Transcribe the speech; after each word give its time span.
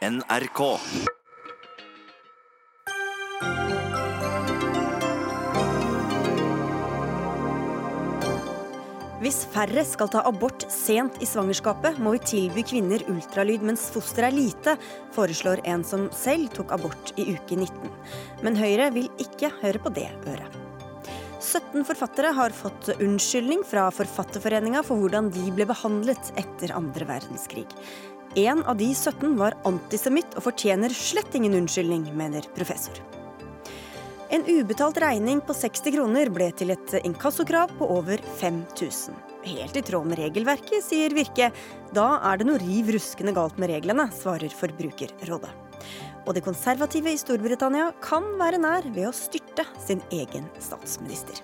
NRK. 0.00 0.60
Hvis 9.20 9.42
færre 9.52 9.84
skal 9.84 10.08
ta 10.08 10.22
abort 10.24 10.64
sent 10.72 11.20
i 11.20 11.28
svangerskapet, 11.28 12.00
må 12.00 12.14
vi 12.14 12.22
tilby 12.30 12.64
kvinner 12.64 13.04
ultralyd 13.12 13.60
mens 13.68 13.90
fosteret 13.92 14.30
er 14.30 14.38
lite, 14.38 14.76
foreslår 15.12 15.60
en 15.68 15.84
som 15.84 16.08
selv 16.16 16.48
tok 16.56 16.72
abort 16.78 17.12
i 17.20 17.34
uke 17.34 17.60
19. 17.60 17.92
Men 18.40 18.56
Høyre 18.56 18.88
vil 18.96 19.12
ikke 19.20 19.52
høre 19.60 19.84
på 19.84 19.92
det 20.00 20.08
øret. 20.24 20.60
17 21.40 21.84
forfattere 21.88 22.30
har 22.36 22.52
fått 22.52 22.90
unnskyldning 23.00 23.62
fra 23.64 23.86
Forfatterforeninga 23.92 24.82
for 24.84 25.00
hvordan 25.00 25.30
de 25.32 25.46
ble 25.56 25.64
behandlet 25.68 26.32
etter 26.40 26.72
andre 26.76 27.08
verdenskrig. 27.08 27.68
En 28.34 28.62
av 28.62 28.76
de 28.76 28.94
17 28.94 29.32
var 29.38 29.56
antisemitt 29.66 30.36
og 30.38 30.44
fortjener 30.44 30.92
slett 30.94 31.34
ingen 31.34 31.56
unnskyldning, 31.58 32.04
mener 32.14 32.46
professor. 32.54 32.94
En 34.30 34.44
ubetalt 34.46 35.00
regning 35.02 35.40
på 35.42 35.54
60 35.58 35.96
kroner 35.96 36.30
ble 36.30 36.52
til 36.54 36.70
et 36.70 36.94
inkassokrav 37.02 37.72
på 37.80 37.88
over 37.90 38.22
5000. 38.38 39.16
Helt 39.42 39.80
i 39.80 39.82
tråd 39.82 40.06
med 40.06 40.20
regelverket, 40.20 40.84
sier 40.86 41.10
Virke. 41.16 41.48
Da 41.96 42.06
er 42.30 42.38
det 42.38 42.46
noe 42.46 42.60
riv 42.62 42.92
ruskende 42.94 43.34
galt 43.34 43.58
med 43.58 43.72
reglene, 43.72 44.06
svarer 44.14 44.54
Forbrukerrådet. 44.54 45.50
Og 46.28 46.36
de 46.36 46.44
konservative 46.44 47.10
i 47.10 47.18
Storbritannia 47.18 47.90
kan 48.04 48.36
være 48.38 48.60
nær 48.62 48.86
ved 48.94 49.08
å 49.10 49.16
styrte 49.16 49.66
sin 49.82 50.04
egen 50.14 50.46
statsminister. 50.62 51.42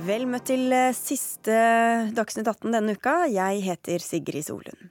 Vel 0.00 0.22
møtt 0.24 0.46
til 0.48 0.70
eh, 0.72 0.94
siste 0.96 1.56
Dagsnytt 2.16 2.48
18 2.48 2.72
denne 2.72 2.94
uka. 2.96 3.26
Jeg 3.28 3.60
heter 3.66 4.00
Sigrid 4.00 4.46
Solund. 4.46 4.86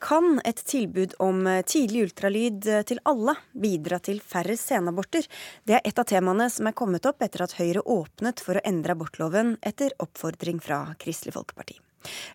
Kan 0.00 0.38
et 0.48 0.62
tilbud 0.64 1.12
om 1.20 1.44
eh, 1.50 1.60
tidlig 1.68 2.06
ultralyd 2.06 2.64
eh, 2.64 2.80
til 2.88 3.02
alle 3.10 3.34
bidra 3.52 3.98
til 4.00 4.22
færre 4.24 4.56
senaborter? 4.56 5.28
Det 5.68 5.76
er 5.76 5.84
et 5.84 6.00
av 6.00 6.08
temaene 6.08 6.48
som 6.48 6.70
er 6.70 6.78
kommet 6.78 7.10
opp 7.10 7.20
etter 7.26 7.44
at 7.44 7.58
Høyre 7.58 7.84
åpnet 7.84 8.40
for 8.40 8.56
å 8.56 8.64
endre 8.64 8.96
abortloven 8.96 9.58
etter 9.60 9.92
oppfordring 10.00 10.64
fra 10.64 10.86
Kristelig 10.96 11.36
Folkeparti. 11.36 11.76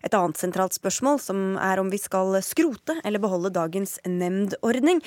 Et 0.06 0.14
annet 0.14 0.38
sentralt 0.38 0.76
spørsmål, 0.76 1.20
som 1.22 1.40
er 1.62 1.80
om 1.82 1.90
vi 1.92 2.00
skal 2.00 2.38
skrote 2.44 2.98
eller 3.02 3.22
beholde 3.22 3.52
dagens 3.54 3.96
nemndordning. 4.06 5.02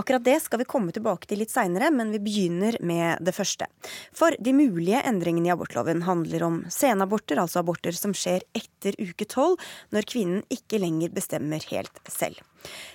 Akkurat 0.00 0.24
det 0.26 0.40
skal 0.42 0.58
vi 0.62 0.68
komme 0.68 0.94
tilbake 0.94 1.28
til 1.30 1.38
litt 1.42 1.52
seinere, 1.52 1.90
men 1.94 2.10
vi 2.14 2.22
begynner 2.22 2.78
med 2.82 3.22
det 3.22 3.34
første. 3.36 3.68
For 4.14 4.34
de 4.42 4.54
mulige 4.56 5.02
endringene 5.06 5.50
i 5.50 5.54
abortloven 5.54 6.02
handler 6.06 6.46
om 6.46 6.62
senaborter, 6.72 7.38
altså 7.38 7.62
aborter 7.62 7.94
som 7.94 8.14
skjer 8.16 8.42
etter 8.58 8.98
uke 8.98 9.28
tolv, 9.30 9.62
når 9.94 10.10
kvinnen 10.10 10.42
ikke 10.50 10.82
lenger 10.82 11.14
bestemmer 11.14 11.62
helt 11.70 12.02
selv. 12.10 12.42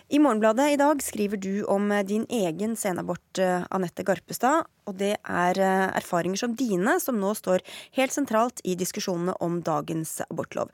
I 0.09 0.19
Morgenbladet 0.19 0.71
i 0.73 0.79
dag 0.81 1.03
skriver 1.05 1.37
du 1.37 1.63
om 1.69 1.91
din 2.07 2.25
egen 2.33 2.75
senabort, 2.75 3.39
Anette 3.69 4.03
Garpestad. 4.03 4.65
Og 4.89 4.97
det 4.97 5.13
er 5.21 5.59
eh, 5.61 5.89
erfaringer 5.99 6.41
som 6.41 6.55
dine 6.57 6.95
som 7.03 7.19
nå 7.21 7.35
står 7.37 7.61
helt 7.97 8.15
sentralt 8.15 8.63
i 8.65 8.73
diskusjonene 8.79 9.37
om 9.45 9.59
dagens 9.65 10.17
abortlov. 10.25 10.73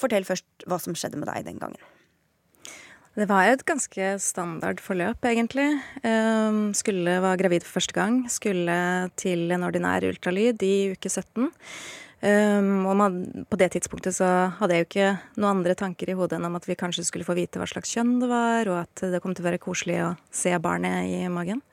Fortell 0.00 0.26
først 0.28 0.66
hva 0.68 0.80
som 0.82 0.96
skjedde 0.96 1.20
med 1.20 1.30
deg 1.30 1.46
den 1.48 1.60
gangen. 1.62 1.82
Det 3.16 3.24
var 3.30 3.48
et 3.48 3.62
ganske 3.64 4.08
standard 4.20 4.80
forløp, 4.84 5.24
egentlig. 5.24 5.70
Um, 6.04 6.74
skulle 6.76 7.14
være 7.24 7.38
gravid 7.40 7.64
for 7.64 7.78
første 7.78 7.96
gang. 7.96 8.18
Skulle 8.28 8.74
til 9.16 9.48
en 9.56 9.64
ordinær 9.64 10.04
ultralyd 10.04 10.60
i 10.60 10.74
uke 10.92 11.08
17. 11.08 11.48
Um, 12.20 12.84
og 12.88 13.16
på 13.48 13.58
det 13.60 13.70
tidspunktet 13.72 14.18
så 14.18 14.28
hadde 14.58 14.76
jeg 14.76 14.84
jo 14.84 14.88
ikke 14.90 15.08
noen 15.36 15.58
andre 15.58 15.76
tanker 15.76 16.12
i 16.12 16.16
hodet 16.16 16.36
enn 16.36 16.48
om 16.48 16.60
at 16.60 16.68
vi 16.68 16.76
kanskje 16.76 17.04
skulle 17.08 17.24
få 17.24 17.36
vite 17.36 17.60
hva 17.60 17.68
slags 17.68 17.92
kjønn 17.96 18.18
det 18.20 18.28
var, 18.28 18.68
og 18.68 18.82
at 18.82 19.04
det 19.12 19.22
kom 19.24 19.32
til 19.36 19.44
å 19.44 19.48
være 19.48 19.64
koselig 19.64 19.98
å 20.04 20.14
se 20.28 20.52
barnet 20.60 21.08
i 21.08 21.24
magen. 21.32 21.64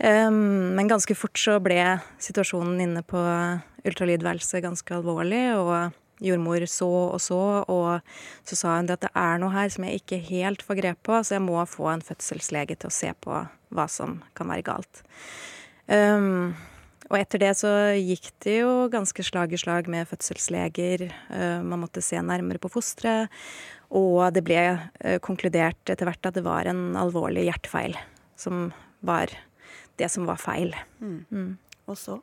Um, 0.00 0.72
men 0.76 0.88
ganske 0.88 1.16
fort 1.16 1.36
så 1.36 1.60
ble 1.60 1.98
situasjonen 2.16 2.80
inne 2.80 3.04
på 3.04 3.20
ultralydværelset 3.84 4.64
ganske 4.64 4.96
alvorlig, 4.96 5.50
og 5.60 5.92
jordmor 6.22 6.64
så 6.70 6.88
og 6.88 7.20
så, 7.22 7.40
og 7.70 8.48
så 8.48 8.58
sa 8.58 8.76
hun 8.78 8.90
at 8.92 9.04
det 9.04 9.12
er 9.18 9.40
noe 9.42 9.52
her 9.54 9.72
som 9.72 9.86
jeg 9.86 10.02
ikke 10.02 10.20
helt 10.30 10.64
får 10.66 10.80
grep 10.80 11.02
på, 11.08 11.20
så 11.22 11.36
jeg 11.36 11.44
må 11.44 11.58
få 11.68 11.88
en 11.92 12.04
fødselslege 12.04 12.78
til 12.78 12.90
å 12.90 12.94
se 12.94 13.12
på 13.24 13.44
hva 13.72 13.88
som 13.90 14.20
kan 14.38 14.50
være 14.52 14.66
galt. 14.66 15.02
Um, 15.88 16.54
og 17.12 17.18
etter 17.18 17.42
det 17.42 17.52
så 17.60 17.70
gikk 17.98 18.30
det 18.44 18.58
jo 18.62 18.88
ganske 18.92 19.24
slag 19.26 19.52
i 19.52 19.60
slag 19.60 19.88
med 19.92 20.08
fødselsleger. 20.08 21.08
Uh, 21.28 21.60
man 21.60 21.82
måtte 21.82 22.04
se 22.04 22.20
nærmere 22.24 22.62
på 22.62 22.70
fosteret. 22.72 23.32
Og 23.92 24.24
det 24.32 24.44
ble 24.46 24.60
uh, 24.72 25.18
konkludert 25.24 25.92
etter 25.92 26.08
hvert 26.08 26.30
at 26.30 26.38
det 26.38 26.46
var 26.46 26.68
en 26.70 26.94
alvorlig 26.96 27.44
hjertefeil 27.50 27.98
som 28.40 28.70
var 29.04 29.34
det 30.00 30.08
som 30.08 30.24
var 30.28 30.40
feil. 30.40 30.72
Mm. 31.02 31.18
Mm. 31.28 31.50
Og 31.90 31.98
så? 32.00 32.16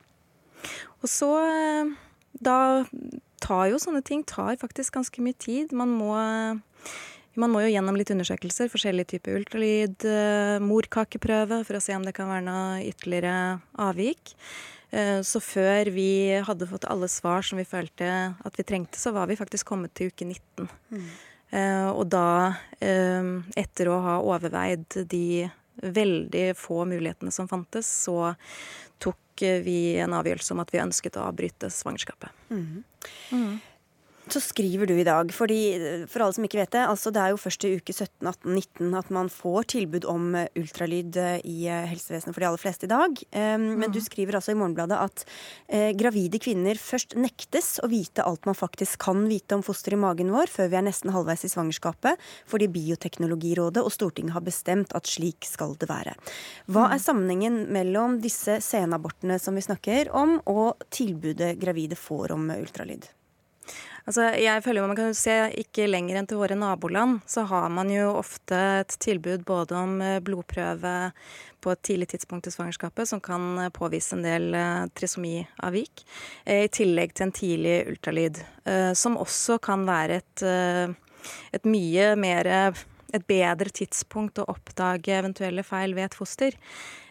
Og 1.03 1.11
så 1.11 1.29
uh, 1.37 1.93
Da 2.39 2.55
tar 3.43 3.69
jo 3.71 3.79
sånne 3.81 4.01
ting 4.05 4.23
tar 4.27 4.57
faktisk 4.61 4.97
ganske 4.97 5.23
mye 5.23 5.37
tid. 5.39 5.73
Man 5.75 5.91
må, 5.95 6.13
man 7.39 7.53
må 7.53 7.63
jo 7.63 7.71
gjennom 7.73 7.97
litt 7.99 8.11
undersøkelser, 8.13 8.71
forskjellige 8.71 9.15
typer 9.15 9.39
ultralyd, 9.39 10.05
eh, 10.07 10.57
morkakeprøve, 10.63 11.61
for 11.67 11.79
å 11.79 11.83
se 11.83 11.95
om 11.97 12.05
det 12.07 12.15
kan 12.17 12.31
være 12.31 12.45
noe 12.47 12.83
ytterligere 12.89 13.59
avvik. 13.79 14.35
Eh, 14.91 15.19
så 15.25 15.41
før 15.43 15.91
vi 15.93 16.11
hadde 16.45 16.69
fått 16.69 16.87
alle 16.89 17.09
svar 17.11 17.45
som 17.45 17.61
vi 17.61 17.67
følte 17.69 18.09
at 18.33 18.59
vi 18.59 18.65
trengte, 18.67 19.01
så 19.01 19.13
var 19.15 19.29
vi 19.29 19.39
faktisk 19.39 19.69
kommet 19.69 19.93
til 19.97 20.11
uke 20.13 20.27
19. 20.27 20.69
Mm. 20.91 21.09
Eh, 21.49 21.87
og 21.89 22.05
da, 22.13 22.57
etter 22.79 23.89
å 23.89 24.01
ha 24.05 24.19
overveid 24.21 25.01
de 25.09 25.49
veldig 25.79 26.51
få 26.59 26.83
mulighetene 26.89 27.31
som 27.33 27.47
fantes, 27.47 27.87
så 27.87 28.33
tok 28.99 29.43
vi 29.63 29.95
en 30.03 30.13
avgjørelse 30.17 30.53
om 30.55 30.61
at 30.63 30.73
vi 30.73 30.81
ønsket 30.83 31.17
å 31.19 31.25
avbryte 31.29 31.69
svangerskapet. 31.71 32.33
Mm. 32.51 32.83
Mm. 33.31 33.53
Så 34.29 34.41
skriver 34.43 34.85
du 34.85 34.93
i 34.93 35.05
dag, 35.05 35.31
fordi 35.33 36.05
for 36.09 36.21
alle 36.21 36.35
som 36.35 36.45
ikke 36.45 36.59
vet 36.59 36.73
det, 36.75 36.83
altså 36.85 37.09
det 37.13 37.21
er 37.21 37.31
jo 37.33 37.39
først 37.41 37.65
i 37.65 37.71
uke 37.79 37.93
17, 37.95 38.27
18, 38.29 38.51
19 38.53 38.97
at 38.99 39.09
man 39.15 39.31
får 39.33 39.69
tilbud 39.73 40.05
om 40.09 40.35
eh, 40.37 40.51
ultralyd 40.59 41.17
eh, 41.17 41.39
i 41.49 41.55
eh, 41.65 41.87
helsevesenet 41.89 42.35
for 42.35 42.43
de 42.43 42.49
aller 42.49 42.61
fleste 42.61 42.85
i 42.85 42.91
dag. 42.91 43.23
Mm. 43.33 43.65
Men 43.81 43.93
du 43.93 43.97
skriver 44.03 44.37
altså 44.37 44.53
i 44.53 44.59
Morgenbladet 44.59 44.99
at 44.99 45.23
gravide 45.97 46.39
kvinner 46.41 46.77
først 46.79 47.15
nektes 47.19 47.77
å 47.83 47.89
vite 47.91 48.25
alt 48.25 48.45
man 48.47 48.57
faktisk 48.57 48.99
kan 49.01 49.23
vite 49.29 49.57
om 49.57 49.63
foster 49.65 49.95
i 49.95 49.99
magen 49.99 50.31
vår, 50.33 50.51
før 50.51 50.71
vi 50.71 50.79
er 50.79 50.85
nesten 50.85 51.13
halvveis 51.13 51.45
i 51.45 51.51
svangerskapet, 51.51 52.19
fordi 52.49 52.69
Bioteknologirådet 52.73 53.83
og 53.83 53.93
Stortinget 53.93 54.35
har 54.37 54.45
bestemt 54.45 54.95
at 54.97 55.09
slik 55.09 55.47
skal 55.47 55.75
det 55.79 55.89
være. 55.89 56.15
Hva 56.69 56.87
mm. 56.87 56.95
er 56.95 57.05
sammenhengen 57.05 57.61
mellom 57.73 58.19
disse 58.23 58.59
senabortene 58.65 59.39
som 59.41 59.57
vi 59.57 59.65
snakker 59.65 60.13
om, 60.15 60.37
og 60.49 60.89
tilbudet 60.93 61.55
gravide 61.61 61.97
får 61.99 62.35
om 62.37 62.51
ultralyd? 62.59 63.09
Altså, 64.05 64.29
jeg 64.39 64.63
føler 64.65 64.87
man 64.87 64.97
kan 64.97 65.15
se 65.17 65.35
Ikke 65.59 65.87
lenger 65.89 66.19
enn 66.19 66.27
til 66.29 66.39
våre 66.39 66.57
naboland 66.57 67.19
så 67.29 67.45
har 67.49 67.69
man 67.73 67.91
jo 67.93 68.11
ofte 68.19 68.57
et 68.81 68.95
tilbud 69.01 69.45
både 69.47 69.75
om 69.77 69.97
eh, 70.01 70.19
blodprøve 70.23 70.93
på 71.59 71.73
et 71.73 71.81
tidlig 71.83 72.07
tidspunkt 72.13 72.47
i 72.47 72.53
svangerskapet 72.53 73.09
som 73.09 73.21
kan 73.23 73.65
eh, 73.65 73.71
påvise 73.75 74.15
en 74.15 74.23
del 74.23 74.53
uh, 74.55 74.85
trisomiavvik, 74.95 76.05
i 76.47 76.69
tillegg 76.71 77.13
til 77.13 77.27
en 77.27 77.35
tidlig 77.35 77.75
ultralyd, 77.91 78.39
som 78.95 79.17
også 79.19 79.57
kan 79.63 79.83
være 79.87 80.19
et, 80.21 80.43
et 81.57 81.67
mye 81.67 82.13
mer 82.19 82.49
et 83.15 83.25
bedre 83.29 83.71
tidspunkt 83.73 84.41
å 84.41 84.47
oppdage 84.51 85.15
eventuelle 85.17 85.65
feil 85.65 85.95
ved 85.97 86.09
et 86.09 86.17
foster. 86.17 86.57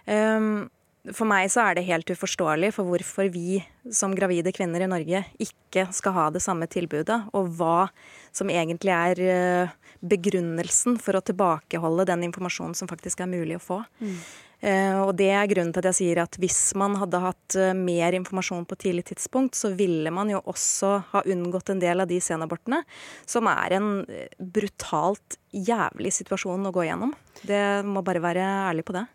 Um, 0.07 0.69
for 1.15 1.29
meg 1.31 1.49
så 1.53 1.63
er 1.65 1.79
det 1.79 1.87
helt 1.89 2.11
uforståelig 2.11 2.73
for 2.77 2.89
hvorfor 2.89 3.31
vi 3.33 3.61
som 3.95 4.15
gravide 4.17 4.53
kvinner 4.53 4.83
i 4.85 4.91
Norge 4.91 5.23
ikke 5.41 5.87
skal 5.95 6.15
ha 6.17 6.27
det 6.35 6.43
samme 6.45 6.69
tilbudet, 6.71 7.21
og 7.33 7.53
hva 7.57 7.89
som 8.35 8.51
egentlig 8.53 8.93
er 8.93 9.23
eh, 9.25 9.77
begrunnelsen 10.05 10.99
for 11.03 11.19
å 11.19 11.25
tilbakeholde 11.25 12.09
den 12.11 12.27
informasjonen 12.29 12.77
som 12.77 12.91
faktisk 12.91 13.23
er 13.25 13.31
mulig 13.31 13.57
å 13.59 13.65
få. 13.65 13.81
Mm. 14.03 14.21
Uh, 14.59 14.97
og 15.05 15.13
det 15.15 15.29
er 15.31 15.47
grunnen 15.47 15.71
til 15.71 15.85
at 15.85 15.87
jeg 15.93 15.97
sier 16.01 16.19
at 16.19 16.35
hvis 16.43 16.73
man 16.79 16.97
hadde 16.99 17.21
hatt 17.23 17.55
uh, 17.55 17.69
mer 17.79 18.17
informasjon 18.19 18.65
på 18.67 18.79
tidlig 18.83 19.05
tidspunkt, 19.13 19.55
så 19.55 19.71
ville 19.79 20.11
man 20.11 20.33
jo 20.33 20.41
også 20.51 20.97
ha 21.13 21.23
unngått 21.31 21.71
en 21.71 21.83
del 21.83 22.03
av 22.03 22.11
de 22.11 22.19
senabortene, 22.19 22.81
som 23.23 23.47
er 23.53 23.77
en 23.79 23.93
brutalt 24.35 25.39
jævlig 25.55 26.11
situasjon 26.19 26.67
å 26.67 26.75
gå 26.75 26.89
gjennom. 26.89 27.15
Det 27.47 27.63
må 27.87 28.03
bare 28.03 28.25
være 28.25 28.49
ærlig 28.73 28.83
på 28.89 28.99
det. 28.99 29.07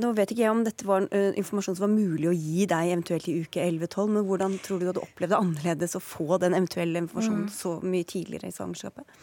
Nå 0.00 0.10
vet 0.16 0.32
ikke 0.32 0.42
jeg 0.42 0.54
om 0.54 0.64
dette 0.66 0.86
var 0.88 1.06
uh, 1.06 1.30
informasjon 1.38 1.76
som 1.78 1.86
var 1.86 1.92
mulig 1.92 2.28
å 2.30 2.34
gi 2.34 2.66
deg 2.70 2.90
eventuelt 2.90 3.28
i 3.30 3.36
uke 3.44 3.62
11-12, 3.62 4.10
men 4.16 4.26
hvordan 4.28 4.58
tror 4.64 4.80
du 4.80 4.86
du 4.86 4.90
hadde 4.92 5.04
opplevd 5.04 5.34
det 5.34 5.40
annerledes 5.40 5.96
å 5.98 6.02
få 6.02 6.40
den 6.42 6.56
eventuelle 6.56 7.02
informasjonen 7.04 7.46
mm. 7.46 7.54
så 7.54 7.76
mye 7.84 8.08
tidligere 8.10 8.50
i 8.50 8.56
svangerskapet? 8.56 9.22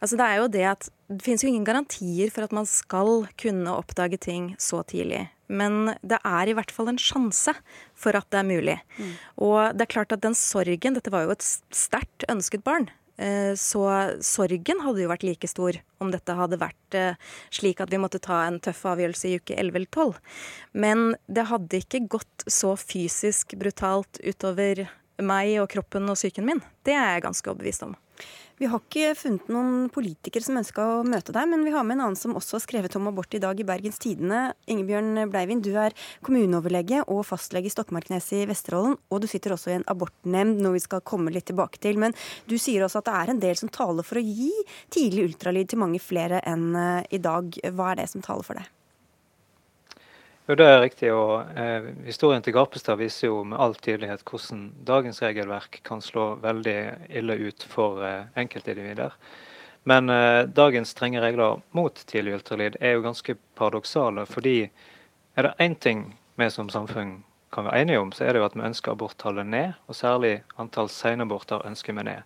Altså 0.00 0.18
Det 0.18 0.26
er 0.26 0.40
jo 0.40 0.50
det 0.52 0.66
at 0.70 0.88
det 1.10 1.22
finnes 1.24 1.42
jo 1.44 1.50
ingen 1.50 1.66
garantier 1.66 2.30
for 2.32 2.46
at 2.46 2.54
man 2.54 2.68
skal 2.70 3.26
kunne 3.40 3.74
oppdage 3.74 4.18
ting 4.22 4.52
så 4.62 4.82
tidlig. 4.86 5.26
Men 5.46 5.94
det 6.02 6.18
er 6.26 6.50
i 6.50 6.54
hvert 6.58 6.72
fall 6.74 6.90
en 6.90 7.00
sjanse 7.00 7.54
for 7.94 8.18
at 8.18 8.26
det 8.34 8.40
er 8.40 8.48
mulig. 8.48 8.78
Mm. 8.98 9.12
Og 9.46 9.58
det 9.76 9.86
er 9.86 9.94
klart 9.94 10.14
at 10.14 10.24
den 10.24 10.34
sorgen 10.38 10.96
Dette 10.98 11.12
var 11.14 11.26
jo 11.26 11.34
et 11.34 11.46
sterkt 11.46 12.26
ønsket 12.32 12.66
barn. 12.66 12.88
Eh, 13.16 13.54
så 13.56 13.82
sorgen 14.24 14.82
hadde 14.84 15.02
jo 15.04 15.10
vært 15.10 15.24
like 15.24 15.48
stor 15.48 15.78
om 16.04 16.10
dette 16.12 16.36
hadde 16.36 16.58
vært 16.60 16.96
eh, 16.98 17.16
slik 17.54 17.80
at 17.80 17.92
vi 17.92 18.00
måtte 18.00 18.20
ta 18.22 18.42
en 18.44 18.58
tøff 18.60 18.82
avgjørelse 18.92 19.30
i 19.30 19.38
uke 19.40 19.56
11 19.56 19.80
eller 19.80 19.90
12. 19.90 20.20
Men 20.84 21.06
det 21.26 21.48
hadde 21.50 21.80
ikke 21.80 22.04
gått 22.18 22.46
så 22.50 22.74
fysisk 22.80 23.56
brutalt 23.60 24.20
utover 24.24 24.86
meg 25.16 25.54
og 25.62 25.70
kroppen 25.72 26.10
og 26.12 26.18
psyken 26.18 26.44
min. 26.44 26.60
Det 26.84 26.92
er 26.92 27.16
jeg 27.16 27.24
ganske 27.24 27.52
overbevist 27.52 27.86
om. 27.88 27.96
Vi 28.56 28.68
har 28.72 28.80
ikke 28.80 29.10
funnet 29.20 29.50
noen 29.52 29.88
politikere 29.92 30.40
som 30.46 30.56
ønska 30.56 30.80
å 30.80 31.00
møte 31.04 31.34
deg, 31.36 31.44
men 31.50 31.60
vi 31.66 31.74
har 31.74 31.82
med 31.84 31.98
en 31.98 32.06
annen 32.06 32.16
som 32.16 32.32
også 32.38 32.56
har 32.56 32.62
skrevet 32.64 32.94
om 32.96 33.10
abort 33.10 33.34
i 33.36 33.40
dag 33.42 33.58
i 33.60 33.66
Bergens 33.68 34.00
Tidende. 34.00 34.54
Ingebjørn 34.72 35.26
Bleivin, 35.28 35.60
du 35.60 35.74
er 35.76 35.92
kommuneoverlege 36.24 37.02
og 37.04 37.20
fastlege 37.28 37.68
i 37.68 37.74
Stokmarknes 37.74 38.30
i 38.32 38.46
Vesterålen, 38.48 38.96
og 39.12 39.20
du 39.20 39.28
sitter 39.28 39.52
også 39.52 39.74
i 39.74 39.76
en 39.76 39.84
abortnemnd, 39.92 40.62
noe 40.64 40.78
vi 40.78 40.84
skal 40.86 41.04
komme 41.04 41.34
litt 41.34 41.50
tilbake 41.50 41.82
til. 41.84 42.00
Men 42.00 42.16
du 42.48 42.56
sier 42.56 42.86
også 42.86 43.02
at 43.02 43.10
det 43.10 43.18
er 43.18 43.34
en 43.34 43.44
del 43.44 43.60
som 43.60 43.72
taler 43.76 44.08
for 44.08 44.22
å 44.22 44.24
gi 44.24 44.48
tidlig 44.88 45.28
ultralyd 45.34 45.68
til 45.74 45.82
mange 45.84 46.00
flere 46.00 46.40
enn 46.48 46.70
eh, 46.80 47.12
i 47.12 47.20
dag. 47.20 47.60
Hva 47.76 47.92
er 47.92 48.00
det 48.00 48.08
som 48.14 48.24
taler 48.24 48.46
for 48.46 48.56
det? 48.56 48.64
Jo, 50.46 50.54
det 50.54 50.66
er 50.70 50.80
riktig. 50.80 51.08
og 51.10 51.58
eh, 51.58 51.88
Historien 52.06 52.42
til 52.42 52.54
Garpestad 52.54 53.00
viser 53.00 53.26
jo 53.26 53.40
med 53.42 53.58
all 53.58 53.74
tydelighet 53.74 54.22
hvordan 54.30 54.68
dagens 54.86 55.18
regelverk 55.24 55.80
kan 55.82 56.02
slå 56.04 56.36
veldig 56.38 56.76
ille 57.18 57.34
ut 57.48 57.66
for 57.66 58.04
eh, 58.06 58.28
enkeltindivider. 58.38 59.16
Men 59.90 60.10
eh, 60.10 60.44
dagens 60.46 60.94
strenge 60.94 61.22
regler 61.22 61.58
mot 61.74 61.98
tidlig 61.98 62.36
ultralyd 62.38 62.78
er 62.78 62.94
jo 62.94 63.02
ganske 63.08 63.34
paradoksale. 63.58 64.26
fordi 64.26 64.70
er 65.34 65.42
det 65.42 65.54
én 65.58 65.74
ting 65.74 66.14
vi 66.36 66.50
som 66.50 66.70
samfunn 66.70 67.24
kan 67.50 67.64
være 67.64 67.82
enige 67.82 67.98
om, 67.98 68.12
så 68.12 68.24
er 68.24 68.32
det 68.32 68.38
jo 68.38 68.46
at 68.46 68.54
vi 68.56 68.66
ønsker 68.70 68.92
aborttallet 68.92 69.46
ned, 69.46 69.72
og 69.86 69.94
særlig 69.94 70.42
antall 70.58 70.88
senaborter 70.88 71.66
ønsker 71.66 71.92
vi 71.92 72.02
ned. 72.06 72.22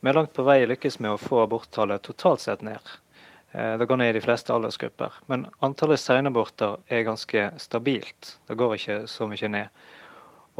Vi 0.00 0.08
er 0.08 0.14
langt 0.14 0.32
på 0.32 0.46
vei 0.46 0.62
lykkes 0.66 1.00
med 1.00 1.14
å 1.14 1.18
få 1.18 1.42
aborttallet 1.42 2.02
totalt 2.06 2.40
sett 2.40 2.62
ned. 2.62 2.82
Eh, 3.52 3.78
det 3.78 3.86
går 3.86 4.00
ned 4.00 4.10
i 4.10 4.18
de 4.18 4.24
fleste 4.24 4.54
aldersgrupper. 4.54 5.12
Men 5.26 5.46
antallet 5.60 6.00
senaborter 6.00 6.78
er 6.86 7.06
ganske 7.08 7.50
stabilt. 7.60 8.36
Det 8.48 8.58
går 8.58 8.76
ikke 8.76 8.98
så 9.10 9.28
mye 9.30 9.52
ned. 9.52 9.82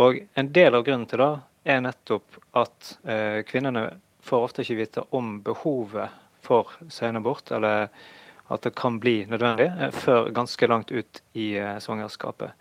Og 0.01 0.23
en 0.35 0.53
del 0.53 0.75
av 0.75 0.85
grunnen 0.87 1.09
til 1.09 1.21
det 1.21 1.33
er 1.73 1.85
nettopp 1.85 2.41
at 2.59 2.97
eh, 3.05 3.43
kvinnene 3.49 3.89
får 4.23 4.49
ofte 4.49 4.65
ikke 4.65 4.81
vite 4.81 5.07
om 5.17 5.39
behovet 5.45 6.21
for 6.43 6.71
senabort, 6.91 7.51
eller 7.55 7.89
at 8.53 8.63
det 8.67 8.75
kan 8.79 8.99
bli 9.01 9.23
nødvendig, 9.27 9.71
eh, 9.79 9.91
før 9.91 10.31
ganske 10.35 10.67
langt 10.67 10.91
ut 10.91 11.23
i 11.33 11.55
eh, 11.57 11.79
svangerskapet. 11.79 12.53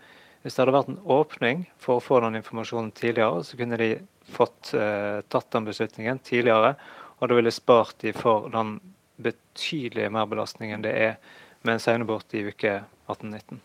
Hvis 0.41 0.55
det 0.55 0.63
hadde 0.63 0.73
vært 0.73 0.89
en 0.89 1.03
åpning 1.05 1.65
for 1.77 1.99
å 1.99 2.03
få 2.03 2.19
den 2.23 2.39
informasjonen 2.39 2.91
tidligere, 2.97 3.43
så 3.45 3.57
kunne 3.59 3.77
de 3.77 3.91
fått 4.31 4.73
eh, 4.73 5.21
tatt 5.29 5.51
den 5.53 5.67
beslutningen 5.67 6.21
tidligere, 6.25 6.75
og 7.19 7.29
det 7.29 7.37
ville 7.37 7.53
spart 7.53 7.99
de 8.01 8.13
for 8.17 8.49
den 8.53 8.79
betydelige 9.23 10.11
merbelastningen 10.13 10.83
det 10.85 10.95
er 10.97 11.15
med 11.61 11.77
en 11.77 11.83
senabort 11.83 12.33
i 12.33 12.45
uke 12.49 12.79
18-19. 13.07 13.59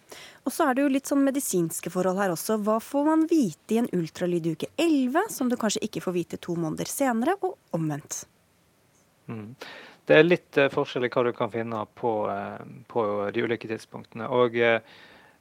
Og 0.44 0.52
så 0.52 0.68
er 0.68 0.76
det 0.76 0.84
jo 0.84 0.92
litt 0.92 1.08
sånn 1.08 1.24
medisinske 1.24 1.90
forhold 1.92 2.20
her 2.20 2.32
også. 2.34 2.58
Hva 2.66 2.76
får 2.82 3.04
man 3.08 3.24
vite 3.30 3.76
i 3.76 3.80
en 3.80 3.90
ultralyd 3.96 4.46
i 4.46 4.54
uke 4.56 4.70
11, 4.76 5.30
som 5.32 5.50
du 5.50 5.56
kanskje 5.60 5.84
ikke 5.86 6.02
får 6.04 6.16
vite 6.16 6.40
to 6.42 6.56
måneder 6.58 6.90
senere, 6.90 7.36
og 7.40 7.56
omvendt? 7.76 8.24
Mm. 9.30 9.54
Det 10.06 10.14
er 10.14 10.26
litt 10.26 10.58
uh, 10.60 10.68
forskjell 10.70 11.08
i 11.08 11.10
hva 11.10 11.24
du 11.26 11.32
kan 11.34 11.50
finne 11.50 11.82
på, 11.98 12.12
uh, 12.30 12.62
på 12.90 13.04
de 13.34 13.42
ulike 13.46 13.70
tidspunktene. 13.70 14.28
Og 14.30 14.54
uh, 14.60 14.78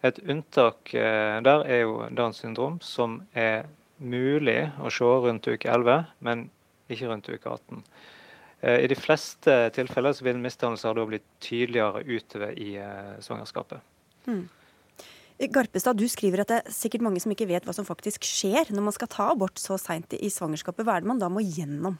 et 0.06 0.20
unntak 0.30 0.92
der 0.94 1.64
er 1.66 1.80
jo 1.82 2.04
Downs 2.14 2.44
syndrom, 2.44 2.76
som 2.84 3.24
er 3.34 3.64
mulig 3.98 4.68
å 4.78 4.92
se 4.94 5.08
rundt 5.24 5.48
uke 5.50 5.72
11, 5.72 6.12
men 6.22 6.44
ikke 6.94 7.10
rundt 7.10 7.30
uke 7.32 7.50
18. 7.50 7.82
Eh, 8.66 8.84
I 8.86 8.90
de 8.90 8.98
fleste 8.98 9.56
tilfeller 9.76 10.16
så 10.18 10.26
vil 10.26 10.42
misdannelser 10.42 10.98
da 10.98 11.06
bli 11.08 11.22
tydeligere 11.44 12.02
utover 12.08 12.56
i 12.58 12.76
eh, 12.82 13.18
svangerskapet. 13.22 13.84
Mm. 14.26 14.46
Garpestad, 15.52 16.00
du 16.00 16.08
skriver 16.10 16.42
at 16.42 16.52
det 16.52 16.58
er 16.62 16.74
sikkert 16.74 17.04
mange 17.06 17.20
som 17.22 17.34
ikke 17.34 17.50
vet 17.50 17.66
hva 17.68 17.76
som 17.76 17.86
faktisk 17.86 18.24
skjer 18.26 18.72
når 18.72 18.88
man 18.88 18.96
skal 18.96 19.12
ta 19.12 19.30
abort 19.34 19.60
så 19.60 19.78
seint 19.82 20.16
i 20.16 20.32
svangerskapet. 20.32 20.88
Hva 20.88 20.96
er 20.96 21.04
det 21.04 21.12
man 21.12 21.22
da 21.22 21.30
må 21.30 21.44
gjennom? 21.44 22.00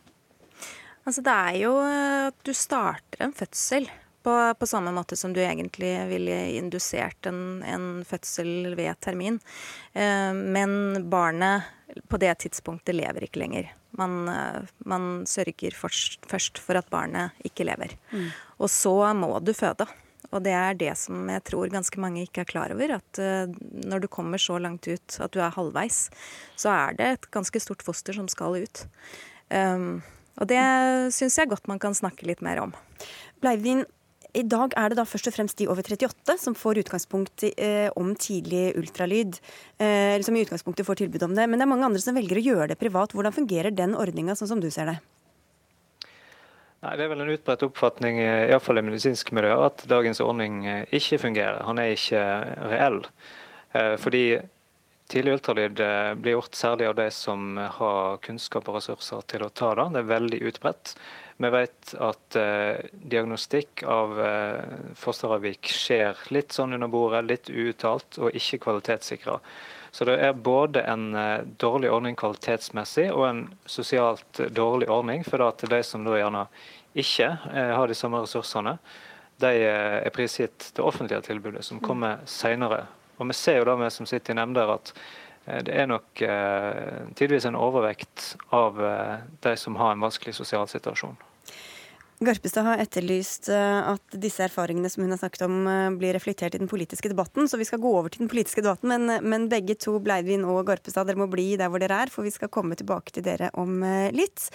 Altså, 1.06 1.22
det 1.22 1.34
er 1.36 1.58
jo 1.60 1.74
at 1.84 2.38
du 2.48 2.54
starter 2.56 3.22
en 3.22 3.36
fødsel 3.36 3.90
på, 4.26 4.34
på, 4.60 4.68
samme 4.68 4.94
måte 4.96 5.18
som 5.20 5.34
du 5.34 5.42
egentlig 5.44 5.94
ville 6.10 6.36
indusert 6.58 7.30
en, 7.30 7.62
en 7.62 7.88
fødsel 8.08 8.74
ved 8.78 8.98
termin. 9.06 9.40
Eh, 9.94 10.32
men 10.34 11.06
barnet 11.10 11.70
på 12.10 12.20
det 12.22 12.34
tidspunktet 12.42 12.98
lever 12.98 13.28
ikke 13.28 13.44
lenger. 13.44 13.70
Man, 14.00 14.26
eh, 14.32 14.72
man 14.90 15.12
sørger 15.30 15.78
først, 15.78 16.26
først, 16.32 16.58
for 16.62 16.80
at 16.80 16.90
barnet 16.90 17.46
ikke 17.46 17.68
lever. 17.70 17.94
Mm. 18.12 18.32
Og 18.58 18.74
så 18.74 18.96
må 19.14 19.30
du 19.46 19.54
føde. 19.54 19.88
Og 20.34 20.42
det 20.44 20.56
er 20.58 20.76
det 20.76 20.96
som 21.00 21.30
jeg 21.30 21.44
tror 21.48 21.72
ganske 21.72 22.02
mange 22.02 22.26
ikke 22.26 22.44
er 22.44 22.50
klar 22.50 22.74
over. 22.74 22.98
At 22.98 23.22
uh, 23.22 23.46
når 23.86 24.04
du 24.04 24.10
kommer 24.12 24.42
så 24.42 24.58
langt 24.60 24.90
ut 24.90 25.20
at 25.22 25.32
du 25.32 25.40
er 25.40 25.54
halvveis, 25.54 26.08
så 26.60 26.74
er 26.74 26.98
det 26.98 27.12
et 27.14 27.30
ganske 27.32 27.62
stort 27.64 27.86
foster 27.86 28.18
som 28.18 28.28
skal 28.32 28.58
ut. 28.66 28.84
Um, 29.54 30.02
og 30.42 30.50
det 30.50 30.64
syns 31.16 31.38
jeg 31.40 31.52
godt 31.52 31.70
man 31.72 31.80
kan 31.80 31.96
snakke 31.96 32.28
litt 32.28 32.42
mer 32.44 32.60
om. 32.66 32.74
Bleivin, 33.44 33.86
i 34.36 34.44
dag 34.44 34.76
er 34.78 34.92
det 34.92 35.00
da 35.00 35.08
først 35.08 35.30
og 35.32 35.36
fremst 35.36 35.58
de 35.60 35.70
over 35.72 35.86
38 35.86 36.38
som 36.42 36.56
får 36.58 36.84
utgangspunkt 36.84 37.48
eh, 37.56 37.88
om 37.96 38.14
tidlig 38.20 38.76
ultralyd. 38.80 39.40
Eh, 39.80 40.20
som 40.26 40.36
i 40.36 40.44
utgangspunktet 40.46 40.88
får 40.88 41.02
tilbud 41.04 41.24
om 41.30 41.36
det. 41.38 41.48
Men 41.48 41.60
det 41.62 41.68
er 41.68 41.72
mange 41.72 41.88
andre 41.88 42.04
som 42.04 42.18
velger 42.18 42.42
å 42.42 42.48
gjøre 42.50 42.72
det 42.74 42.80
privat. 42.82 43.16
Hvordan 43.16 43.36
fungerer 43.36 43.76
den 43.76 43.96
ordninga 43.96 44.36
sånn 44.36 44.52
som 44.52 44.64
du 44.64 44.70
ser 44.74 44.92
det? 44.92 44.98
Nei, 46.86 46.98
Det 46.98 47.06
er 47.06 47.10
vel 47.10 47.24
en 47.24 47.34
utbredt 47.34 47.64
oppfatning 47.66 48.20
iallfall 48.22 48.78
i 48.78 48.86
medisinske 48.86 49.34
miljøer 49.34 49.64
at 49.72 49.86
dagens 49.90 50.20
ordning 50.22 50.66
eh, 50.70 50.84
ikke 50.94 51.22
fungerer. 51.24 51.64
Han 51.66 51.82
er 51.82 51.96
ikke 51.96 52.26
reell. 52.70 53.00
Eh, 53.74 53.96
fordi 54.02 54.26
tidlig 55.10 55.40
ultralyd 55.40 55.82
eh, 55.82 56.12
blir 56.20 56.38
gjort 56.38 56.60
særlig 56.60 56.90
av 56.92 56.98
de 57.00 57.08
som 57.14 57.58
har 57.58 58.20
kunnskap 58.26 58.70
og 58.70 58.78
ressurser 58.78 59.26
til 59.32 59.48
å 59.48 59.50
ta 59.50 59.72
det. 59.80 59.88
Det 59.96 60.04
er 60.04 60.12
veldig 60.12 60.42
utbredt. 60.52 60.94
Vi 61.38 61.50
vet 61.52 61.94
at 62.00 62.36
eh, 62.40 62.86
diagnostikk 63.12 63.84
av 63.84 64.20
eh, 64.24 64.76
fosteravvik 64.96 65.68
skjer 65.68 66.22
litt 66.32 66.56
sånn 66.56 66.78
under 66.78 66.88
bordet, 66.88 67.26
litt 67.28 67.50
uuttalt 67.52 68.20
og 68.22 68.38
ikke 68.40 68.62
kvalitetssikra. 68.64 69.36
Så 69.96 70.08
det 70.08 70.16
er 70.24 70.34
både 70.34 70.86
en 70.92 71.10
eh, 71.16 71.44
dårlig 71.60 71.92
ordning 71.92 72.16
kvalitetsmessig 72.20 73.10
og 73.12 73.26
en 73.28 73.44
sosialt 73.66 74.42
dårlig 74.52 74.90
ordning. 74.92 75.22
For 75.28 75.44
at 75.44 75.64
de 75.72 75.82
som 75.88 76.08
da 76.08 76.18
gjerne 76.20 76.46
ikke 76.96 77.30
eh, 77.52 77.72
har 77.76 77.88
de 77.88 77.96
samme 77.96 78.24
ressursene, 78.24 78.78
de 79.44 79.52
eh, 79.68 80.00
er 80.08 80.16
prisgitt 80.16 80.72
det 80.76 80.84
offentlige 80.84 81.22
tilbudet, 81.28 81.64
som 81.68 81.84
kommer 81.84 82.24
senere. 82.28 82.86
Og 83.20 83.28
vi 83.32 83.36
ser 83.40 83.62
jo 83.62 83.70
da 83.70 83.76
vi 83.80 83.92
som 83.92 84.08
sitter 84.08 84.36
i 84.36 84.40
nemnder 84.40 84.74
at 84.76 84.92
det 85.46 85.76
er 85.78 85.86
nok 85.86 86.22
eh, 86.26 87.06
tidvis 87.16 87.46
en 87.46 87.58
overvekt 87.60 88.32
av 88.56 88.80
eh, 88.82 89.18
de 89.46 89.56
som 89.62 89.76
har 89.78 89.94
en 89.94 90.02
vanskelig 90.02 90.34
sosial 90.34 90.68
situasjon. 90.68 91.18
Garpestad 92.26 92.66
har 92.66 92.82
etterlyst 92.82 93.50
eh, 93.54 93.90
at 93.94 94.16
disse 94.18 94.42
erfaringene 94.46 94.90
som 94.90 95.04
hun 95.04 95.14
har 95.14 95.20
snakket 95.22 95.44
om, 95.46 95.56
eh, 95.70 95.90
blir 96.00 96.16
reflektert 96.16 96.56
i 96.58 96.62
den 96.62 96.70
politiske 96.72 97.10
debatten. 97.12 97.46
Så 97.48 97.60
vi 97.60 97.68
skal 97.68 97.82
gå 97.84 97.92
over 97.94 98.10
til 98.10 98.24
den 98.24 98.32
politiske 98.32 98.64
debatten, 98.66 98.90
men, 98.90 99.22
men 99.22 99.46
begge 99.52 99.78
to, 99.78 100.00
Bleidvin 100.04 100.46
og 100.50 100.64
Garpestad, 100.68 101.06
dere 101.08 101.22
må 101.22 101.28
bli 101.32 101.54
der 101.60 101.70
hvor 101.70 101.84
dere 101.84 102.00
er, 102.06 102.12
for 102.12 102.26
vi 102.26 102.34
skal 102.34 102.50
komme 102.50 102.78
tilbake 102.80 103.14
til 103.14 103.26
dere 103.26 103.52
om 103.62 103.78
eh, 103.86 104.10
litt. 104.16 104.48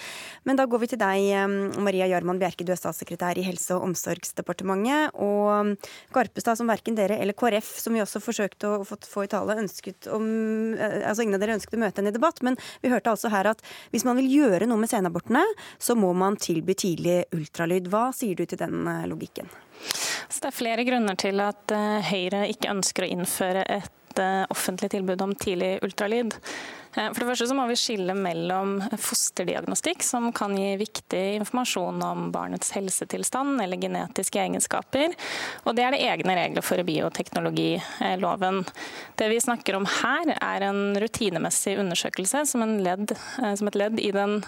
Men 0.49 0.59
da 0.59 0.67
går 0.67 0.83
vi 0.83 0.91
til 0.93 1.01
deg, 1.01 1.79
Maria 1.81 2.09
Jarman 2.11 2.41
Bjerke, 2.41 2.67
du 2.67 2.75
er 2.75 2.81
statssekretær 2.81 3.39
i 3.39 3.47
Helse- 3.47 3.77
og 3.79 3.87
omsorgsdepartementet. 3.89 5.15
Og 5.23 5.77
Garpestad, 6.15 6.59
som 6.59 6.71
verken 6.71 6.99
dere 6.99 7.21
eller 7.23 7.39
KrF, 7.39 7.71
som 7.85 7.95
vi 7.95 8.03
også 8.03 8.23
forsøkte 8.25 8.75
å 8.75 8.85
få 8.85 9.27
i 9.27 9.31
tale, 9.31 9.59
ønsket 9.63 10.11
om 10.11 10.27
Altså 10.81 11.23
ingen 11.25 11.37
av 11.37 11.43
dere 11.43 11.55
ønsket 11.57 11.77
å 11.77 11.81
møte 11.81 12.01
henne 12.01 12.13
i 12.13 12.15
debatt, 12.15 12.41
men 12.47 12.57
vi 12.83 12.91
hørte 12.93 13.13
altså 13.13 13.31
her 13.33 13.49
at 13.51 13.63
hvis 13.93 14.05
man 14.07 14.19
vil 14.19 14.29
gjøre 14.31 14.69
noe 14.69 14.81
med 14.81 14.91
senabortene, 14.91 15.43
så 15.83 15.97
må 15.99 16.13
man 16.17 16.39
tilby 16.41 16.77
tidlig 16.79 17.17
ultralyd 17.37 17.60
ultralyd. 17.61 17.89
Hva 17.93 18.11
sier 18.13 18.37
du 18.37 18.47
til 18.47 18.59
den 18.59 18.87
eh, 18.89 19.07
logikken? 19.09 19.49
Så 20.29 20.41
det 20.41 20.51
er 20.51 20.57
flere 20.57 20.85
grunner 20.85 21.17
til 21.19 21.41
at 21.41 21.73
eh, 21.75 22.01
Høyre 22.11 22.47
ikke 22.49 22.71
ønsker 22.73 23.05
å 23.05 23.11
innføre 23.11 23.65
et 23.69 24.21
eh, 24.21 24.45
offentlig 24.51 24.91
tilbud 24.95 25.21
om 25.21 25.35
tidlig 25.35 25.79
ultralyd. 25.85 26.37
Eh, 26.95 27.13
for 27.13 27.23
det 27.23 27.29
første 27.29 27.47
så 27.47 27.55
må 27.55 27.67
vi 27.71 27.77
skille 27.79 28.15
mellom 28.19 28.79
fosterdiagnostikk, 28.99 30.03
som 30.07 30.31
kan 30.35 30.57
gi 30.59 30.75
viktig 30.81 31.23
informasjon 31.39 32.03
om 32.03 32.31
barnets 32.35 32.73
helsetilstand 32.75 33.63
eller 33.63 33.81
genetiske 33.81 34.41
egenskaper, 34.43 35.15
og 35.65 35.77
det 35.79 35.87
er 35.87 35.95
det 35.95 36.03
egne 36.09 36.37
regler 36.39 36.67
for 36.67 36.83
bioteknologiloven. 36.87 38.63
Det 39.21 39.31
vi 39.31 39.41
snakker 39.43 39.79
om 39.79 39.87
her, 40.01 40.35
er 40.41 40.67
en 40.67 40.99
rutinemessig 41.01 41.77
undersøkelse 41.81 42.45
som, 42.51 42.67
ledd, 42.83 43.15
eh, 43.43 43.55
som 43.55 43.71
et 43.71 43.79
ledd 43.79 44.03
i 44.03 44.11
den 44.15 44.41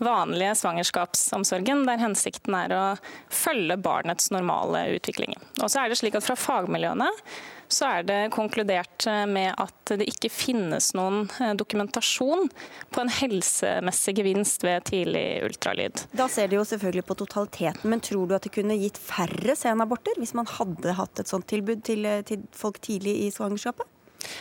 vanlige 0.00 0.56
svangerskapsomsorgen, 0.62 1.84
der 1.88 2.00
hensikten 2.00 2.56
er 2.56 2.76
å 2.76 2.84
følge 3.28 3.76
barnets 3.80 4.32
normale 4.32 4.86
utvikling. 4.96 5.36
Og 5.60 5.68
så 5.68 5.84
er 5.84 5.90
det 5.90 6.00
slik 6.00 6.16
at 6.16 6.28
Fra 6.30 6.36
fagmiljøene 6.36 7.08
så 7.72 7.88
er 7.98 8.06
det 8.06 8.18
konkludert 8.34 9.06
eh, 9.08 9.24
med 9.30 9.54
at 9.60 9.92
det 9.98 10.08
ikke 10.10 10.30
finnes 10.32 10.90
noen 10.96 11.24
eh, 11.40 11.52
dokumentasjon 11.58 12.48
på 12.90 13.02
en 13.02 13.12
helsemessig 13.20 14.16
gevinst 14.20 14.64
ved 14.66 14.86
tidlig 14.90 15.24
ultralyd. 15.46 16.04
Da 16.16 16.28
ser 16.30 16.50
de 16.50 16.58
jo 16.58 16.66
selvfølgelig 16.66 17.06
på 17.08 17.18
totaliteten, 17.22 17.90
men 17.92 18.02
tror 18.04 18.28
du 18.28 18.36
at 18.36 18.46
det 18.46 18.54
kunne 18.54 18.78
gitt 18.80 19.00
færre 19.00 19.56
senaborter 19.58 20.18
hvis 20.20 20.34
man 20.38 20.50
hadde 20.50 20.96
hatt 20.98 21.22
et 21.22 21.30
sånt 21.30 21.48
tilbud 21.50 21.84
til, 21.86 22.06
eh, 22.06 22.24
til 22.26 22.44
folk 22.56 22.82
tidlig 22.84 23.16
i 23.26 23.32
svangerskapet? 23.34 23.88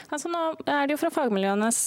Altså 0.10 0.32
nå 0.32 0.44
er 0.66 0.88
det 0.88 0.96
jo 0.96 1.02
fra 1.02 1.14
fagmiljøenes 1.14 1.80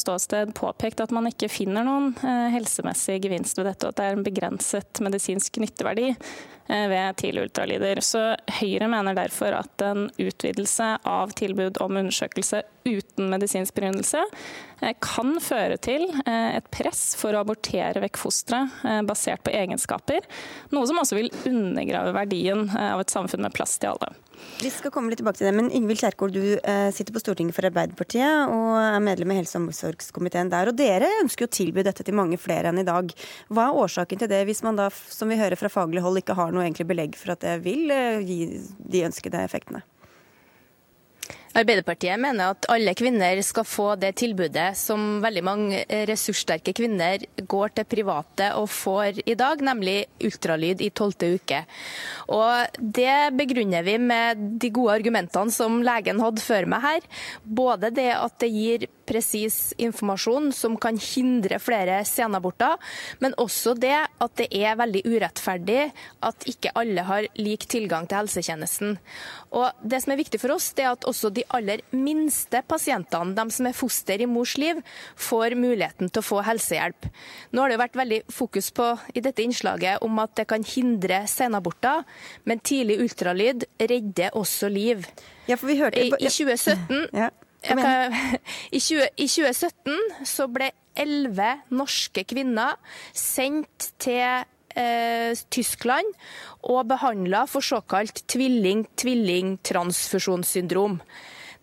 ståsted 0.00 0.52
påpekt 0.58 1.00
at 1.04 1.14
man 1.14 1.30
ikke 1.30 1.50
finner 1.52 1.86
noen 1.86 2.12
helsemessig 2.52 3.20
gevinst 3.24 3.58
ved 3.58 3.70
dette, 3.70 3.86
og 3.86 3.94
at 3.94 4.00
det 4.00 4.06
er 4.06 4.18
en 4.18 4.26
begrenset 4.26 5.02
medisinsk 5.04 5.60
nytteverdi. 5.62 6.12
Eh, 6.68 6.88
ved 6.88 7.16
tidlig 7.16 7.42
ultralyder. 7.42 8.00
Så 8.00 8.20
Høyre 8.60 8.90
mener 8.92 9.16
derfor 9.16 9.54
at 9.56 9.80
en 9.80 10.10
utvidelse 10.20 10.88
av 11.08 11.32
tilbud 11.32 11.80
om 11.80 11.96
undersøkelse 11.96 12.60
uten 12.84 13.30
medisinsk 13.32 13.72
begrunnelse 13.78 14.20
eh, 14.82 14.92
kan 15.00 15.38
føre 15.40 15.78
til 15.80 16.04
eh, 16.26 16.58
et 16.58 16.68
press 16.74 17.14
for 17.16 17.32
å 17.32 17.40
abortere 17.40 18.04
vekk 18.04 18.20
fosteret 18.20 19.04
basert 19.08 19.40
på 19.46 19.54
egenskaper, 19.56 20.28
noe 20.74 20.84
som 20.88 21.00
også 21.00 21.16
vil 21.16 21.32
undergrave 21.48 22.12
verdien 22.16 22.68
av 22.68 23.00
et 23.00 23.16
samfunn 23.16 23.46
med 23.46 23.56
plass 23.56 23.78
til 23.80 23.94
alle. 23.94 24.12
Vi 24.58 24.70
skal 24.74 24.90
komme 24.94 25.12
litt 25.12 25.20
tilbake 25.20 25.38
til 25.38 25.48
det, 25.48 25.54
men 25.54 25.70
Ingvild 25.74 26.00
Kjerkol, 26.02 26.32
du 26.34 26.42
eh, 26.58 26.88
sitter 26.94 27.14
på 27.14 27.22
Stortinget 27.22 27.56
for 27.56 27.68
Arbeiderpartiet 27.68 28.50
og 28.50 28.72
er 28.80 28.98
medlem 29.04 29.34
i 29.34 29.38
helse- 29.38 29.58
og 29.58 29.68
omsorgskomiteen 29.68 30.50
der. 30.52 30.72
og 30.72 30.78
Dere 30.78 31.10
ønsker 31.22 31.46
å 31.46 31.52
tilby 31.58 31.84
dette 31.86 32.06
til 32.06 32.16
mange 32.18 32.40
flere 32.40 32.72
enn 32.72 32.82
i 32.82 32.86
dag. 32.86 33.12
Hva 33.52 33.68
er 33.68 33.82
årsaken 33.84 34.22
til 34.22 34.32
det, 34.32 34.44
hvis 34.48 34.64
man 34.66 34.80
da, 34.80 34.88
som 34.90 35.30
vi 35.30 35.38
hører 35.38 35.58
fra 35.60 35.70
faglig 35.72 36.02
hold, 36.04 36.22
ikke 36.22 36.38
har 36.38 36.50
noe 36.54 36.66
egentlig 36.66 36.88
belegg 36.90 37.18
for 37.18 37.36
at 37.36 37.44
det 37.46 37.60
vil 37.66 37.94
eh, 37.94 38.24
gi 38.26 38.40
de 38.78 39.06
ønskede 39.10 39.46
effektene? 39.46 39.84
Arbeiderpartiet 41.56 42.20
mener 42.20 42.52
at 42.52 42.66
alle 42.68 42.92
kvinner 42.98 43.40
skal 43.46 43.64
få 43.66 43.86
det 44.00 44.12
tilbudet 44.20 44.68
som 44.76 45.22
veldig 45.24 45.42
mange 45.46 45.80
ressurssterke 46.10 46.74
kvinner 46.76 47.24
går 47.48 47.72
til 47.78 47.88
private 47.88 48.50
og 48.58 48.68
får 48.72 49.22
i 49.24 49.36
dag, 49.38 49.62
nemlig 49.64 49.96
ultralyd 50.24 50.82
i 50.84 50.90
tolvte 50.92 51.30
uke. 51.38 51.62
Og 52.28 52.78
Det 52.78 53.32
begrunner 53.38 53.82
vi 53.86 53.96
med 53.98 54.44
de 54.60 54.70
gode 54.74 54.98
argumentene 54.98 55.54
som 55.54 55.80
legen 55.84 56.20
hadde 56.20 56.44
før 56.44 56.68
meg 56.68 56.84
her. 56.84 57.08
Både 57.44 57.90
det 57.94 58.10
at 58.14 58.38
det 58.42 58.52
gir 58.52 58.88
presis 59.08 59.72
informasjon 59.80 60.50
som 60.52 60.76
kan 60.80 60.98
hindre 61.00 61.58
flere 61.62 62.02
senaborter, 62.04 62.76
men 63.22 63.36
også 63.40 63.74
det 63.78 63.96
at 63.96 64.34
det 64.40 64.50
er 64.52 64.76
veldig 64.78 65.04
urettferdig 65.08 65.88
at 66.28 66.48
ikke 66.50 66.74
alle 66.78 67.04
har 67.08 67.28
lik 67.40 67.64
tilgang 67.70 68.08
til 68.08 68.20
helsetjenesten. 68.20 68.98
Og 69.56 69.72
Det 69.82 70.02
som 70.02 70.12
er 70.12 70.20
viktig 70.20 70.40
for 70.40 70.52
oss, 70.52 70.72
det 70.76 70.84
er 70.84 70.92
at 70.92 71.06
også 71.08 71.30
de 71.32 71.37
aller 71.54 71.82
minste 71.94 72.62
pasientene, 72.68 73.34
de 73.36 73.46
som 73.54 73.68
er 73.68 73.76
foster 73.76 74.22
i 74.22 74.28
mors 74.28 74.56
liv, 74.60 74.80
får 75.16 75.56
muligheten 75.58 76.10
til 76.10 76.22
å 76.22 76.26
få 76.26 76.42
helsehjelp. 76.46 77.08
Nå 77.52 77.64
har 77.64 77.72
det 77.72 77.80
vært 77.80 77.98
veldig 77.98 78.20
fokus 78.32 78.70
på 78.74 78.90
i 79.14 79.24
dette 79.24 79.44
innslaget 79.44 80.04
om 80.06 80.20
at 80.22 80.36
det 80.38 80.48
kan 80.50 80.64
hindre 80.66 81.24
senaborter, 81.30 82.04
men 82.48 82.62
tidlig 82.64 83.00
ultralyd 83.04 83.68
redder 83.80 84.36
også 84.38 84.70
liv. 84.72 85.04
Ja, 85.48 85.56
hørte... 85.56 86.00
I, 86.00 86.12
i 86.12 86.32
2017 86.32 87.08
ja. 87.16 87.30
Kan, 87.64 87.80
i, 88.76 88.78
20, 88.78 89.08
I 89.18 89.26
2017 89.26 90.26
så 90.28 90.46
ble 90.52 90.70
elleve 90.98 91.56
norske 91.74 92.22
kvinner 92.28 92.78
sendt 93.16 93.92
til 94.02 94.46
Tyskland 95.50 96.06
og 96.62 96.86
behandla 96.90 97.46
for 97.50 97.60
såkalt 97.64 98.22
tvilling-tvilling-transfusjonssyndrom. 98.30 101.00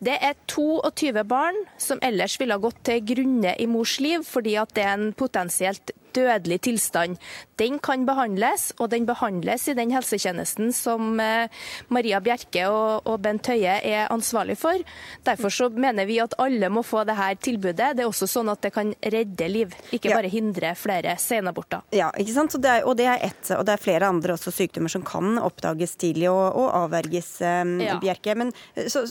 Det 0.04 0.18
er 0.20 0.36
22 0.52 1.24
barn 1.24 1.56
som 1.80 2.00
ellers 2.04 2.36
ville 2.42 2.58
gått 2.60 2.84
til 2.88 3.06
grunne 3.14 3.56
i 3.60 3.66
mors 3.70 4.00
liv 4.04 4.24
fordi 4.28 4.56
at 4.60 4.74
det 4.76 4.84
er 4.84 4.94
en 4.98 5.14
potensielt 5.16 5.92
dødelig 6.16 6.62
tilstand. 6.68 7.20
Den 7.60 7.80
kan 7.80 8.04
behandles, 8.08 8.72
og 8.80 8.90
den 8.92 9.06
behandles 9.08 9.68
i 9.72 9.76
den 9.78 9.94
helsetjenesten 9.96 10.74
som 10.76 11.20
eh, 11.24 11.48
Maria 11.94 12.20
Bjerke 12.24 12.66
og, 12.68 13.14
Bent 13.24 13.48
Høie 13.48 13.78
er 13.80 14.10
ansvarlig 14.12 14.58
for. 14.60 14.82
Derfor 15.26 15.54
så 15.54 15.70
mener 15.72 16.08
vi 16.10 16.20
at 16.24 16.36
alle 16.42 16.70
må 16.74 16.84
få 16.84 17.06
dette 17.08 17.30
tilbudet. 17.48 17.94
Det 17.96 18.04
er 18.04 18.10
også 18.10 18.28
sånn 18.30 18.52
at 18.52 18.64
det 18.66 18.74
kan 18.76 18.92
redde 19.00 19.48
liv, 19.52 19.76
ikke 19.96 20.12
bare 20.12 20.32
hindre 20.32 20.74
flere 20.78 21.16
senaborter. 21.22 21.86
Ja, 21.96 22.10
ikke 22.20 22.36
sant? 22.36 22.58
Det 22.60 22.72
er, 22.72 22.84
og, 22.88 22.98
det 23.00 23.08
er 23.12 23.24
et, 23.30 23.52
og 23.56 23.64
det 23.68 23.76
er 23.76 23.84
flere 23.84 24.12
andre 24.12 24.36
også 24.36 24.52
sykdommer 24.56 24.92
som 24.92 25.06
kan 25.06 25.40
oppdages 25.40 25.96
tidlig 26.02 26.28
og, 26.32 26.44
og 26.60 26.70
avverges, 26.84 27.32
um, 27.44 27.78
ja. 27.84 27.98
Bjerke. 28.04 28.36
Men 28.36 28.52
så, 28.92 29.06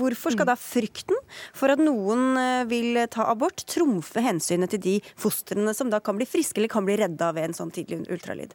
hvorfor 0.00 0.34
skal 0.34 0.48
da 0.48 0.56
frykten 0.60 1.18
for 1.56 1.72
at 1.72 1.80
noen 1.82 2.66
vil 2.70 2.96
ta 3.12 3.28
abort, 3.30 3.64
trumfe 3.68 4.24
hensynet 4.24 4.72
til 4.72 4.82
de 4.84 4.96
fostrene 5.20 5.74
som 5.76 5.92
da 5.92 6.00
kan 6.00 6.16
bli 6.16 6.28
friske? 6.28 6.49
Eller 6.58 6.68
kan 6.68 6.84
bli 6.84 6.96
redda 7.00 7.32
ved 7.36 7.50
en 7.50 7.56
sånn 7.56 7.72
tidlig 7.74 8.04
ultralyd? 8.10 8.54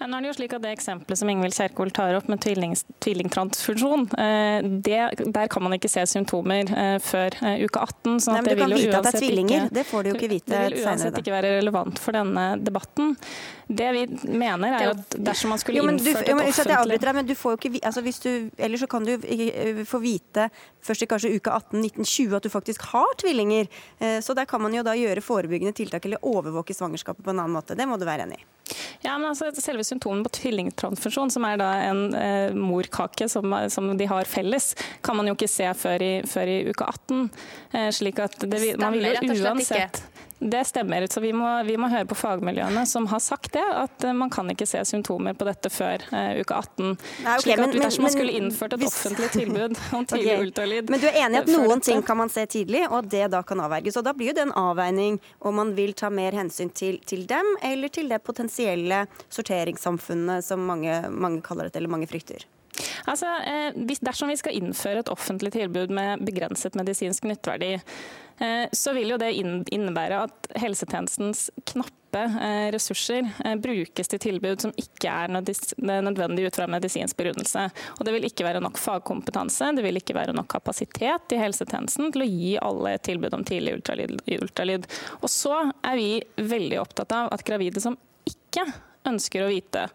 Ja, 0.00 0.08
nå 0.08 0.18
er 0.18 0.24
Det 0.24 0.30
jo 0.32 0.36
slik 0.40 0.54
at 0.56 0.64
det 0.64 0.72
eksempelet 0.74 1.18
som 1.20 1.30
Ingvild 1.30 1.54
Kjerkol 1.56 1.92
tar 1.94 2.16
opp 2.18 2.28
med 2.30 2.40
tvilling, 2.42 2.74
tvillingtransfusjon, 3.04 4.06
eh, 4.18 4.68
der 4.82 5.50
kan 5.52 5.64
man 5.64 5.76
ikke 5.76 5.90
se 5.92 6.04
symptomer 6.10 6.68
eh, 6.68 6.96
før 7.02 7.36
eh, 7.42 7.64
uke 7.66 7.82
18. 7.82 8.20
Sånn 8.24 8.38
Nei, 8.38 8.42
men 8.46 8.56
Du 8.56 8.62
kan 8.62 8.74
vite 8.76 9.00
at 9.00 9.08
det 9.08 9.12
er 9.14 9.24
tvillinger, 9.24 9.66
ikke, 9.66 9.76
det 9.78 9.84
får 9.88 10.02
du 10.02 10.10
jo 10.10 10.14
ikke 10.18 10.30
vite 10.32 10.52
senere. 10.52 10.68
Det 10.68 10.76
vil 10.78 10.86
uansett 10.88 11.18
ikke 11.22 11.34
være 11.36 11.56
relevant 11.58 12.00
for 12.02 12.18
denne 12.18 12.46
debatten. 12.62 13.16
Det 13.72 13.90
vi 13.96 14.02
mener 14.36 14.76
er 14.76 14.90
at 14.90 15.16
dersom 15.16 15.54
man 15.54 15.60
skulle 15.62 15.80
jo, 15.80 15.86
innført 15.88 16.26
et 16.26 16.34
offentlig 16.34 16.98
deg, 17.02 17.14
men 17.16 17.28
du 17.28 17.34
får 17.38 17.54
jo 17.54 17.60
ikke, 17.60 17.82
altså 17.88 18.02
hvis 18.04 18.20
du, 18.24 18.30
Ellers 18.62 18.82
så 18.82 18.88
kan 18.90 19.06
du 19.06 19.14
få 19.88 20.00
vite 20.02 20.48
først 20.84 21.06
i 21.06 21.08
kanskje 21.08 21.30
uke 21.38 21.54
18-19-20 21.72 22.36
at 22.36 22.44
du 22.44 22.50
faktisk 22.52 22.88
har 22.90 23.14
tvillinger. 23.22 23.70
Så 24.20 24.34
der 24.36 24.48
kan 24.50 24.60
man 24.60 24.74
jo 24.74 24.82
da 24.84 24.96
gjøre 24.98 25.24
forebyggende 25.24 25.72
tiltak 25.78 26.04
eller 26.08 26.20
overvåke 26.26 26.74
svangerskapet 26.76 27.24
på 27.24 27.32
en 27.32 27.38
annen 27.38 27.54
måte. 27.54 27.78
Det 27.78 27.86
må 27.88 27.96
du 27.96 28.04
være 28.08 28.26
enig 28.26 28.42
i. 28.42 28.46
Ja, 29.04 29.16
men 29.18 29.30
altså 29.30 29.50
Selve 29.62 29.84
symptomen 29.86 30.24
på 30.26 30.32
tvillingtransfusjon, 30.38 31.30
som 31.30 31.46
er 31.46 31.60
da 31.60 31.70
en 31.88 32.02
eh, 32.18 32.54
morkake 32.56 33.28
som, 33.30 33.54
som, 33.72 33.92
de 33.98 34.08
har 34.10 34.28
felles, 34.28 34.72
kan 35.04 35.18
man 35.18 35.28
jo 35.30 35.36
ikke 35.36 35.50
se 35.50 35.68
før 35.78 36.02
i, 36.02 36.12
før 36.28 36.50
i 36.50 36.58
uke 36.70 36.88
18. 36.88 37.28
Eh, 37.72 37.90
slik 37.94 38.22
at 38.22 38.38
det, 38.42 38.62
man 38.80 38.96
vil 38.96 39.10
jo 39.12 39.38
uansett 39.44 40.02
det 40.50 40.64
stemmer. 40.64 41.06
så 41.10 41.20
vi 41.20 41.32
må, 41.32 41.48
vi 41.62 41.76
må, 41.76 41.88
høre 41.92 42.06
på 42.08 42.16
fagmiljøene 42.18 42.84
som 42.88 43.06
har 43.10 43.20
sagt 43.22 43.52
det, 43.56 43.64
at 43.64 44.06
uh, 44.06 44.12
man 44.16 44.30
kan 44.32 44.48
ikke 44.50 44.66
se 44.66 44.82
symptomer 44.88 45.36
på 45.38 45.46
dette 45.48 45.70
før 45.72 46.04
uh, 46.12 46.38
uke 46.40 46.54
18. 46.54 46.86
Nei, 46.86 46.94
okay, 46.96 47.42
slik 47.44 47.54
at 47.54 47.62
men, 47.64 47.82
Dersom 47.82 48.06
man 48.06 48.14
skulle 48.14 48.36
innført 48.38 48.76
et 48.76 48.84
hvis... 48.84 48.96
offentlig 48.96 49.30
tilbud 49.34 49.76
om 49.96 50.06
tidlig 50.06 50.32
okay. 50.34 50.46
ultralyd 50.46 50.92
Men 50.92 51.02
du 51.02 51.08
er 51.10 51.20
enig 51.24 51.40
i 51.40 51.42
at 51.42 51.52
noen 51.52 51.84
ting 51.84 52.02
kan 52.06 52.20
man 52.22 52.32
se 52.32 52.46
tidlig, 52.50 52.84
og 52.90 53.10
det 53.12 53.28
da 53.34 53.42
kan 53.46 53.62
avverges. 53.64 53.98
Og 54.00 54.06
da 54.06 54.14
blir 54.16 54.32
jo 54.32 54.38
det 54.38 54.46
en 54.48 54.56
avveining 54.62 55.20
om 55.42 55.60
man 55.60 55.74
vil 55.78 55.94
ta 55.98 56.10
mer 56.12 56.34
hensyn 56.36 56.72
til, 56.74 56.98
til 57.06 57.26
dem, 57.30 57.54
eller 57.62 57.92
til 57.92 58.10
det 58.10 58.22
potensielle 58.26 59.04
sorteringssamfunnet 59.28 60.44
som 60.46 60.64
mange, 60.66 61.02
mange 61.10 61.42
kaller 61.46 61.70
det, 61.70 61.78
eller 61.78 61.92
mange 61.92 62.10
frykter. 62.10 62.46
Altså, 63.04 63.26
eh, 63.46 63.96
Dersom 64.00 64.30
vi 64.32 64.38
skal 64.40 64.56
innføre 64.56 65.02
et 65.02 65.12
offentlig 65.12 65.52
tilbud 65.52 65.92
med 65.92 66.24
begrenset 66.24 66.76
medisinsk 66.78 67.26
nytteverdi, 67.28 67.74
eh, 67.74 67.80
så 68.72 68.92
vil 68.96 69.12
jo 69.12 69.18
det 69.20 69.32
innebære 69.36 70.22
at 70.26 70.48
helsetjenestens 70.58 71.46
knappe 71.68 72.22
eh, 72.22 72.68
ressurser 72.74 73.28
brukes 73.62 74.10
til 74.10 74.22
tilbud 74.22 74.64
som 74.64 74.74
ikke 74.78 75.12
er 75.12 75.32
nødvendig 75.32 76.48
ut 76.48 76.58
fra 76.58 76.66
medisinsk 76.70 77.16
begrunnelse. 77.20 77.68
Og 77.98 78.06
det 78.06 78.16
vil 78.16 78.28
ikke 78.28 78.46
være 78.46 78.62
nok 78.64 78.80
fagkompetanse, 78.82 79.72
det 79.76 79.84
vil 79.86 80.00
ikke 80.00 80.16
være 80.18 80.34
nok 80.36 80.50
kapasitet 80.56 81.36
i 81.36 81.40
helsetjenesten 81.42 82.12
til 82.14 82.24
å 82.24 82.30
gi 82.30 82.54
alle 82.62 82.96
tilbud 83.04 83.38
om 83.38 83.46
tidlig 83.46 83.78
ultralyd. 83.78 84.88
Og 85.20 85.30
så 85.30 85.58
er 85.84 86.00
vi 86.00 86.10
veldig 86.54 86.82
opptatt 86.82 87.14
av 87.16 87.30
at 87.36 87.46
gravide 87.46 87.84
som 87.84 87.98
ikke 88.28 88.66
ønsker 89.08 89.44
å 89.44 89.50
vite 89.50 89.86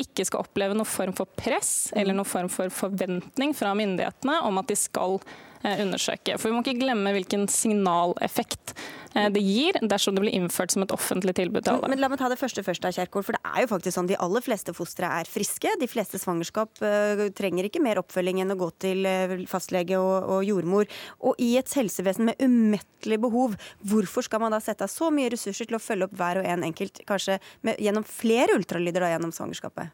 ikke 0.00 0.24
skal 0.26 0.44
oppleve 0.46 0.76
noen 0.76 0.88
form 0.88 1.14
for 1.16 1.28
press 1.38 1.92
eller 1.96 2.16
noen 2.16 2.28
form 2.28 2.50
for 2.52 2.72
forventning 2.72 3.52
fra 3.56 3.74
myndighetene 3.76 4.38
om 4.46 4.60
at 4.60 4.70
de 4.70 4.78
skal 4.78 5.18
undersøke. 5.62 6.38
For 6.38 6.50
Vi 6.50 6.56
må 6.56 6.64
ikke 6.64 6.80
glemme 6.80 7.14
hvilken 7.14 7.48
signaleffekt 7.50 8.74
det 9.12 9.42
gir 9.44 9.76
dersom 9.84 10.16
det 10.16 10.22
blir 10.24 10.32
innført 10.32 10.72
som 10.72 10.84
et 10.84 10.92
offentlig 10.94 11.34
tilbud 11.36 11.66
til 11.66 11.74
alle. 11.74 11.90
Men 11.92 12.00
la 12.00 12.08
meg 12.08 12.20
ta 12.20 12.30
det 12.32 12.38
første 12.40 12.64
først, 12.64 12.86
Kjerkol. 12.96 13.24
For 13.26 13.36
det 13.36 13.42
er 13.44 13.64
jo 13.64 13.70
faktisk 13.74 13.96
sånn 13.98 14.08
de 14.08 14.16
aller 14.24 14.44
fleste 14.44 14.72
fostre 14.76 15.10
er 15.20 15.28
friske. 15.28 15.74
De 15.80 15.88
fleste 15.90 16.20
svangerskap 16.20 16.80
uh, 16.80 17.26
trenger 17.36 17.68
ikke 17.68 17.82
mer 17.84 18.00
oppfølging 18.00 18.40
enn 18.42 18.54
å 18.54 18.58
gå 18.60 18.70
til 18.82 19.04
uh, 19.04 19.36
fastlege 19.50 20.00
og, 20.00 20.28
og, 20.32 20.40
jordmor. 20.48 20.88
Og 21.20 21.36
i 21.42 21.52
et 21.60 21.76
helsevesen 21.76 22.30
med 22.30 22.40
umettelig 22.40 23.20
behov, 23.22 23.58
hvorfor 23.84 24.24
skal 24.24 24.44
man 24.44 24.56
da 24.56 24.62
sette 24.64 24.88
av 24.88 24.92
så 24.92 25.12
mye 25.14 25.32
ressurser 25.34 25.68
til 25.68 25.76
å 25.78 25.82
følge 25.82 26.08
opp 26.08 26.16
hver 26.16 26.40
og 26.40 26.48
en 26.48 26.64
enkelt, 26.72 27.04
kanskje 27.08 27.38
med, 27.66 27.76
gjennom 27.82 28.08
flere 28.08 28.56
ultralyder 28.56 29.04
da, 29.04 29.12
gjennom 29.12 29.36
svangerskapet? 29.36 29.92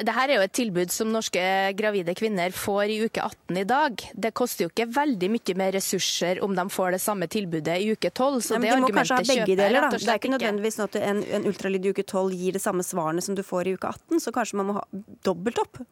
Dette 0.00 0.22
er 0.24 0.32
jo 0.32 0.44
et 0.44 0.54
tilbud 0.56 0.92
som 0.94 1.10
norske 1.12 1.42
gravide 1.76 2.14
kvinner 2.16 2.54
får 2.56 2.92
i 2.94 2.98
uke 3.04 3.20
18 3.20 3.60
i 3.60 3.64
dag. 3.68 4.04
Det 4.24 4.32
koster 4.36 4.64
jo 4.64 4.70
ikke 4.72 4.88
veldig 4.96 5.30
mye 5.34 5.56
mer 5.60 5.74
ressurser 5.76 6.40
om 6.44 6.56
de 6.56 6.64
får 6.72 6.96
det 6.96 7.02
samme 7.04 7.28
tilbudet 7.30 7.76
i 7.82 7.92
uke 7.92 8.08
12. 8.08 8.40
Så 8.46 8.56
ja, 8.56 8.62
det 8.64 8.72
de 8.72 8.80
må 8.86 8.92
kanskje 8.96 9.20
ha 9.20 9.28
begge 9.28 9.58
deler, 9.60 9.84
da. 9.84 9.92
Det 9.92 10.08
er 10.08 10.20
ikke 10.22 10.32
nødvendigvis 10.32 10.80
sånn 10.80 10.88
at 10.88 11.00
en, 11.02 11.24
en 11.40 11.48
ultralyd 11.50 11.84
i 11.84 11.92
uke 11.92 12.06
12 12.06 12.36
gir 12.40 12.56
det 12.56 12.64
samme 12.64 12.86
svarene 12.86 13.24
som 13.24 13.36
du 13.36 13.44
får 13.44 13.68
i 13.68 13.76
uke 13.76 13.92
18, 13.92 14.24
så 14.24 14.32
kanskje 14.34 14.60
man 14.62 14.70
må 14.70 14.78
ha 14.80 14.86
dobbelt 15.26 15.60
opp? 15.60 15.82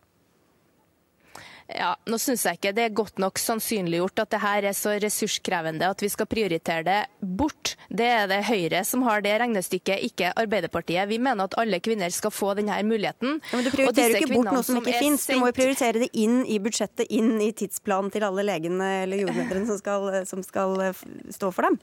Ja, 1.68 1.90
nå 2.08 2.16
syns 2.16 2.46
jeg 2.46 2.56
ikke 2.56 2.70
det 2.72 2.84
er 2.86 2.94
godt 2.96 3.18
nok 3.20 3.36
sannsynliggjort 3.40 4.22
at 4.22 4.30
det 4.32 4.40
her 4.40 4.66
er 4.70 4.76
så 4.76 4.94
ressurskrevende 5.02 5.90
at 5.92 6.00
vi 6.00 6.08
skal 6.08 6.28
prioritere 6.30 6.84
det 6.86 7.00
bort. 7.20 7.74
Det 7.92 8.06
er 8.08 8.24
det 8.30 8.38
Høyre 8.48 8.80
som 8.88 9.04
har 9.04 9.20
det 9.24 9.34
regnestykket, 9.42 10.00
ikke 10.08 10.32
Arbeiderpartiet. 10.40 11.04
Vi 11.10 11.20
mener 11.20 11.44
at 11.44 11.58
alle 11.60 11.82
kvinner 11.84 12.12
skal 12.14 12.32
få 12.32 12.54
denne 12.56 12.78
muligheten. 12.88 13.42
Ja, 13.50 13.60
men 13.60 13.68
Du 13.68 13.72
prioriterer 13.74 14.16
jo 14.16 14.22
ikke 14.24 14.38
bort 14.38 14.52
noe 14.54 14.64
som, 14.64 14.78
som 14.78 14.88
ikke 14.88 15.04
fins. 15.04 15.28
Du 15.28 15.36
må 15.42 15.52
jo 15.52 15.58
prioritere 15.60 16.06
det 16.06 16.10
inn 16.16 16.40
i 16.48 16.56
budsjettet, 16.62 17.04
inn 17.12 17.36
i 17.44 17.52
tidsplanen 17.52 18.14
til 18.16 18.24
alle 18.24 18.46
legene 18.48 18.90
eller 19.04 19.26
jordmødrene 19.26 19.68
som, 19.68 20.10
som 20.32 20.46
skal 20.46 20.78
eh, 20.88 21.06
stå 21.36 21.52
for 21.52 21.68
dem. 21.68 21.76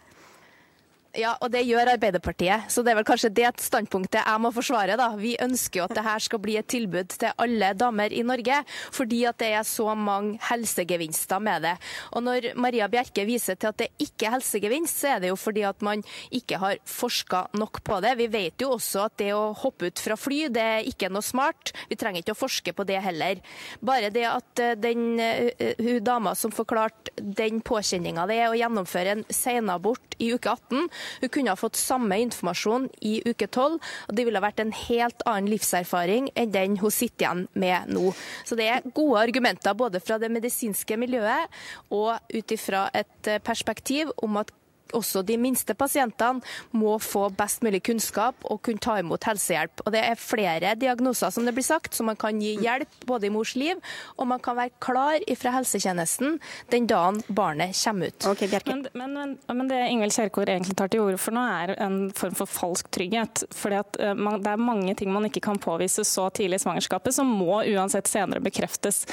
Ja, 1.15 1.35
og 1.39 1.51
det 1.53 1.61
gjør 1.63 1.93
Arbeiderpartiet. 1.93 2.67
Så 2.71 2.83
det 2.83 2.91
er 2.91 2.97
vel 2.99 3.07
kanskje 3.07 3.31
det 3.35 3.47
standpunktet 3.63 4.19
jeg 4.19 4.41
må 4.43 4.51
forsvare, 4.55 4.97
da. 4.99 5.11
Vi 5.19 5.35
ønsker 5.41 5.79
jo 5.79 5.85
at 5.87 5.95
dette 5.95 6.15
skal 6.25 6.41
bli 6.43 6.57
et 6.59 6.67
tilbud 6.71 7.15
til 7.15 7.31
alle 7.41 7.71
damer 7.77 8.11
i 8.11 8.23
Norge, 8.27 8.57
fordi 8.95 9.21
at 9.29 9.39
det 9.39 9.51
er 9.55 9.67
så 9.67 9.93
mange 9.95 10.35
helsegevinster 10.49 11.39
med 11.43 11.63
det. 11.67 11.73
Og 12.17 12.25
når 12.25 12.49
Maria 12.59 12.89
Bjerke 12.91 13.25
viser 13.27 13.55
til 13.59 13.71
at 13.71 13.79
det 13.79 13.89
ikke 14.03 14.27
er 14.27 14.35
helsegevinst, 14.37 15.01
så 15.01 15.13
er 15.13 15.23
det 15.23 15.31
jo 15.31 15.39
fordi 15.39 15.63
at 15.67 15.85
man 15.85 16.03
ikke 16.35 16.59
har 16.59 16.81
forska 16.89 17.45
nok 17.55 17.79
på 17.87 18.01
det. 18.03 18.15
Vi 18.19 18.29
vet 18.33 18.65
jo 18.65 18.73
også 18.75 19.05
at 19.07 19.17
det 19.21 19.31
å 19.35 19.53
hoppe 19.55 19.91
ut 19.91 20.03
fra 20.03 20.19
fly, 20.19 20.45
det 20.51 20.67
er 20.79 20.89
ikke 20.91 21.11
noe 21.13 21.23
smart. 21.25 21.71
Vi 21.89 21.99
trenger 21.99 22.23
ikke 22.23 22.35
å 22.35 22.41
forske 22.41 22.75
på 22.75 22.87
det 22.87 22.99
heller. 23.05 23.39
Bare 23.85 24.11
det 24.11 24.27
at 24.27 24.63
eh, 24.63 24.75
den 24.79 25.19
eh, 25.21 25.79
hun 25.79 26.03
dama 26.05 26.35
som 26.35 26.53
forklarte 26.55 27.13
den 27.15 27.61
påkjenninga 27.65 28.25
det 28.29 28.37
er 28.41 28.51
å 28.51 28.57
gjennomføre 28.57 29.15
en 29.15 29.25
senabort 29.33 30.15
i 30.19 30.31
uke 30.35 30.51
18, 30.51 30.89
hun 31.21 31.31
kunne 31.33 31.53
ha 31.53 31.59
fått 31.59 31.79
samme 31.79 32.19
informasjon 32.23 32.89
i 33.05 33.17
uke 33.25 33.47
12, 33.47 33.79
og 34.09 34.17
det 34.17 34.25
ville 34.27 34.41
ha 34.41 34.45
vært 34.45 34.63
en 34.63 34.75
helt 34.75 35.25
annen 35.29 35.51
livserfaring 35.53 36.31
enn 36.35 36.53
den 36.53 36.79
hun 36.81 36.93
sitter 36.93 37.25
igjen 37.25 37.45
med 37.53 37.93
nå. 37.95 38.11
Så 38.45 38.57
det 38.59 38.69
er 38.71 38.85
gode 38.95 39.23
argumenter 39.23 39.77
både 39.77 40.01
fra 40.03 40.19
det 40.21 40.31
medisinske 40.33 40.97
miljøet 40.99 41.51
og 41.95 42.17
ut 42.33 42.55
ifra 42.55 42.87
et 42.95 43.33
perspektiv 43.45 44.11
om 44.25 44.41
at 44.41 44.53
også 44.93 45.23
de 45.25 45.37
minste 45.39 45.73
pasientene 45.77 46.43
må 46.75 46.97
få 47.01 47.27
best 47.35 47.63
mulig 47.65 47.81
kunnskap 47.87 48.37
og 48.43 48.61
kunne 48.65 48.83
ta 48.83 48.97
imot 49.01 49.25
helsehjelp. 49.27 49.83
Og 49.85 49.93
Det 49.95 50.01
er 50.03 50.19
flere 50.19 50.75
diagnoser 50.75 51.31
som 51.33 51.45
det 51.45 51.55
blir 51.55 51.65
sagt, 51.65 51.95
så 51.95 52.03
man 52.03 52.19
kan 52.19 52.39
gi 52.41 52.55
hjelp 52.61 53.07
både 53.07 53.27
i 53.27 53.33
mors 53.33 53.55
liv, 53.55 53.79
og 54.17 54.27
man 54.27 54.39
kan 54.39 54.57
være 54.57 54.75
klar 54.83 55.23
fra 55.39 55.55
helsetjenesten 55.57 56.39
den 56.71 56.87
dagen 56.87 57.21
barnet 57.27 57.75
kommer 57.83 58.11
ut. 58.11 58.27
Okay, 58.27 58.49
men, 58.67 58.87
men, 58.93 59.13
men, 59.13 59.37
men, 59.47 59.67
det 59.69 59.81
Ingvild 59.89 60.13
Kjerkol 60.13 60.49
egentlig 60.49 60.75
tar 60.77 60.91
til 60.91 61.05
orde 61.05 61.21
for 61.21 61.35
nå, 61.35 61.41
er 61.41 61.75
en 61.81 62.11
form 62.15 62.35
for 62.37 62.49
falsk 62.49 62.91
trygghet. 62.93 63.45
Fordi 63.55 63.79
at 63.81 63.99
uh, 64.01 64.13
man, 64.13 64.41
Det 64.45 64.51
er 64.51 64.61
mange 64.61 64.95
ting 64.95 65.11
man 65.13 65.25
ikke 65.25 65.41
kan 65.41 65.59
påvise 65.61 66.03
så 66.05 66.29
tidlig 66.29 66.59
i 66.59 66.65
svangerskapet, 66.65 67.15
som 67.15 67.29
må 67.29 67.63
uansett 67.63 68.07
senere 68.09 68.43
bekreftes 68.43 69.05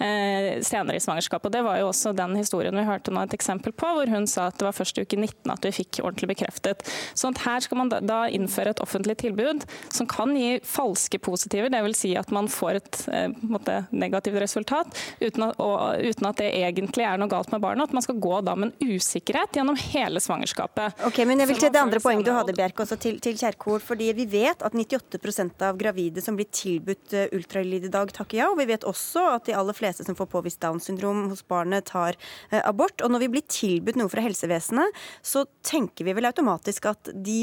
eh, 0.00 0.60
senere 0.64 0.96
i 0.96 1.02
svangerskapet. 1.02 1.50
Og 1.50 1.52
Det 1.52 1.64
var 1.66 1.80
jo 1.80 1.90
også 1.90 2.14
den 2.16 2.36
historien 2.38 2.76
vi 2.76 2.86
hørte 2.86 3.12
nå 3.12 3.24
et 3.26 3.36
eksempel 3.36 3.74
på, 3.76 3.90
hvor 3.98 4.10
hun 4.10 4.26
sa 4.30 4.48
at 4.48 4.58
det 4.58 4.68
var 4.68 4.76
første 4.76 5.02
uken 5.02 5.17
uke 5.17 5.17
19 5.20 5.52
at 5.54 5.68
vi 5.68 5.74
fikk 5.80 6.00
ordentlig 6.02 6.32
bekreftet. 6.34 6.84
Sånn 7.18 7.36
at 7.36 7.44
her 7.44 7.64
skal 7.64 7.82
man 7.82 7.92
da 7.92 8.24
innføre 8.32 8.74
et 8.74 8.82
offentlig 8.84 9.18
tilbud 9.22 9.66
som 9.94 10.08
kan 10.10 10.34
gi 10.36 10.58
falske 10.66 11.20
positiver, 11.22 11.70
dvs. 11.72 11.98
Si 11.98 12.12
at 12.18 12.30
man 12.34 12.46
får 12.52 12.78
et 12.78 13.00
eh, 13.12 13.28
måte, 13.42 13.80
negativt 13.90 14.38
resultat 14.42 14.94
uten 15.20 15.48
at, 15.48 15.58
og, 15.58 15.98
uten 16.04 16.28
at, 16.28 16.38
det 16.38 16.52
egentlig 16.54 17.02
er 17.08 17.18
noe 17.18 17.30
galt 17.30 17.50
med 17.50 17.62
barnet. 17.64 17.88
At 17.88 17.96
man 17.96 18.04
skal 18.04 18.20
gå 18.22 18.40
da 18.46 18.54
med 18.58 18.70
en 18.70 18.94
usikkerhet 18.94 19.58
gjennom 19.58 19.78
hele 19.80 20.22
svangerskapet. 20.22 21.00
Ok, 21.08 21.22
men 21.26 21.42
jeg 21.42 21.50
vil 21.50 21.60
til 21.64 21.72
det 21.74 21.82
andre 21.82 22.02
poenget 22.02 22.28
du 22.28 22.34
hadde, 22.36 22.54
Bjerke, 22.54 22.84
også 22.84 22.98
til, 23.00 23.18
til 23.24 23.38
Kjerkol. 23.40 23.80
fordi 23.82 24.12
Vi 24.14 24.28
vet 24.30 24.62
at 24.62 24.76
98% 24.76 25.66
av 25.66 25.78
gravide 25.80 26.22
som 26.24 26.38
blir 26.38 26.48
tilbudt 26.54 27.16
eh, 27.16 27.26
ultralyd 27.34 27.88
i 27.88 27.92
dag, 27.92 28.12
takker 28.14 28.42
ja. 28.42 28.50
Og 28.52 28.60
vi 28.60 28.68
vet 28.70 28.86
også 28.86 29.24
at 29.34 29.48
de 29.48 29.56
aller 29.58 29.76
fleste 29.76 30.06
som 30.06 30.16
får 30.18 30.30
påvist 30.30 30.62
Downs 30.62 30.88
syndrom 30.88 31.26
hos 31.32 31.42
barnet, 31.46 31.88
tar 31.90 32.16
eh, 32.50 32.62
abort. 32.62 33.02
Og 33.02 33.12
når 33.12 33.24
vi 33.24 33.32
blir 33.36 33.46
tilbudt 33.50 33.98
noe 34.00 34.12
fra 34.12 34.24
helsevesenet, 34.24 35.02
så 35.22 35.44
tenker 35.66 36.06
vi 36.08 36.14
vel 36.16 36.28
automatisk 36.30 36.90
at 36.90 37.10
de 37.14 37.40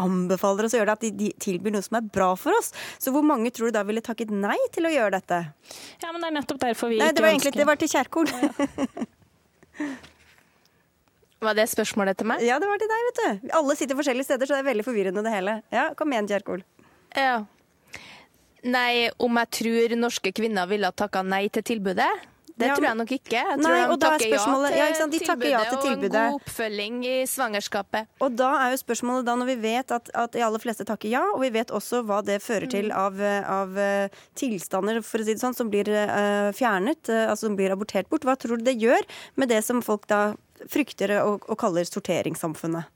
anbefaler 0.00 0.66
oss 0.66 0.74
å 0.74 0.80
gjøre 0.80 0.90
det, 0.90 0.96
at 0.96 1.04
de, 1.04 1.10
de, 1.18 1.28
tilbyr 1.42 1.74
noe 1.74 1.84
som 1.84 1.98
er 2.00 2.08
bra 2.16 2.32
for 2.38 2.56
oss. 2.58 2.72
Så 3.02 3.12
hvor 3.14 3.24
mange 3.26 3.52
tror 3.54 3.70
du 3.70 3.76
da 3.76 3.84
ville 3.86 4.02
takket 4.04 4.32
nei 4.32 4.58
til 4.74 4.88
å 4.88 4.92
gjøre 4.92 5.20
dette? 5.20 5.40
Ja, 6.02 6.10
men 6.10 6.20
det 6.20 6.30
er 6.30 6.36
nettopp 6.40 6.60
derfor 6.64 6.90
vi 6.92 6.98
nei, 6.98 7.12
ikke 7.12 7.20
det 7.20 7.24
var 7.24 7.34
egentlig, 7.34 7.54
Det 7.54 7.68
var 7.68 7.80
til 7.80 7.92
Kjerkol. 7.92 8.26
var 11.44 11.58
det 11.58 11.68
spørsmålet 11.70 12.18
til 12.18 12.30
meg? 12.30 12.44
Ja, 12.46 12.58
det 12.62 12.70
var 12.70 12.80
til 12.82 12.90
deg, 12.90 13.08
vet 13.08 13.22
du. 13.22 13.50
Alle 13.60 13.78
sitter 13.78 13.98
forskjellige 13.98 14.30
steder, 14.30 14.48
så 14.48 14.56
det 14.56 14.64
er 14.64 14.70
veldig 14.72 14.86
forvirrende 14.86 15.26
det 15.26 15.34
hele. 15.34 15.58
Ja, 15.74 15.90
Kom 15.98 16.14
igjen, 16.14 16.30
Kjerkol. 16.30 16.64
Ja. 17.14 17.42
Nei, 18.64 19.10
om 19.20 19.36
jeg 19.42 19.50
tror 19.60 19.98
norske 20.00 20.32
kvinner 20.34 20.68
ville 20.70 20.88
ha 20.88 20.96
takka 20.96 21.20
nei 21.26 21.46
til 21.52 21.66
tilbudet? 21.74 22.08
Det 22.54 22.68
ja, 22.68 22.74
tror 22.78 22.86
jeg 22.86 22.98
nok 23.00 23.12
ikke. 23.16 23.34
Jeg 23.34 23.58
tror 23.58 23.72
nei, 23.74 23.78
de 23.90 23.96
takker 24.04 24.30
ja 24.30 24.42
til, 24.44 24.76
ja, 24.78 25.06
de 25.10 25.20
takker 25.26 25.48
ja 25.50 25.62
til 25.66 25.80
tilbudet. 25.82 26.12
Og 26.14 26.20
en 26.20 26.34
god 26.36 26.36
oppfølging 26.38 27.00
i 27.10 27.14
svangerskapet. 27.26 28.12
Og 28.22 28.36
da 28.38 28.50
er 28.60 28.74
jo 28.74 28.78
spørsmålet 28.84 29.26
da, 29.26 29.34
når 29.40 29.50
vi 29.50 29.56
vet 29.64 29.94
at, 29.96 30.12
at 30.22 30.36
de 30.36 30.44
aller 30.46 30.62
fleste 30.62 30.86
takker 30.86 31.10
ja, 31.10 31.24
og 31.32 31.42
vi 31.42 31.50
vet 31.56 31.74
også 31.74 32.04
hva 32.06 32.20
det 32.26 32.38
fører 32.44 32.70
til 32.70 32.92
mm. 32.92 32.96
av, 33.00 33.18
av 33.56 33.74
uh, 33.74 34.22
tilstander 34.38 35.02
for 35.02 35.18
å 35.18 35.26
si 35.26 35.34
det 35.34 35.42
sånn, 35.42 35.58
som 35.58 35.72
blir 35.72 35.90
uh, 35.90 36.54
fjernet, 36.54 37.10
uh, 37.10 37.26
altså 37.26 37.48
som 37.48 37.58
blir 37.58 37.74
abortert 37.74 38.06
bort, 38.12 38.26
hva 38.28 38.38
tror 38.38 38.62
du 38.62 38.68
det 38.70 38.78
gjør 38.78 39.02
med 39.34 39.50
det 39.50 39.58
som 39.66 39.82
folk 39.82 40.06
da 40.10 40.22
frykter 40.70 41.18
og, 41.24 41.48
og 41.50 41.58
kaller 41.58 41.90
sorteringssamfunnet? 41.90 42.93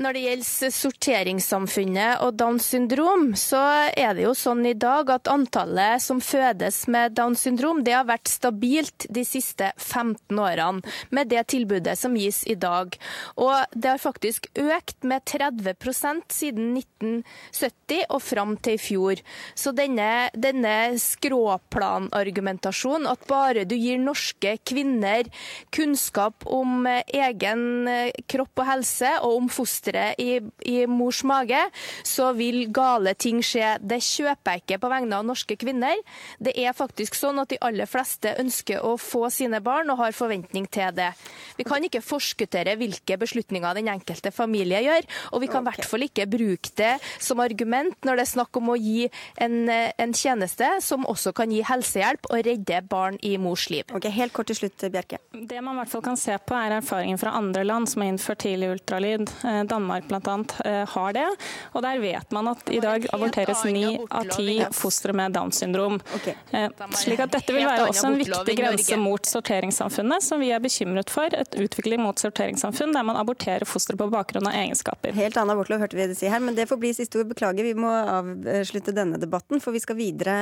Når 0.00 0.16
det 0.16 0.20
gjelder 0.24 0.70
sorteringssamfunnet 0.72 2.22
og 2.24 2.38
Downs 2.40 2.70
syndrom, 2.72 3.34
så 3.36 3.60
er 3.92 4.16
det 4.16 4.24
jo 4.24 4.32
sånn 4.32 4.64
i 4.64 4.72
dag 4.72 5.10
at 5.12 5.28
antallet 5.28 6.00
som 6.00 6.24
fødes 6.24 6.88
med 6.88 7.12
Downs 7.18 7.44
syndrom, 7.44 7.84
det 7.84 7.92
har 7.92 8.08
vært 8.08 8.24
stabilt 8.32 9.04
de 9.12 9.20
siste 9.28 9.68
15 9.76 10.40
årene 10.40 10.80
med 11.12 11.28
det 11.28 11.44
tilbudet 11.52 12.00
som 12.00 12.16
gis 12.16 12.48
i 12.48 12.56
dag. 12.56 12.96
Og 13.44 13.52
det 13.76 13.92
har 13.92 14.00
faktisk 14.00 14.48
økt 14.56 15.04
med 15.04 15.20
30% 15.28 16.32
siden 16.32 16.80
1970 16.80 18.08
og 18.08 18.24
fram 18.24 18.56
til 18.56 18.72
i 18.78 18.80
fjor. 18.80 19.20
Så 19.52 19.76
denne, 19.76 20.32
denne 20.32 20.96
skråplanargumentasjonen, 20.96 23.04
at 23.04 23.20
bare 23.28 23.68
du 23.68 23.76
gir 23.76 24.00
norske 24.00 24.56
kvinner 24.64 25.28
kunnskap 25.76 26.48
om 26.48 26.88
egen 26.88 27.84
kropp 28.30 28.60
og 28.64 28.68
helse 28.72 29.20
og 29.20 29.36
om 29.42 29.48
foster 29.52 29.89
fosteret 29.90 30.14
i, 30.18 30.40
i, 30.64 30.86
mors 30.86 31.22
mage, 31.24 31.60
så 32.04 32.32
vil 32.32 32.70
gale 32.72 33.14
ting 33.14 33.42
skje. 33.42 33.78
Det 33.80 34.00
kjøper 34.02 34.52
jeg 34.52 34.62
ikke 34.62 34.80
på 34.80 34.90
vegne 34.90 35.16
av 35.16 35.26
norske 35.26 35.56
kvinner. 35.56 35.96
Det 36.38 36.54
er 36.56 36.72
faktisk 36.72 37.14
sånn 37.14 37.38
at 37.40 37.50
de 37.50 37.58
aller 37.60 37.86
fleste 37.86 38.36
ønsker 38.38 38.82
å 38.82 38.96
få 38.96 39.30
sine 39.30 39.60
barn 39.60 39.90
og 39.90 39.98
har 40.00 40.12
forventning 40.12 40.68
til 40.70 40.92
det. 40.94 41.12
Vi 41.60 41.68
kan 41.68 41.84
ikke 41.84 42.02
forskuttere 42.04 42.76
hvilke 42.80 43.18
beslutninger 43.20 43.76
den 43.76 43.90
enkelte 43.92 44.32
familie 44.34 44.80
gjør, 44.86 45.08
og 45.34 45.44
vi 45.44 45.50
kan 45.50 45.60
i 45.60 45.68
okay. 45.68 45.80
hvert 45.80 45.90
fall 45.90 46.06
ikke 46.06 46.28
bruke 46.30 46.74
det 46.80 46.94
som 47.20 47.42
argument 47.44 47.96
når 48.06 48.20
det 48.20 48.26
er 48.26 48.32
snakk 48.32 48.60
om 48.60 48.72
å 48.72 48.78
gi 48.80 49.08
en, 49.40 49.56
en 49.68 50.14
tjeneste 50.16 50.68
som 50.84 51.04
også 51.08 51.34
kan 51.36 51.52
gi 51.52 51.62
helsehjelp 51.66 52.30
og 52.30 52.44
redde 52.46 52.80
barn 52.90 53.18
i 53.26 53.36
mors 53.40 53.68
liv. 53.72 53.84
Ok, 53.94 54.08
Helt 54.10 54.34
kort 54.34 54.50
til 54.50 54.58
slutt, 54.58 54.82
Bjerke. 54.92 55.20
Det 55.32 55.60
man 55.62 55.76
i 55.76 55.82
hvert 55.82 55.92
fall 55.92 56.02
kan 56.04 56.18
se 56.18 56.34
på, 56.44 56.56
er 56.56 56.74
erfaringen 56.80 57.20
fra 57.20 57.34
andre 57.38 57.62
land 57.66 57.88
som 57.88 58.02
har 58.02 58.10
innført 58.10 58.42
tidlig 58.44 58.72
ultralyd. 58.74 59.30
Eh, 59.46 59.60
Danmark 59.70 60.08
bl.a. 60.10 60.36
Eh, 60.64 60.82
har 60.94 61.14
det. 61.16 61.26
Og 61.74 61.84
der 61.84 62.00
vet 62.02 62.34
man 62.36 62.50
at 62.52 62.72
i 62.72 62.80
dag 62.82 63.06
aborteres 63.14 63.64
ni 63.68 63.84
av 64.10 64.28
ti 64.32 64.58
fostre 64.76 65.14
med 65.16 65.36
Downs 65.36 65.60
syndrom. 65.62 66.00
Okay. 66.18 66.34
Eh, 66.56 66.68
slik 67.00 67.22
at 67.24 67.34
dette 67.34 67.54
vil 67.54 67.68
være 67.68 67.88
også 67.90 68.10
en 68.10 68.18
viktig 68.20 68.56
grense 68.58 69.00
mot 69.00 69.30
sorteringssamfunnet, 69.30 70.24
som 70.24 70.42
vi 70.42 70.52
er 70.54 70.62
bekymret 70.62 71.12
for. 71.12 71.30
Et 71.36 71.49
utvikling 71.58 72.02
mot 72.02 72.18
sorteringssamfunn 72.20 72.94
der 72.94 73.06
man 73.06 73.18
aborterer 73.20 73.66
fostre 73.68 73.96
på 73.98 74.08
bakgrunn 74.12 74.48
av 74.48 74.56
egenskaper. 74.56 75.14
Helt 75.16 75.38
annen 75.38 75.54
abortlov 75.54 75.82
hørte 75.82 75.98
vi 75.98 76.06
det 76.10 76.16
si 76.18 76.28
her, 76.30 76.42
men 76.42 76.56
det 76.56 76.68
får 76.70 76.80
bli 76.82 76.92
siste 76.96 77.20
ord. 77.20 77.30
Beklager, 77.30 77.66
vi 77.66 77.74
må 77.78 77.90
avslutte 77.90 78.94
denne 78.96 79.20
debatten, 79.20 79.62
for 79.62 79.76
vi 79.76 79.82
skal 79.82 79.98
videre 79.98 80.36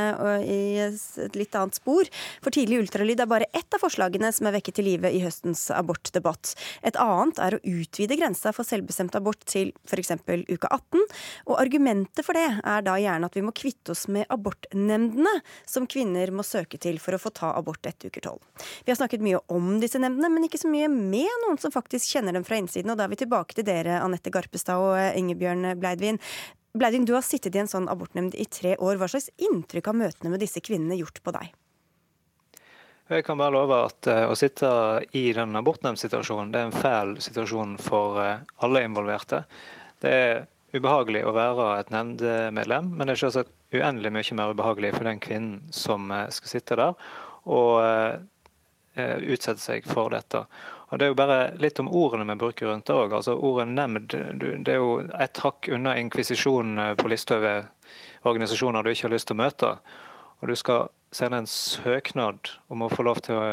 i 0.45 0.79
et 0.89 1.37
litt 1.39 1.57
annet 1.59 1.79
spor. 1.79 2.09
For 2.45 2.55
tidlig 2.55 2.83
ultralyd 2.85 3.21
er 3.23 3.31
bare 3.31 3.49
ett 3.57 3.75
av 3.75 3.83
forslagene 3.83 4.31
som 4.35 4.49
er 4.49 4.57
vekket 4.59 4.79
til 4.79 4.89
live 4.89 5.13
i 5.13 5.23
høstens 5.25 5.67
abortdebatt. 5.75 6.55
Et 6.87 6.97
annet 7.01 7.41
er 7.45 7.57
å 7.57 7.63
utvide 7.63 8.19
grensa 8.19 8.53
for 8.57 8.69
selvbestemt 8.69 9.17
abort 9.19 9.45
til 9.49 9.73
f.eks. 9.89 10.15
uke 10.25 10.71
18. 10.71 11.05
Og 11.49 11.57
argumentet 11.59 12.25
for 12.27 12.39
det 12.39 12.47
er 12.59 12.85
da 12.87 12.97
gjerne 13.01 13.29
at 13.29 13.37
vi 13.37 13.45
må 13.45 13.55
kvitte 13.57 13.95
oss 13.95 14.07
med 14.13 14.29
abortnemndene, 14.33 15.39
som 15.69 15.89
kvinner 15.91 16.33
må 16.35 16.47
søke 16.47 16.81
til 16.81 17.01
for 17.03 17.17
å 17.17 17.23
få 17.23 17.33
ta 17.35 17.53
abort 17.57 17.87
etter 17.89 18.13
uke 18.13 18.23
12. 18.23 18.39
Vi 18.85 18.93
har 18.93 18.99
snakket 19.01 19.25
mye 19.25 19.41
om 19.53 19.77
disse 19.83 20.01
nemndene, 20.01 20.31
men 20.33 20.49
ikke 20.49 20.61
så 20.61 20.71
mye 20.71 20.89
med 20.99 21.31
noen 21.45 21.59
som 21.63 21.73
faktisk 21.75 22.13
kjenner 22.13 22.37
dem 22.37 22.45
fra 22.47 22.59
innsiden. 22.61 22.93
Og 22.93 22.99
da 22.99 23.07
er 23.07 23.13
vi 23.13 23.23
tilbake 23.23 23.57
til 23.57 23.67
dere, 23.69 24.01
Anette 24.03 24.33
Garpestad 24.35 24.83
og 24.83 25.19
Ingebjørn 25.19 25.73
Bleidvin. 25.81 26.21
Bleidvin, 26.79 27.07
du 27.09 27.15
har 27.17 27.25
sittet 27.25 27.57
i 27.57 27.63
en 27.63 27.71
sånn 27.71 27.89
abortnemnd 27.91 28.37
i 28.39 28.45
tre 28.51 28.75
år. 28.77 28.99
Hva 29.01 29.09
slags 29.11 29.31
inntrykk 29.41 29.89
har 29.91 29.99
møtene 30.03 30.35
med 30.35 30.43
disse 30.43 30.63
kvinnene 30.65 30.99
gjort 31.01 31.23
på 31.25 31.35
deg? 31.35 31.55
Jeg 33.09 33.25
kan 33.25 33.41
bare 33.41 33.55
love 33.55 33.77
at 33.87 34.09
uh, 34.11 34.27
å 34.29 34.37
sitte 34.37 34.69
i 35.17 35.31
den 35.33 35.57
abortnemndsituasjonen, 35.57 36.51
det 36.53 36.61
er 36.61 36.67
en 36.69 36.77
fæl 36.77 37.15
situasjon 37.25 37.79
for 37.81 38.21
uh, 38.21 38.43
alle 38.61 38.83
involverte. 38.85 39.47
Det 40.05 40.13
er 40.13 40.43
ubehagelig 40.77 41.23
å 41.25 41.33
være 41.33 41.71
et 41.79 41.93
nemndmedlem, 41.95 42.91
men 42.93 43.09
det 43.09 43.17
er 43.17 43.23
selvsagt 43.23 43.55
uendelig 43.73 44.13
mye 44.13 44.37
mer 44.37 44.53
ubehagelig 44.53 44.93
for 44.99 45.09
den 45.09 45.23
kvinnen 45.25 45.73
som 45.73 46.13
skal 46.33 46.53
sitte 46.53 46.77
der 46.77 47.09
og 47.49 47.81
utsette 48.99 49.63
seg 49.63 49.89
for 49.89 50.13
dette. 50.13 50.43
Og 50.89 50.99
Det 50.99 51.05
er 51.05 51.11
jo 51.13 51.19
bare 51.21 51.41
litt 51.61 51.81
om 51.83 51.91
ordene 51.93 52.25
vi 52.33 52.39
bruker 52.41 52.71
rundt 52.71 52.87
det 52.89 52.97
òg. 52.97 53.13
Altså, 53.19 53.35
ordet 53.37 53.69
nemnd 53.69 54.15
det 54.65 54.73
er 54.73 54.81
jo 54.81 55.03
et 55.21 55.41
hakk 55.45 55.69
unna 55.75 55.97
inkvisisjon 56.01 56.79
på 56.97 57.11
lista 57.13 57.37
over 57.37 57.67
organisasjoner 58.29 58.83
du 58.83 58.91
ikke 58.93 59.09
har 59.09 59.15
lyst 59.15 59.29
til 59.29 59.37
å 59.37 59.43
møte. 59.43 59.75
Og 60.41 60.49
du 60.49 60.57
skal 60.57 60.89
sende 61.15 61.43
en 61.43 61.51
søknad 61.51 62.53
om 62.73 62.85
å 62.85 62.91
få 62.93 63.05
lov 63.07 63.21
til 63.27 63.37
å, 63.37 63.51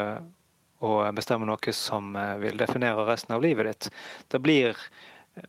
å 0.84 0.94
bestemme 1.16 1.48
noe 1.48 1.76
som 1.76 2.16
eh, 2.16 2.36
vil 2.42 2.58
definere 2.60 3.06
resten 3.08 3.36
av 3.36 3.44
livet 3.44 3.70
ditt. 3.70 3.90
Det 4.32 4.40
blir 4.44 4.76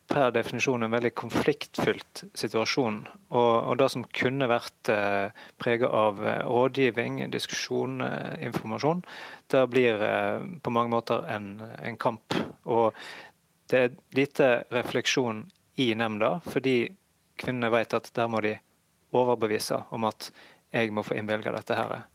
per 0.08 0.32
definisjon 0.36 0.84
en 0.84 0.92
veldig 0.92 1.14
konfliktfylt 1.16 2.24
situasjon. 2.38 3.00
Og, 3.32 3.52
og 3.56 3.78
det 3.80 3.88
som 3.94 4.04
kunne 4.16 4.50
vært 4.52 4.92
eh, 4.92 5.30
preget 5.62 5.88
av 5.88 6.20
eh, 6.24 6.42
rådgivning, 6.48 7.22
diskusjon, 7.32 8.02
eh, 8.04 8.36
informasjon, 8.50 9.04
det 9.54 9.64
blir 9.72 10.04
eh, 10.04 10.44
på 10.64 10.74
mange 10.76 10.92
måter 10.92 11.24
en, 11.32 11.54
en, 11.80 11.98
kamp. 12.02 12.36
Og 12.68 12.92
det 13.72 13.84
er 13.86 13.98
lite 14.18 14.52
refleksjon 14.76 15.46
i 15.80 15.94
nemnda, 15.96 16.38
fordi 16.48 16.78
kvinnene 17.40 17.72
vet 17.72 17.96
at 17.96 18.12
der 18.18 18.30
må 18.32 18.44
de 18.44 18.58
overbevise 19.16 19.86
om 19.96 20.08
at 20.10 20.32
jeg 20.76 20.92
må 20.92 21.04
få 21.06 21.16
innvilga 21.16 21.54
dette 21.56 21.76
her. 21.78 22.08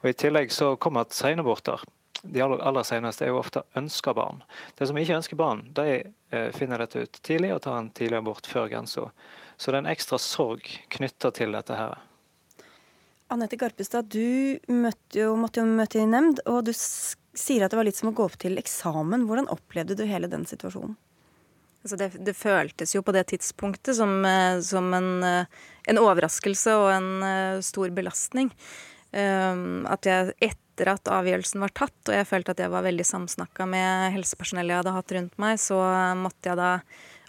Og 0.00 0.08
I 0.08 0.16
tillegg 0.16 0.52
så 0.54 0.72
kommer 0.80 1.04
at 1.04 1.16
senaborter. 1.16 1.82
De 2.22 2.40
aller, 2.44 2.60
aller 2.60 2.84
seneste 2.84 3.24
er 3.24 3.32
jo 3.32 3.40
ofte 3.40 3.62
ønska 3.78 4.12
barn. 4.16 4.42
De 4.76 4.86
som 4.88 4.98
ikke 5.00 5.16
ønsker 5.16 5.38
barn, 5.40 5.62
de 5.76 5.86
eh, 5.96 6.50
finner 6.52 6.82
dette 6.82 7.06
ut 7.06 7.20
tidlig 7.24 7.54
og 7.54 7.62
tar 7.64 7.78
en 7.80 7.90
tidlig 7.96 8.20
abort 8.20 8.48
før 8.48 8.68
grensa. 8.72 9.08
Så 9.56 9.70
det 9.70 9.80
er 9.80 9.84
en 9.84 9.92
ekstra 9.92 10.18
sorg 10.20 10.68
knytta 10.92 11.32
til 11.36 11.56
dette 11.56 11.76
her. 11.76 11.96
Anette 13.30 13.56
Garpestad, 13.56 14.10
du 14.10 14.58
møtte 14.72 15.22
jo, 15.22 15.34
måtte 15.38 15.62
jo 15.62 15.68
møte 15.68 16.00
i 16.02 16.08
nemnd, 16.08 16.42
og 16.50 16.64
du 16.66 16.72
sier 16.74 17.64
at 17.64 17.72
det 17.72 17.78
var 17.78 17.86
litt 17.86 18.00
som 18.00 18.10
å 18.10 18.16
gå 18.16 18.26
opp 18.26 18.36
til 18.42 18.58
eksamen. 18.60 19.24
Hvordan 19.28 19.48
opplevde 19.54 19.96
du 19.96 20.04
hele 20.08 20.28
den 20.32 20.44
situasjonen? 20.50 20.98
Altså 21.80 21.96
det, 21.96 22.10
det, 22.26 22.36
føltes 22.36 22.92
jo 22.92 23.00
på 23.00 23.14
det 23.16 23.30
tidspunktet 23.30 23.96
som, 23.96 24.18
eh, 24.28 24.58
som 24.66 24.90
en, 24.92 25.12
eh, 25.24 25.60
en, 25.88 26.00
overraskelse 26.02 26.74
og 26.76 26.90
en 26.92 27.62
stor 27.64 27.94
belastning. 27.96 28.50
Um, 29.10 29.88
at 29.90 30.06
jeg 30.06 30.34
etter 30.38 30.69
at 30.88 31.10
avgjørelsen 31.12 31.60
var 31.60 31.72
tatt, 31.76 31.98
og 32.08 32.14
jeg 32.14 32.28
følte 32.30 32.54
at 32.54 32.62
jeg 32.64 32.72
var 32.72 32.86
veldig 32.86 33.04
samsnakka 33.04 33.66
med 33.68 34.14
helsepersonellet 34.16 34.72
jeg 34.72 34.80
hadde 34.80 34.94
hatt 34.96 35.14
rundt 35.16 35.36
meg, 35.42 35.60
så 35.60 35.80
måtte 36.16 36.48
jeg 36.48 36.60
da 36.60 36.70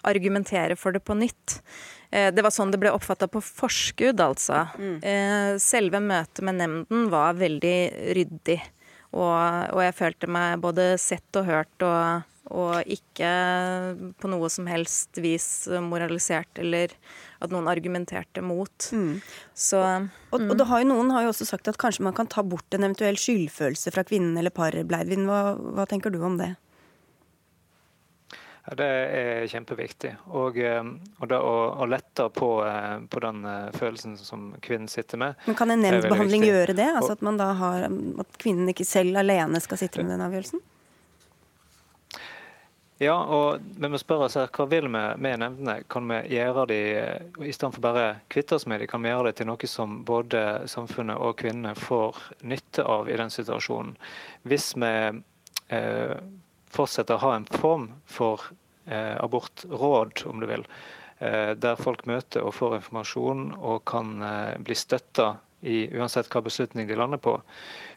argumentere 0.07 0.77
for 0.79 0.95
det 0.95 1.03
på 1.03 1.17
nytt. 1.19 1.59
Det 2.11 2.43
var 2.43 2.53
sånn 2.55 2.71
det 2.73 2.79
ble 2.81 2.93
oppfatta 2.95 3.27
på 3.31 3.41
forskudd, 3.43 4.23
altså. 4.23 4.63
Mm. 4.79 4.97
Selve 5.61 5.99
møtet 6.03 6.41
med 6.47 6.57
nemnden 6.61 7.09
var 7.11 7.37
veldig 7.39 7.77
ryddig. 8.17 8.57
Og, 9.12 9.76
og 9.76 9.82
jeg 9.84 9.97
følte 9.97 10.30
meg 10.32 10.62
både 10.63 10.93
sett 11.02 11.39
og 11.39 11.50
hørt 11.50 11.88
og 11.88 12.28
og 12.52 12.88
ikke 12.89 13.30
på 14.19 14.30
noe 14.32 14.50
som 14.52 14.67
helst 14.67 15.19
vis 15.24 15.45
moralisert 15.86 16.60
eller 16.60 16.91
at 17.41 17.54
noen 17.54 17.69
argumenterte 17.71 18.43
mot. 18.43 18.89
Mm. 18.91 19.21
Så, 19.54 19.80
mm. 19.80 20.10
Og, 20.34 20.47
og, 20.50 20.65
har 20.71 20.84
noen 20.88 21.13
har 21.15 21.26
jo 21.26 21.32
også 21.32 21.47
sagt 21.47 21.69
at 21.71 21.80
kanskje 21.82 22.06
man 22.08 22.17
kan 22.17 22.30
ta 22.32 22.43
bort 22.43 22.76
en 22.76 22.84
eventuell 22.84 23.19
skyldfølelse 23.19 23.93
fra 23.95 24.04
kvinnen 24.08 24.36
eller 24.41 24.54
paret. 24.54 24.88
Bleidvin, 24.89 25.30
hva, 25.30 25.56
hva 25.78 25.88
tenker 25.89 26.13
du 26.13 26.19
om 26.26 26.38
det? 26.41 26.54
Ja, 28.62 28.76
det 28.78 28.88
er 28.88 29.47
kjempeviktig. 29.50 30.12
Og, 30.38 30.58
eh, 30.62 30.84
og 31.17 31.30
det 31.32 31.38
å, 31.41 31.54
å 31.82 31.88
lette 31.89 32.28
på, 32.36 32.50
eh, 32.67 32.97
på, 33.10 33.21
den 33.24 33.45
eh, 33.50 33.69
følelsen 33.74 34.17
som 34.21 34.52
kvinnen 34.62 34.91
sitter 34.91 35.17
med. 35.17 35.39
Men 35.47 35.58
Kan 35.58 35.74
en 35.74 35.82
nemndbehandling 35.82 36.45
gjøre 36.45 36.76
det? 36.78 36.89
Altså 36.93 37.15
at, 37.17 37.41
har, 37.62 37.88
at 38.21 38.38
kvinnen 38.41 38.69
ikke 38.69 38.86
selv 38.86 39.17
alene 39.24 39.62
skal 39.63 39.82
sitte 39.82 40.04
med 40.04 40.13
den 40.13 40.26
avgjørelsen? 40.28 40.62
Ja, 43.02 43.15
og 43.17 43.63
vi 43.82 43.89
må 43.89 43.97
spørre 43.97 44.28
oss 44.28 44.36
her, 44.38 44.52
hva 44.54 44.67
vil 44.69 44.86
vi 44.86 44.91
med 44.93 45.39
nemndene? 45.41 45.80
Kan 45.89 46.06
vi 46.12 46.19
gjøre 46.36 46.67
de, 46.69 46.78
i 47.41 47.54
stedet 47.56 47.74
for 47.74 47.82
bare 47.82 48.04
kvitte 48.30 48.60
oss 48.60 48.67
med 48.69 48.84
de, 48.84 48.89
kan 48.91 49.02
vi 49.02 49.10
gjøre 49.10 49.32
det 49.32 49.39
til 49.39 49.50
noe 49.50 49.69
som 49.69 49.95
både 50.06 50.43
samfunnet 50.69 51.17
og 51.17 51.34
kvinnene 51.41 51.74
får 51.74 52.19
nytte 52.45 52.86
av 52.86 53.10
i 53.10 53.17
den 53.17 53.34
situasjonen? 53.34 53.95
Hvis 54.45 54.76
vi 54.78 54.93
eh, 55.74 56.13
fortsetter 56.71 57.17
å 57.17 57.25
ha 57.25 57.36
en 57.36 57.47
form 57.51 57.88
for 58.10 58.47
eh, 58.86 59.15
abortråd, 59.19 60.23
om 60.31 60.41
du 60.41 60.47
vil, 60.49 60.65
eh, 61.19 61.53
der 61.55 61.79
folk 61.79 62.05
møter 62.10 62.45
og 62.45 62.55
får 62.57 62.79
informasjon 62.81 63.49
og 63.60 63.84
kan 63.91 64.17
eh, 64.25 64.60
bli 64.63 64.77
støtta 64.77 65.34
i 65.62 65.84
uansett 65.93 66.29
hva 66.34 66.41
beslutning 66.41 66.88
de 66.89 66.97
lander 66.97 67.21
på, 67.21 67.36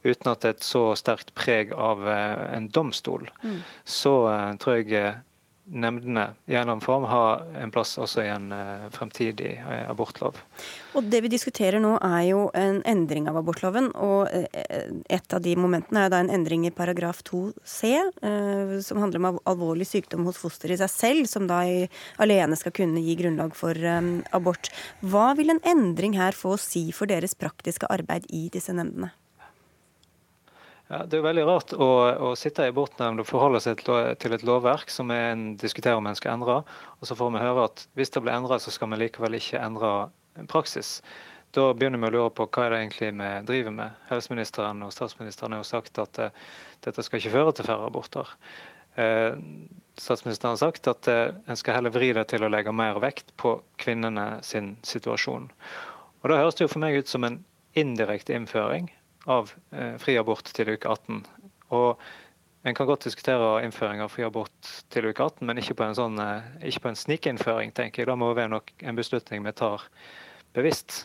uten 0.04 0.30
at 0.30 0.42
det 0.42 0.50
er 0.50 0.56
et 0.58 0.66
så 0.66 0.82
sterkt 0.98 1.32
preg 1.38 1.72
av 1.72 2.04
eh, 2.08 2.56
en 2.56 2.68
domstol, 2.68 3.30
mm. 3.42 3.60
så 3.88 4.14
eh, 4.32 4.50
tror 4.60 4.80
jeg 4.80 4.92
eh, 5.00 5.22
nemndene 5.64 6.34
i 6.46 6.54
en 6.54 6.60
eller 6.60 6.72
annen 6.72 6.80
form 6.84 7.04
har 7.08 7.44
en 7.60 7.70
plass 7.72 7.96
også 7.98 8.22
i 8.24 8.28
en 8.28 8.50
uh, 8.52 8.84
fremtidig 8.92 9.56
uh, 9.64 9.88
abortlov. 9.90 10.36
Og 10.94 11.08
Det 11.10 11.22
vi 11.24 11.30
diskuterer 11.32 11.80
nå 11.82 11.94
er 12.04 12.20
jo 12.28 12.42
en 12.58 12.82
endring 12.88 13.28
av 13.30 13.38
abortloven. 13.40 13.90
og 13.96 14.28
uh, 14.28 14.44
Et 15.08 15.36
av 15.36 15.42
de 15.42 15.56
momentene 15.56 16.04
er 16.04 16.12
da 16.12 16.20
en 16.20 16.32
endring 16.32 16.66
i 16.68 16.74
paragraf 16.74 17.22
2c, 17.24 17.90
som 18.84 19.00
handler 19.00 19.20
om 19.20 19.40
alvorlig 19.48 19.86
sykdom 19.88 20.24
hos 20.28 20.38
foster 20.40 20.72
i 20.72 20.78
seg 20.80 20.90
selv, 20.92 21.28
som 21.30 21.48
da 21.48 21.62
alene 22.22 22.56
skal 22.58 22.74
kunne 22.74 23.02
gi 23.04 23.16
grunnlag 23.18 23.54
for 23.56 23.78
abort. 24.34 24.70
Hva 25.00 25.32
vil 25.38 25.54
en 25.54 25.62
endring 25.64 26.16
her 26.18 26.36
få 26.36 26.54
å 26.54 26.60
si 26.60 26.88
for 26.92 27.10
deres 27.10 27.36
praktiske 27.38 27.88
arbeid 27.92 28.26
i 28.30 28.48
disse 28.52 28.74
nemndene? 28.74 29.12
Ja, 30.94 31.00
det 31.10 31.16
er 31.18 31.24
veldig 31.24 31.42
rart 31.48 31.72
å, 31.74 31.86
å 32.22 32.28
sitte 32.38 32.68
i 32.68 32.70
abortnemnd 32.70 33.18
og 33.18 33.26
forholde 33.26 33.58
seg 33.64 33.80
til 33.82 34.34
et 34.36 34.44
lovverk 34.46 34.92
som 34.94 35.08
en 35.10 35.56
diskuterer 35.58 35.98
om 35.98 36.06
en 36.06 36.14
skal 36.14 36.36
endre, 36.36 36.60
og 37.00 37.08
så 37.08 37.16
får 37.18 37.32
vi 37.34 37.40
høre 37.42 37.64
at 37.66 37.82
hvis 37.98 38.14
det 38.14 38.22
blir 38.22 38.36
endret, 38.36 38.62
så 38.62 38.70
skal 38.70 38.92
vi 38.92 39.00
likevel 39.00 39.34
ikke 39.40 39.58
endre 39.58 39.90
praksis. 40.52 41.00
Da 41.50 41.66
begynner 41.74 41.98
vi 41.98 42.12
å 42.12 42.14
lure 42.14 42.36
på 42.38 42.46
hva 42.46 42.68
er 42.68 42.76
det 42.76 42.80
egentlig 42.84 43.10
vi 43.10 43.32
driver 43.50 43.76
med. 43.80 43.98
Helseministeren 44.12 44.86
og 44.86 44.94
statsministeren 44.94 45.56
har 45.56 45.64
jo 45.64 45.70
sagt 45.72 45.98
at 46.04 46.22
uh, 46.22 46.48
dette 46.86 47.02
skal 47.02 47.18
ikke 47.18 47.34
føre 47.40 47.58
til 47.58 47.70
færre 47.72 47.90
aborter. 47.90 48.30
Uh, 48.94 49.34
statsministeren 49.98 50.54
har 50.54 50.62
sagt 50.62 50.90
at 50.94 51.10
uh, 51.10 51.34
en 51.50 51.58
skal 51.58 51.80
heller 51.80 51.94
vri 51.94 52.14
det 52.14 52.28
til 52.30 52.46
å 52.46 52.54
legge 52.54 52.70
mer 52.70 53.02
vekt 53.02 53.34
på 53.42 53.56
kvinnene 53.82 54.36
sin 54.46 54.76
situasjon. 54.86 55.50
Og 56.22 56.30
Da 56.30 56.38
høres 56.38 56.54
det 56.54 56.68
jo 56.68 56.76
for 56.76 56.86
meg 56.86 57.02
ut 57.02 57.10
som 57.10 57.26
en 57.26 57.42
indirekte 57.74 58.38
innføring 58.38 58.94
av 59.30 59.52
eh, 59.72 59.96
fri 60.02 60.16
abort 60.20 60.48
til 60.54 60.74
uke 60.74 60.90
18. 60.90 61.24
Og 61.76 62.00
en 62.64 62.76
kan 62.76 62.88
godt 62.88 63.06
diskutere 63.08 63.64
innføring 63.64 64.00
av 64.00 64.12
fri 64.12 64.24
abort 64.24 64.70
til 64.92 65.08
uke 65.10 65.26
18, 65.26 65.44
men 65.48 65.60
ikke 65.60 65.76
på 65.78 65.86
en, 65.86 65.96
sånn, 65.98 66.20
eh, 66.20 66.46
ikke 66.70 66.92
en 66.92 67.00
snikinnføring, 67.00 67.74
tenker 67.76 68.02
jeg. 68.02 68.10
Da 68.10 68.16
må 68.16 68.30
det 68.30 68.42
være 68.42 68.54
nok 68.54 68.72
en 68.82 68.98
beslutning 68.98 69.44
vi 69.44 69.54
tar 69.56 69.84
bevisst. 70.56 71.04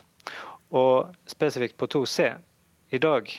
Og 0.76 1.10
spesifikt 1.30 1.80
på 1.80 1.90
2C. 1.92 2.32
I 2.96 3.02
dag 3.02 3.32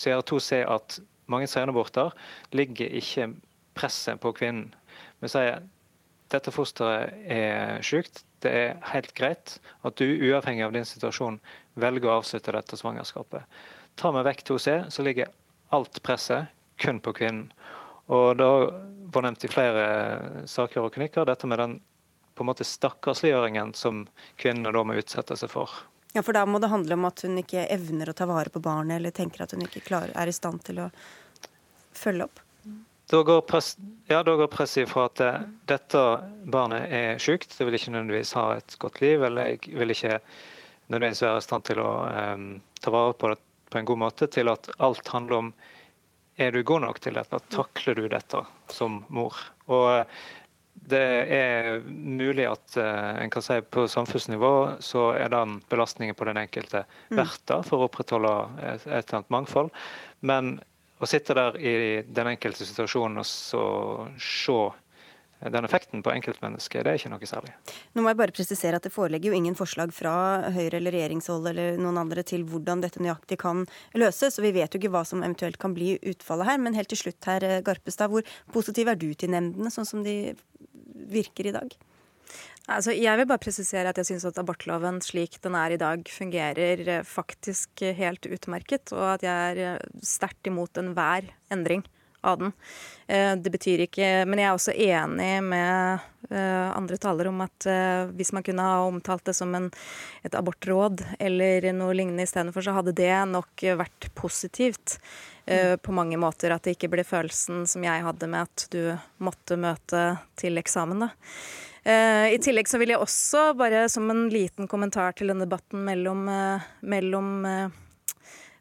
sier 0.00 0.22
2C 0.24 0.62
at 0.64 1.00
mange 1.30 1.48
senaborter 1.50 2.14
ligger 2.56 2.90
ikke 3.00 3.28
presset 3.78 4.20
på 4.22 4.32
kvinnen. 4.34 4.72
Vi 5.20 5.30
sier 5.30 5.60
dette 6.30 6.52
fosteret 6.54 7.14
er 7.26 7.82
sykt. 7.84 8.24
Det 8.40 8.50
er 8.50 8.78
helt 8.92 9.12
greit 9.18 9.58
at 9.84 9.98
du 10.00 10.06
uavhengig 10.06 10.64
av 10.64 10.72
din 10.74 10.86
situasjon 10.88 11.40
velger 11.80 12.08
å 12.08 12.20
avslutte 12.20 12.54
dette 12.56 12.78
svangerskapet. 12.78 13.44
Tar 14.00 14.12
vi 14.16 14.22
vekk 14.24 14.42
2C, 14.48 14.90
så 14.90 15.02
ligger 15.04 15.28
alt 15.76 16.02
presset 16.02 16.46
kun 16.80 17.02
på 17.04 17.12
kvinnen. 17.12 17.50
Og 18.08 18.36
da 18.40 18.48
var 19.12 19.26
nevnt 19.26 19.44
i 19.44 19.50
flere 19.52 19.82
saker 20.48 20.86
og 20.86 20.94
klinikker 20.94 21.28
dette 21.28 21.48
med 21.50 21.60
den 21.60 21.74
på 22.34 22.46
en 22.46 22.48
måte 22.48 22.64
stakkarsliggjøringen 22.64 23.74
som 23.76 24.06
kvinnene 24.40 24.72
da 24.72 24.84
må 24.88 24.96
utsette 24.96 25.36
seg 25.36 25.52
for. 25.52 25.74
Ja, 26.14 26.22
For 26.24 26.32
da 26.32 26.46
må 26.48 26.62
det 26.64 26.70
handle 26.72 26.96
om 26.96 27.04
at 27.10 27.20
hun 27.26 27.36
ikke 27.42 27.66
evner 27.68 28.08
å 28.08 28.14
ta 28.16 28.24
vare 28.30 28.48
på 28.48 28.62
barnet, 28.64 28.96
eller 28.96 29.12
tenker 29.12 29.44
at 29.44 29.52
hun 29.52 29.66
ikke 29.66 29.84
klar, 29.84 30.08
er 30.16 30.32
i 30.32 30.34
stand 30.34 30.64
til 30.64 30.80
å 30.86 30.88
følge 31.92 32.30
opp? 32.30 32.40
Da 33.12 33.20
går, 33.26 33.44
press, 33.44 33.74
ja, 34.08 34.22
da 34.24 34.38
går 34.40 34.48
presset 34.48 34.86
ifra 34.86 35.10
at 35.10 35.20
eh, 35.26 35.44
dette 35.68 36.06
barnet 36.48 36.88
er 36.88 37.20
sykt, 37.20 37.52
det 37.58 37.68
vil 37.68 37.76
ikke 37.76 37.92
nødvendigvis 37.92 38.32
ha 38.38 38.48
et 38.56 38.80
godt 38.80 39.04
liv, 39.04 39.28
eller 39.28 39.52
jeg 39.52 39.76
vil 39.76 39.92
ikke 39.92 40.16
nødvendigvis 40.88 41.24
være 41.28 41.44
i 41.44 41.46
stand 41.50 41.68
til 41.68 41.84
å 41.84 41.92
um, 42.08 42.50
ta 42.80 42.96
vare 42.96 43.14
på 43.20 43.34
det 43.34 43.42
på 43.70 43.78
en 43.78 43.88
god 43.88 44.02
måte, 44.02 44.28
til 44.30 44.50
at 44.52 44.70
alt 44.78 45.08
handler 45.14 45.44
om 45.44 45.52
er 46.40 46.54
du 46.54 46.62
god 46.64 46.86
nok 46.86 47.00
til 47.04 47.16
dette, 47.18 47.40
takler 47.52 47.98
du 47.98 48.06
dette 48.08 48.40
som 48.72 49.02
mor. 49.12 49.36
Og 49.68 50.06
det 50.90 51.02
er 51.36 51.82
mulig 51.84 52.46
at 52.48 52.78
uh, 52.80 53.20
en 53.20 53.32
kan 53.32 53.44
si 53.44 53.58
på 53.60 53.84
samfunnsnivå 53.90 54.52
så 54.80 55.10
er 55.18 55.28
den 55.34 55.58
belastningen 55.68 56.16
på 56.16 56.24
den 56.30 56.40
enkelte 56.40 56.86
mm. 57.10 57.18
verdt 57.18 57.44
det 57.50 57.58
for 57.68 57.82
å 57.82 57.90
opprettholde 57.90 58.32
et, 58.62 58.86
et 58.86 58.94
eller 58.94 59.18
annet 59.18 59.34
mangfold. 59.36 59.72
Men 60.24 60.54
å 61.00 61.08
sitte 61.08 61.36
der 61.36 61.58
i 61.60 61.74
den 62.06 62.32
enkelte 62.32 62.64
situasjonen 62.64 63.20
og 63.20 63.28
så 63.28 63.64
se 64.20 64.60
den 65.40 65.64
effekten 65.64 66.02
på 66.04 66.12
enkeltmennesket, 66.12 66.84
det 66.84 66.92
er 66.92 67.00
ikke 67.00 67.12
noe 67.14 67.28
særlig. 67.28 67.52
Nå 67.96 68.04
må 68.04 68.12
jeg 68.12 68.18
bare 68.20 68.34
presisere 68.36 68.76
at 68.76 68.84
Det 68.84 68.92
foreligger 68.92 69.32
jo 69.32 69.38
ingen 69.38 69.56
forslag 69.56 69.92
fra 69.94 70.12
Høyre 70.52 70.76
eller 70.76 70.92
regjeringshold 70.92 71.48
eller 71.52 71.78
noen 71.80 72.00
andre 72.02 72.24
til 72.26 72.44
hvordan 72.48 72.82
dette 72.84 73.00
nøyaktig 73.00 73.38
kan 73.40 73.64
løses, 73.96 74.36
og 74.38 74.44
vi 74.44 74.54
vet 74.58 74.72
jo 74.74 74.80
ikke 74.80 74.92
hva 74.92 75.04
som 75.08 75.22
eventuelt 75.24 75.60
kan 75.60 75.76
bli 75.76 75.94
utfallet 76.12 76.50
her. 76.50 76.58
Men 76.60 76.76
helt 76.76 76.90
til 76.92 77.00
slutt 77.00 77.28
her, 77.30 77.46
Garpestad, 77.64 78.12
hvor 78.12 78.26
positiv 78.52 78.90
er 78.92 78.98
du 79.00 79.12
til 79.14 79.32
nemndene, 79.32 79.72
sånn 79.72 79.88
som 79.88 80.04
de 80.04 80.34
virker 81.10 81.48
i 81.48 81.54
dag? 81.56 81.72
Altså, 82.70 82.92
jeg 82.94 83.18
vil 83.18 83.26
bare 83.26 83.42
presisere 83.42 83.90
at 83.90 83.98
jeg 83.98 84.10
syns 84.10 84.26
at 84.28 84.38
abortloven 84.38 85.00
slik 85.02 85.40
den 85.42 85.56
er 85.58 85.74
i 85.74 85.80
dag, 85.80 86.04
fungerer 86.06 86.84
eh, 86.84 87.06
faktisk 87.06 87.82
helt 87.96 88.28
utmerket, 88.28 88.92
og 88.94 89.16
at 89.16 89.24
jeg 89.26 89.54
er 89.56 89.62
eh, 89.64 89.88
sterkt 90.06 90.46
imot 90.46 90.78
enhver 90.78 91.32
endring 91.50 91.82
av 92.26 92.38
den. 92.42 92.52
Eh, 93.06 93.32
det 93.36 93.52
betyr 93.52 93.84
ikke 93.86 94.08
Men 94.28 94.40
jeg 94.40 94.48
er 94.48 94.56
også 94.56 94.76
enig 94.76 95.32
med 95.44 96.06
andre 96.30 96.94
talere 97.00 97.30
om 97.32 97.40
at 97.42 97.64
hvis 98.14 98.28
man 98.36 98.44
kunne 98.46 98.62
ha 98.62 98.82
omtalt 98.86 99.24
det 99.26 99.32
som 99.34 99.50
en, 99.56 99.64
et 100.22 100.34
abortråd 100.36 101.00
eller 101.18 101.64
noe 101.74 101.96
lignende 101.96 102.22
istedenfor, 102.22 102.62
så 102.62 102.74
hadde 102.76 102.92
det 102.94 103.14
nok 103.26 103.64
vært 103.80 104.06
positivt 104.14 104.98
på 105.48 105.94
mange 105.96 106.20
måter. 106.20 106.52
At 106.54 106.68
det 106.68 106.76
ikke 106.76 106.92
ble 106.92 107.06
følelsen 107.08 107.64
som 107.66 107.82
jeg 107.82 108.04
hadde 108.04 108.28
med 108.30 108.46
at 108.46 108.66
du 108.70 108.92
måtte 109.26 109.58
møte 109.58 110.04
til 110.38 110.60
eksamen. 110.60 111.08
da. 111.08 111.10
Eh, 111.82 112.34
I 112.34 112.38
tillegg 112.42 112.68
så 112.68 112.78
vil 112.80 112.92
jeg 112.92 113.00
også, 113.00 113.52
bare 113.56 113.86
som 113.88 114.10
en 114.12 114.26
liten 114.32 114.68
kommentar 114.68 115.14
til 115.16 115.32
denne 115.32 115.46
debatten 115.46 115.84
mellom, 115.86 116.26
eh, 116.28 116.66
mellom 116.84 117.30
eh, 117.48 117.78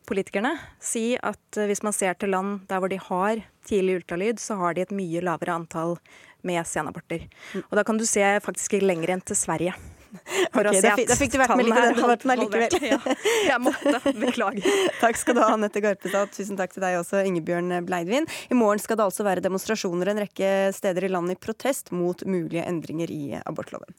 politikerne, 0.09 0.55
si 0.81 1.13
at 1.15 1.61
hvis 1.69 1.83
man 1.85 1.95
ser 1.95 2.17
til 2.17 2.33
land 2.33 2.65
der 2.69 2.81
hvor 2.81 2.91
de 2.91 2.99
har 3.01 3.43
tidlig 3.69 4.01
ultralyd, 4.01 4.41
så 4.41 4.57
har 4.59 4.75
de 4.75 4.87
et 4.87 4.95
mye 4.95 5.21
lavere 5.23 5.55
antall 5.61 5.97
med 6.45 6.65
senaborter. 6.67 7.27
Mm. 7.53 7.63
Og 7.67 7.79
da 7.79 7.85
kan 7.85 7.99
du 7.99 8.05
se 8.07 8.25
faktisk 8.43 8.79
lenger 8.81 9.15
enn 9.15 9.25
til 9.25 9.37
Sverige. 9.39 9.77
Okay, 10.49 10.81
da, 10.81 10.95
da, 10.97 11.15
fikk 11.15 11.35
du 11.35 11.37
vært 11.37 11.53
med 11.53 11.67
litt 11.67 11.77
i 11.77 11.81
den 11.85 11.97
debatten 11.99 12.31
allikevel. 12.33 12.87
Ja, 12.89 12.97
jeg 13.51 13.61
måtte. 13.61 14.13
Beklager. 14.17 14.65
takk 15.03 15.19
skal 15.21 15.37
du 15.37 15.43
ha, 15.43 15.51
Anette 15.53 15.83
Garpestad. 15.85 16.33
Tusen 16.33 16.57
takk 16.57 16.73
til 16.73 16.81
deg 16.81 16.97
også, 16.97 17.21
Ingebjørn 17.29 17.75
Bleidvin. 17.85 18.25
I 18.49 18.57
morgen 18.57 18.81
skal 18.81 18.97
det 18.99 19.05
altså 19.05 19.25
være 19.27 19.45
demonstrasjoner 19.45 20.09
en 20.09 20.23
rekke 20.25 20.51
steder 20.75 21.05
i 21.05 21.13
landet 21.13 21.37
i 21.37 21.43
protest 21.45 21.93
mot 21.93 22.25
mulige 22.25 22.65
endringer 22.65 23.13
i 23.13 23.23
abortloven. 23.43 23.93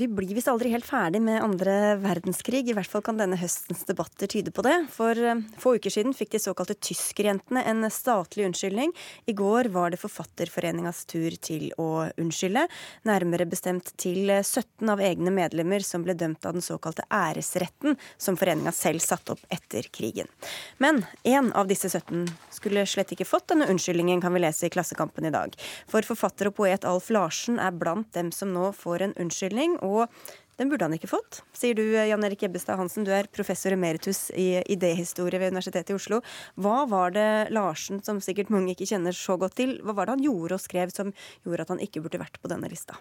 Vi 0.00 0.06
blir 0.08 0.32
visst 0.32 0.48
aldri 0.48 0.70
helt 0.72 0.86
ferdig 0.88 1.20
med 1.20 1.42
andre 1.44 1.98
verdenskrig. 2.00 2.62
I 2.70 2.72
hvert 2.72 2.88
fall 2.88 3.02
kan 3.04 3.18
denne 3.20 3.36
høstens 3.36 3.82
debatter 3.84 4.30
tyde 4.32 4.48
på 4.48 4.62
det. 4.64 4.72
For 4.94 5.12
eh, 5.12 5.42
få 5.60 5.74
uker 5.76 5.92
siden 5.92 6.14
fikk 6.16 6.30
de 6.32 6.38
såkalte 6.40 6.72
tyskerjentene 6.88 7.60
en 7.68 7.84
statlig 7.92 8.46
unnskyldning. 8.46 8.94
I 9.28 9.34
går 9.36 9.68
var 9.74 9.92
det 9.92 9.98
Forfatterforeningas 10.00 11.02
tur 11.10 11.36
til 11.44 11.66
å 11.76 12.06
unnskylde. 12.16 12.62
Nærmere 13.10 13.44
bestemt 13.50 13.90
til 14.00 14.32
17 14.38 14.88
av 14.88 15.02
egne 15.04 15.34
medlemmer 15.36 15.84
som 15.84 16.06
ble 16.06 16.16
dømt 16.16 16.48
av 16.48 16.56
den 16.56 16.64
såkalte 16.64 17.04
æresretten 17.12 18.00
som 18.16 18.40
foreninga 18.40 18.72
selv 18.72 19.04
satte 19.04 19.36
opp 19.36 19.44
etter 19.52 19.90
krigen. 19.92 20.32
Men 20.80 21.02
én 21.28 21.52
av 21.52 21.68
disse 21.68 21.92
17 21.92 22.24
skulle 22.56 22.86
slett 22.88 23.12
ikke 23.12 23.28
fått 23.28 23.50
denne 23.52 23.68
unnskyldningen, 23.68 24.24
kan 24.24 24.32
vi 24.32 24.46
lese 24.46 24.70
i 24.70 24.72
Klassekampen 24.72 25.28
i 25.28 25.36
dag. 25.36 25.60
For 25.92 26.08
forfatter 26.08 26.48
og 26.48 26.56
poet 26.62 26.88
Alf 26.88 27.12
Larsen 27.12 27.60
er 27.60 27.76
blant 27.76 28.08
dem 28.16 28.32
som 28.32 28.56
nå 28.56 28.72
får 28.80 29.10
en 29.10 29.16
unnskyldning. 29.20 29.76
og 29.76 29.89
og 29.90 30.22
den 30.60 30.68
burde 30.68 30.84
han 30.84 30.92
ikke 30.92 31.08
fått, 31.08 31.38
sier 31.56 31.72
du 31.72 31.86
Jan 31.94 32.24
Erik 32.26 32.42
Ebbestad 32.44 32.76
Hansen. 32.76 33.06
Du 33.06 33.12
er 33.16 33.30
professor 33.32 33.72
emeritus 33.72 34.26
i 34.36 34.58
idéhistorie 34.68 35.40
ved 35.40 35.54
Universitetet 35.54 35.94
i 35.94 35.96
Oslo. 35.96 36.18
Hva 36.60 36.82
var 36.90 37.14
det 37.14 37.30
Larsen, 37.56 38.02
som 38.04 38.20
sikkert 38.20 38.52
mange 38.52 38.74
ikke 38.74 38.90
kjenner 38.90 39.16
så 39.16 39.38
godt 39.40 39.56
til, 39.62 39.78
hva 39.80 39.94
var 39.96 40.10
det 40.10 40.18
han 40.18 40.26
gjorde 40.26 40.58
og 40.58 40.60
skrev 40.60 40.92
som 40.92 41.14
gjorde 41.46 41.64
at 41.64 41.72
han 41.72 41.80
ikke 41.80 42.04
burde 42.04 42.20
vært 42.20 42.36
på 42.42 42.52
denne 42.52 42.68
lista? 42.68 42.98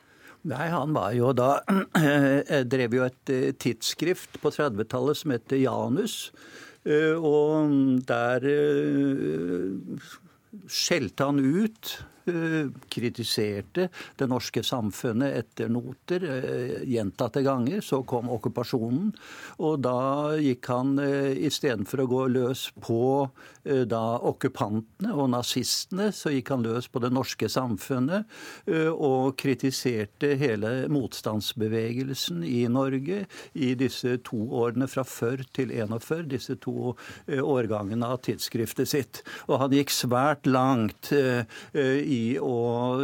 Nei, 0.47 0.69
han 0.71 0.95
var 0.95 1.11
jo 1.17 1.33
da 1.35 1.49
Drev 2.71 2.95
jo 2.95 3.03
et 3.03 3.33
eh, 3.33 3.51
tidsskrift 3.59 4.39
på 4.39 4.53
30-tallet 4.55 5.19
som 5.19 5.35
heter 5.35 5.59
Janus. 5.59 6.15
Eh, 6.87 7.19
og 7.19 7.75
der 8.07 8.47
eh, 8.47 10.07
skjelte 10.71 11.27
han 11.27 11.43
ut 11.43 11.97
kritiserte 12.91 13.89
det 14.19 14.27
norske 14.29 14.63
samfunnet 14.65 15.37
etter 15.43 15.69
noter 15.71 16.25
eh, 16.25 16.75
gjentatte 16.89 17.43
ganger. 17.45 17.81
Så 17.85 18.01
kom 18.09 18.29
okkupasjonen, 18.33 19.11
og 19.63 19.79
da 19.85 20.35
gikk 20.41 20.69
han 20.71 20.97
eh, 21.03 21.31
istedenfor 21.49 22.03
å 22.03 22.09
gå 22.09 22.25
løs 22.39 22.69
på 22.83 23.01
da 23.69 24.01
okkupantene 24.25 25.11
og 25.13 25.27
nazistene, 25.33 26.07
så 26.15 26.31
gikk 26.33 26.49
han 26.53 26.63
løs 26.65 26.87
på 26.89 27.01
det 27.03 27.11
norske 27.13 27.49
samfunnet 27.51 28.25
og 28.89 29.35
kritiserte 29.37 30.31
hele 30.39 30.71
motstandsbevegelsen 30.89 32.41
i 32.47 32.63
Norge 32.71 33.19
i 33.59 33.73
disse 33.77 34.15
to 34.25 34.39
årene 34.61 34.87
fra 34.89 35.03
før 35.05 35.43
til 35.53 35.73
41, 35.75 36.23
disse 36.31 36.55
to 36.63 36.95
årgangene 37.27 38.09
av 38.15 38.23
tidsskriftet 38.25 38.89
sitt. 38.89 39.21
Og 39.51 39.59
han 39.65 39.75
gikk 39.75 39.93
svært 39.93 40.49
langt 40.49 41.11
i 41.13 42.18
å 42.41 42.99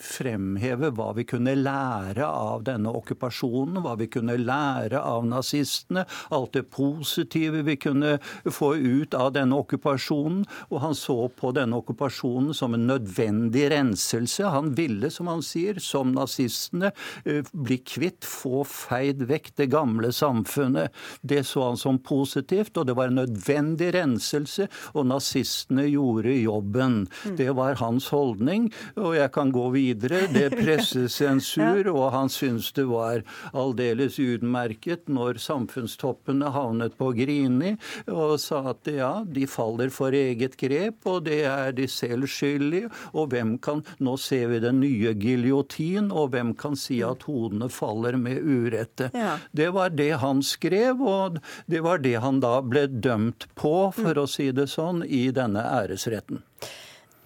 fremheve 0.00 0.90
hva 0.96 1.10
vi 1.16 1.24
kunne 1.28 1.54
lære 1.58 2.26
av 2.26 2.64
denne 2.66 2.92
okkupasjonen, 2.96 3.80
hva 3.84 3.96
vi 4.00 4.08
kunne 4.12 4.36
lære 4.40 5.00
av 5.00 5.26
nazistene, 5.28 6.06
alt 6.34 6.56
det 6.56 6.66
positive 6.72 7.62
vi 7.66 7.76
kunne 7.80 8.16
få 8.44 8.74
ut 8.76 9.16
av 9.16 9.32
denne 9.36 9.58
okkupasjonen. 9.62 10.44
Og 10.70 10.82
han 10.82 10.96
så 10.98 11.18
på 11.36 11.52
denne 11.56 11.78
okkupasjonen 11.80 12.54
som 12.56 12.76
en 12.76 12.86
nødvendig 12.88 13.68
renselse. 13.72 14.46
Han 14.52 14.72
ville, 14.78 15.10
som 15.12 15.30
han 15.30 15.44
sier, 15.44 15.80
som 15.82 16.14
nazistene, 16.16 16.92
eh, 17.24 17.42
bli 17.52 17.78
kvitt, 17.78 18.24
få 18.26 18.64
feid 18.66 19.26
vekk 19.28 19.52
det 19.56 19.70
gamle 19.74 20.12
samfunnet. 20.14 20.94
Det 21.22 21.42
så 21.46 21.68
han 21.70 21.80
som 21.80 21.98
positivt, 21.98 22.76
og 22.76 22.86
det 22.86 22.96
var 22.96 23.10
en 23.10 23.20
nødvendig 23.22 23.92
renselse, 23.96 24.68
og 24.94 25.08
nazistene 25.10 25.86
gjorde 25.90 26.34
jobben. 26.36 27.06
Mm. 27.24 27.36
Det 27.36 27.50
var 27.56 27.80
hans 27.80 28.08
holdning 28.12 28.35
holdning. 28.36 28.72
Og 28.96 29.16
jeg 29.16 29.32
kan 29.32 29.50
gå 29.52 29.70
videre. 29.74 30.26
Det 30.32 30.50
pressesensur, 30.60 31.88
og 31.92 32.12
han 32.12 32.28
syns 32.28 32.72
det 32.72 32.86
var 32.86 33.22
aldeles 33.52 34.18
utmerket 34.18 35.08
når 35.08 35.40
samfunnstoppene 35.40 36.52
havnet 36.52 36.96
på 36.96 37.12
Grini 37.16 37.76
og 38.06 38.38
sa 38.40 38.72
at 38.72 38.86
ja, 38.86 39.24
de 39.24 39.46
faller 39.46 39.90
for 39.90 40.12
eget 40.12 40.56
grep, 40.56 41.06
og 41.06 41.24
det 41.26 41.44
er 41.46 41.72
de 41.72 41.86
selv 41.88 42.26
skyld 42.26 42.74
i. 42.74 42.84
Og 43.14 43.30
hvem 43.32 43.56
kan 43.58 43.84
Nå 44.00 44.16
ser 44.20 44.48
vi 44.50 44.58
den 44.60 44.80
nye 44.80 45.12
giljotin, 45.16 46.10
og 46.10 46.32
hvem 46.32 46.52
kan 46.58 46.76
si 46.76 46.98
at 47.04 47.24
hodene 47.28 47.68
faller 47.72 48.16
med 48.18 48.42
urette? 48.42 49.08
Ja. 49.14 49.36
Det 49.56 49.70
var 49.74 49.94
det 49.94 50.10
han 50.20 50.42
skrev, 50.44 51.00
og 51.00 51.38
det 51.70 51.82
var 51.84 52.02
det 52.04 52.16
han 52.22 52.40
da 52.42 52.58
ble 52.64 52.86
dømt 52.90 53.48
på, 53.58 53.90
for 53.96 54.18
å 54.20 54.26
si 54.30 54.50
det 54.56 54.68
sånn, 54.72 55.04
i 55.06 55.28
denne 55.34 55.62
æresretten. 55.64 56.42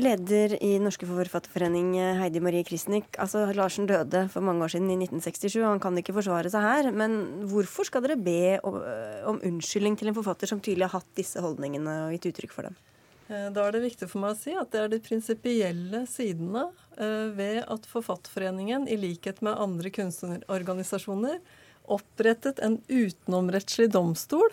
Leder 0.01 0.55
i 0.65 0.75
Norske 0.81 1.07
forfatterforening, 1.09 1.93
Heidi 2.21 2.41
Marie 2.41 2.65
Krisnik. 2.65 3.13
Altså, 3.21 3.43
Larsen 3.57 3.89
døde 3.91 4.25
for 4.33 4.45
mange 4.45 4.65
år 4.65 4.73
siden, 4.73 4.89
i 4.89 4.97
1967, 4.97 5.59
og 5.61 5.69
han 5.69 5.83
kan 5.83 5.99
ikke 6.01 6.15
forsvare 6.17 6.53
seg 6.53 6.65
her. 6.65 6.89
Men 6.97 7.19
hvorfor 7.51 7.89
skal 7.89 8.05
dere 8.07 8.17
be 8.21 8.57
om, 8.67 8.79
om 9.29 9.43
unnskyldning 9.51 9.99
til 10.01 10.11
en 10.11 10.17
forfatter 10.17 10.49
som 10.51 10.63
tydelig 10.63 10.89
har 10.89 11.01
hatt 11.01 11.19
disse 11.21 11.43
holdningene 11.45 12.07
og 12.07 12.15
gitt 12.17 12.31
uttrykk 12.33 12.57
for 12.57 12.71
dem? 12.71 12.79
Eh, 13.31 13.49
da 13.55 13.67
er 13.67 13.77
det 13.77 13.85
viktig 13.85 14.09
for 14.11 14.25
meg 14.25 14.35
å 14.35 14.41
si 14.41 14.55
at 14.59 14.73
det 14.75 14.83
er 14.83 14.91
de 14.91 15.03
prinsipielle 15.05 16.03
sidene 16.11 16.65
eh, 16.97 17.29
ved 17.37 17.61
at 17.63 17.87
Forfatterforeningen, 17.91 18.89
i 18.91 18.99
likhet 18.99 19.43
med 19.47 19.59
andre 19.61 19.93
kunstnerorganisasjoner, 19.95 21.39
opprettet 21.91 22.61
en 22.65 22.79
utenomrettslig 22.89 23.91
domstol 23.95 24.51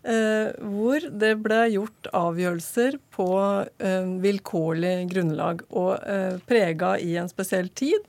Eh, 0.00 0.52
hvor 0.64 1.04
det 1.20 1.34
ble 1.44 1.58
gjort 1.74 2.08
avgjørelser 2.16 2.96
på 3.12 3.28
eh, 3.84 4.06
vilkårlig 4.22 4.94
grunnlag 5.10 5.60
og 5.76 5.98
eh, 6.08 6.38
prega 6.48 6.94
i 6.96 7.18
en 7.20 7.28
spesiell 7.28 7.68
tid. 7.76 8.06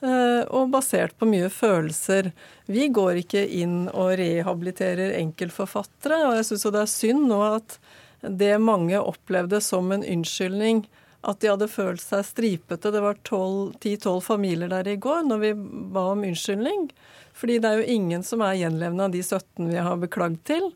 Eh, 0.00 0.44
og 0.54 0.70
basert 0.70 1.16
på 1.18 1.26
mye 1.26 1.50
følelser. 1.50 2.30
Vi 2.70 2.86
går 2.94 3.24
ikke 3.24 3.42
inn 3.60 3.88
og 3.90 4.14
rehabiliterer 4.20 5.16
enkeltforfattere. 5.18 6.22
Og 6.28 6.38
jeg 6.38 6.46
syns 6.48 6.68
det 6.68 6.84
er 6.84 6.92
synd 6.92 7.26
nå 7.28 7.42
at 7.48 7.76
det 8.22 8.54
mange 8.62 8.98
opplevde 8.98 9.60
som 9.62 9.92
en 9.94 10.06
unnskyldning, 10.06 10.86
at 11.28 11.40
de 11.42 11.50
hadde 11.50 11.68
følt 11.70 12.02
seg 12.02 12.22
stripete. 12.26 12.92
Det 12.94 13.02
var 13.02 13.18
10-12 13.20 14.20
familier 14.22 14.70
der 14.70 14.86
i 14.88 14.96
går 15.02 15.26
når 15.26 15.42
vi 15.42 15.52
ba 15.92 16.12
om 16.12 16.22
unnskyldning. 16.24 16.88
Fordi 17.34 17.58
det 17.62 17.68
er 17.68 17.82
jo 17.82 17.98
ingen 17.98 18.24
som 18.26 18.42
er 18.46 18.58
gjenlevende 18.62 19.10
av 19.10 19.14
de 19.14 19.22
17 19.22 19.66
vi 19.66 19.82
har 19.82 19.98
beklagd 19.98 20.40
til. 20.48 20.70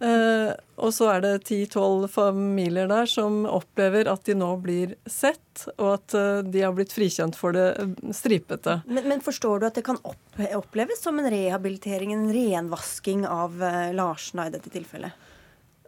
Uh, 0.00 0.54
og 0.80 0.94
så 0.96 1.10
er 1.12 1.20
det 1.20 1.32
10-12 1.42 2.06
familier 2.08 2.86
der 2.88 3.08
som 3.10 3.42
opplever 3.44 4.08
at 4.08 4.24
de 4.24 4.32
nå 4.38 4.48
blir 4.64 4.94
sett, 5.04 5.66
og 5.76 5.90
at 5.98 6.16
uh, 6.16 6.40
de 6.40 6.62
har 6.64 6.72
blitt 6.72 6.94
frikjent 6.96 7.36
for 7.36 7.52
det 7.52 7.66
uh, 7.76 7.92
stripete. 8.16 8.78
Men, 8.88 9.04
men, 9.12 9.20
forstår 9.20 9.60
du 9.60 9.68
at 9.68 9.76
det 9.76 9.84
kan 9.84 10.00
opp 10.00 10.40
oppleves 10.56 11.02
som 11.04 11.20
en 11.20 11.28
rehabilitering, 11.28 12.14
en 12.16 12.30
renvasking 12.32 13.26
av 13.28 13.60
Larsen 13.92 14.40
i 14.46 14.48
dette 14.54 14.72
tilfellet? 14.72 15.28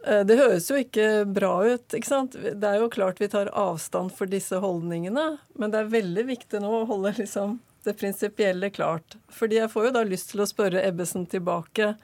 Det 0.03 0.35
høres 0.37 0.67
jo 0.69 0.77
ikke 0.77 1.23
bra 1.25 1.53
ut. 1.63 1.95
ikke 1.95 2.09
sant? 2.09 2.35
Det 2.35 2.69
er 2.69 2.83
jo 2.83 2.91
klart 2.93 3.21
vi 3.23 3.31
tar 3.31 3.49
avstand 3.57 4.11
for 4.13 4.29
disse 4.29 4.59
holdningene, 4.61 5.25
men 5.57 5.73
det 5.73 5.79
er 5.79 5.93
veldig 5.93 6.25
viktig 6.27 6.61
nå 6.61 6.73
å 6.83 6.87
holde 6.89 7.15
liksom 7.17 7.55
det 7.87 7.95
prinsipielle 7.97 8.69
klart. 8.75 9.17
Fordi 9.31 9.61
jeg 9.61 9.71
får 9.73 9.87
jo 9.87 9.93
da 9.95 10.03
lyst 10.05 10.33
til 10.33 10.43
å 10.43 10.49
spørre 10.49 10.83
Ebbesen 10.85 11.25
tilbake. 11.31 11.95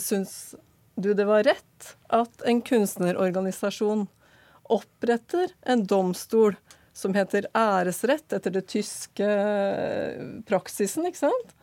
Syns 0.00 0.54
du 0.94 1.14
det 1.14 1.24
var 1.24 1.42
rett 1.42 1.96
at 2.06 2.42
en 2.46 2.60
kunstnerorganisasjon 2.62 4.06
oppretter 4.72 5.50
en 5.62 5.84
domstol 5.86 6.56
som 6.94 7.14
heter 7.14 7.46
æresrett 7.52 8.32
etter 8.32 8.54
det 8.54 8.66
tyske 8.70 9.26
eh, 9.26 10.26
praksisen, 10.46 11.08
ikke 11.08 11.24
sant? 11.26 11.54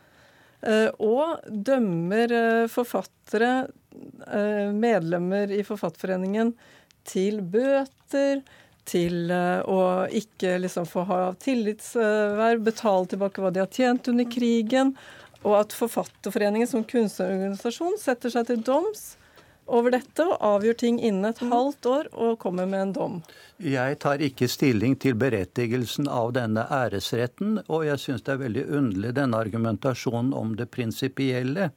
Eh, 0.61 0.89
og 0.99 1.39
dømmer 1.47 2.33
eh, 2.35 2.65
forfattere, 2.71 3.69
medlemmer 4.71 5.51
i 5.51 5.65
Forfatterforeningen, 5.67 6.53
til 7.03 7.41
bøter, 7.43 8.39
til 8.87 9.31
å 9.31 9.79
ikke 10.15 10.53
liksom 10.63 10.87
få 10.87 11.03
ha 11.09 11.17
tillitsverv, 11.41 12.61
betale 12.63 13.09
tilbake 13.11 13.43
hva 13.43 13.51
de 13.51 13.61
har 13.61 13.71
tjent 13.73 14.07
under 14.13 14.29
krigen, 14.31 14.93
og 15.43 15.57
at 15.59 15.75
Forfatterforeningen 15.75 16.71
som 16.71 16.85
kunstnerorganisasjon 16.87 17.99
setter 17.99 18.33
seg 18.33 18.47
til 18.47 18.63
doms 18.63 19.03
over 19.71 19.95
dette 19.95 20.25
og 20.27 20.37
avgjør 20.53 20.81
ting 20.83 20.99
innen 20.99 21.31
et 21.31 21.41
mm. 21.41 21.51
halvt 21.53 21.89
år 21.91 22.11
og 22.11 22.37
kommer 22.43 22.69
med 22.69 22.87
en 22.87 22.93
dom. 22.97 23.21
Jeg 23.61 23.99
tar 24.01 24.21
ikke 24.25 24.47
stilling 24.49 24.95
til 24.97 25.13
berettigelsen 25.21 26.07
av 26.09 26.31
denne 26.33 26.63
æresretten, 26.73 27.59
og 27.69 27.83
jeg 27.85 28.01
syns 28.01 28.23
det 28.25 28.33
er 28.33 28.39
veldig 28.41 28.63
underlig 28.73 29.11
denne 29.19 29.37
argumentasjonen 29.37 30.31
om 30.33 30.55
det 30.57 30.71
prinsipielle 30.73 31.67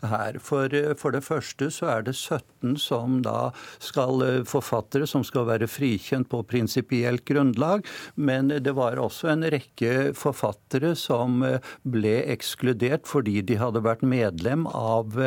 her. 0.00 0.38
For, 0.40 0.72
for, 0.96 1.12
det 1.12 1.20
første 1.26 1.68
så 1.74 1.90
er 1.98 2.06
det 2.06 2.14
17 2.16 2.78
som 2.80 3.18
da 3.26 3.50
skal 3.76 4.24
forfattere 4.48 5.08
som 5.10 5.24
skal 5.26 5.44
være 5.50 5.68
frikjent 5.68 6.30
på 6.32 6.40
prinsipielt 6.48 7.26
grunnlag, 7.28 7.84
men 8.16 8.48
det 8.48 8.72
var 8.78 8.96
også 9.02 9.34
en 9.34 9.44
rekke 9.52 10.14
forfattere 10.16 10.94
som 10.96 11.44
ble 11.84 12.16
ekskludert 12.32 13.04
fordi 13.10 13.42
de 13.44 13.60
hadde 13.60 13.84
vært 13.84 14.06
medlem 14.08 14.64
av, 14.72 15.20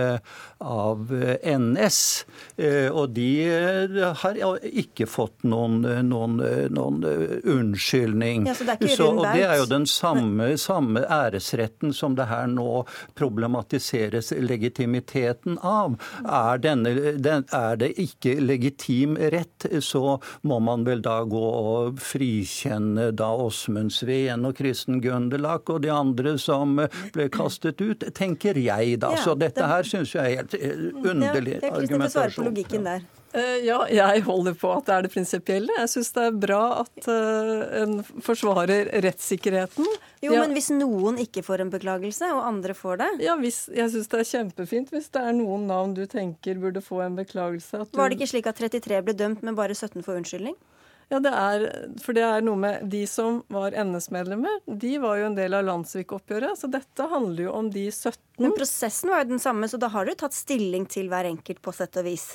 av 0.66 1.14
NS. 1.46 2.02
Og 2.92 3.10
de 3.16 3.30
har 4.22 4.40
ikke 4.68 5.06
fått 5.10 5.44
noen 5.48 5.86
noen, 6.04 6.38
noen 6.70 7.04
eh, 7.04 7.52
unnskyldning. 7.52 8.48
Ja, 8.48 8.56
så 8.56 8.64
det 8.68 8.76
er 8.76 8.82
ikke 8.82 8.96
så, 8.96 9.10
og 9.14 9.26
det 9.26 9.44
er 9.46 9.56
jo 9.62 9.68
den 9.70 9.88
samme, 9.90 10.50
samme, 10.62 11.04
æresretten 11.04 11.94
som 11.96 12.16
det 12.18 12.28
her 12.32 12.48
nå 12.52 12.84
problematiseres 13.18 14.34
legitimiteten 14.38 15.60
av. 15.66 15.98
Er, 16.24 16.62
denne, 16.64 16.94
den, 17.22 17.46
er 17.56 17.80
det 17.82 17.94
ikke 18.02 18.38
legitim 18.42 19.18
rett, 19.18 19.68
så 19.84 20.18
må 20.48 20.60
man 20.64 20.86
vel 20.88 21.04
da 21.06 21.20
gå 21.28 21.44
og 21.44 22.02
frikjenne 22.04 23.12
da 23.18 23.32
Åsmund 23.48 23.94
Sveen 23.96 24.46
og 24.48 24.58
Kristen 24.60 25.02
Gunderlach 25.04 25.70
og 25.74 25.84
de 25.86 25.92
andre 25.94 26.38
som 26.42 26.78
ble 27.16 27.30
kastet 27.34 27.82
ut, 27.82 28.06
tenker 28.18 28.58
jeg 28.60 29.00
da. 29.04 29.14
Så 29.22 29.36
dette 29.40 29.66
her 29.68 29.86
syns 29.88 30.14
jeg 30.16 30.24
er 30.24 30.42
helt 30.42 30.58
eh, 30.58 30.88
underlig 31.04 31.60
argumentasjon. 31.62 32.07
Det 32.08 32.16
er 32.16 32.18
svare 32.18 32.36
på 32.36 32.50
logikken 32.50 32.88
der. 32.88 33.06
Eh, 33.36 33.58
ja, 33.68 33.82
jeg 33.92 34.24
holder 34.24 34.56
på 34.58 34.70
at 34.72 34.88
det 34.88 34.94
er 34.96 35.06
det 35.06 35.12
prinsipielle. 35.14 35.74
Jeg 35.82 35.92
syns 35.92 36.14
det 36.16 36.24
er 36.30 36.38
bra 36.46 36.62
at 36.80 37.10
uh, 37.12 37.66
en 37.82 38.00
forsvarer 38.24 38.90
rettssikkerheten. 39.04 39.90
Jo, 40.24 40.32
ja. 40.32 40.40
men 40.42 40.56
hvis 40.56 40.72
noen 40.74 41.20
ikke 41.22 41.44
får 41.46 41.66
en 41.66 41.74
beklagelse, 41.74 42.30
og 42.34 42.46
andre 42.48 42.74
får 42.78 43.02
det? 43.04 43.10
Ja, 43.28 43.36
hvis, 43.42 43.66
jeg 43.76 43.92
syns 43.94 44.10
det 44.14 44.22
er 44.24 44.30
kjempefint 44.32 44.96
hvis 44.96 45.12
det 45.14 45.22
er 45.22 45.36
noen 45.36 45.68
navn 45.70 45.94
du 45.98 46.06
tenker 46.10 46.58
burde 46.62 46.82
få 46.82 47.04
en 47.06 47.20
beklagelse. 47.20 47.84
Du... 47.84 48.00
Var 48.00 48.10
det 48.10 48.20
ikke 48.20 48.32
slik 48.32 48.50
at 48.50 48.64
33 48.64 49.04
ble 49.06 49.18
dømt, 49.18 49.44
men 49.46 49.60
bare 49.60 49.76
17 49.76 50.02
får 50.08 50.24
unnskyldning? 50.24 50.58
Ja, 51.08 51.22
det 51.24 51.32
er, 51.32 51.62
for 52.04 52.18
det 52.18 52.24
er 52.28 52.42
noe 52.44 52.60
med 52.60 52.90
De 52.92 53.06
som 53.08 53.40
var 53.54 53.72
NS-medlemmer, 53.72 54.60
de 54.68 54.98
var 55.00 55.22
jo 55.22 55.30
en 55.30 55.38
del 55.38 55.56
av 55.56 55.64
Landsvik-oppgjøret. 55.70 56.60
Så 56.60 56.68
dette 56.72 57.08
handler 57.08 57.46
jo 57.46 57.54
om 57.56 57.70
de 57.72 57.86
17. 57.88 58.20
Men 58.44 58.56
prosessen 58.58 59.14
var 59.14 59.24
jo 59.24 59.32
den 59.32 59.44
samme, 59.44 59.70
så 59.72 59.80
da 59.80 59.90
har 59.94 60.08
du 60.08 60.12
tatt 60.20 60.36
stilling 60.36 60.88
til 60.92 61.08
hver 61.12 61.30
enkelt 61.30 61.64
på 61.64 61.74
sett 61.76 61.96
og 62.02 62.10
vis? 62.10 62.28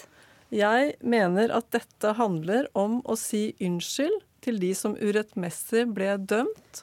Jeg 0.52 0.94
mener 1.00 1.52
at 1.56 1.68
dette 1.72 2.14
handler 2.16 2.66
om 2.76 3.00
å 3.08 3.16
si 3.16 3.50
unnskyld 3.60 4.18
til 4.44 4.58
de 4.60 4.72
som 4.76 4.96
urettmessig 5.00 5.86
ble 5.92 6.16
dømt 6.18 6.82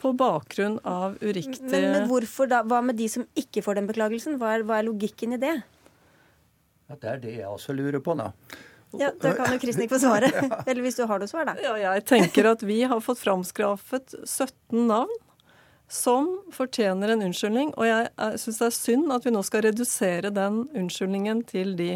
på 0.00 0.12
bakgrunn 0.16 0.78
av 0.88 1.16
uriktige 1.20 1.68
men, 1.68 1.90
men, 1.92 2.06
hvorfor 2.08 2.48
da? 2.50 2.62
Hva 2.64 2.80
med 2.84 2.96
de 2.96 3.08
som 3.12 3.26
ikke 3.38 3.62
får 3.64 3.80
den 3.80 3.88
beklagelsen? 3.90 4.38
Hva 4.40 4.56
er, 4.56 4.64
hva 4.66 4.80
er 4.80 4.88
logikken 4.88 5.36
i 5.36 5.40
det? 5.40 5.56
Ja, 6.90 6.96
det 6.96 7.10
er 7.10 7.22
det 7.22 7.34
jeg 7.36 7.50
også 7.50 7.76
lurer 7.76 8.02
på, 8.02 8.16
da. 8.18 8.30
Ja, 8.98 9.10
Da 9.22 9.32
kan 9.38 9.52
jo 9.52 9.58
ikke 9.60 9.88
få 9.90 10.00
svare. 10.02 10.30
Eller 10.68 10.82
hvis 10.82 10.98
du 10.98 11.04
har 11.06 11.20
noe 11.22 11.30
svar, 11.30 11.46
da. 11.46 11.54
Ja, 11.62 11.76
jeg 11.78 12.06
tenker 12.08 12.50
at 12.50 12.64
vi 12.66 12.82
har 12.90 13.02
fått 13.04 13.22
framskraffet 13.22 14.16
17 14.24 14.86
navn 14.90 15.12
som 15.90 16.28
fortjener 16.54 17.12
en 17.14 17.22
unnskyldning. 17.28 17.72
Og 17.78 17.86
jeg 17.86 18.10
syns 18.38 18.60
det 18.62 18.66
er 18.68 18.76
synd 18.76 19.14
at 19.14 19.26
vi 19.26 19.34
nå 19.34 19.42
skal 19.46 19.64
redusere 19.66 20.30
den 20.34 20.64
unnskyldningen 20.70 21.44
til 21.50 21.74
de. 21.78 21.92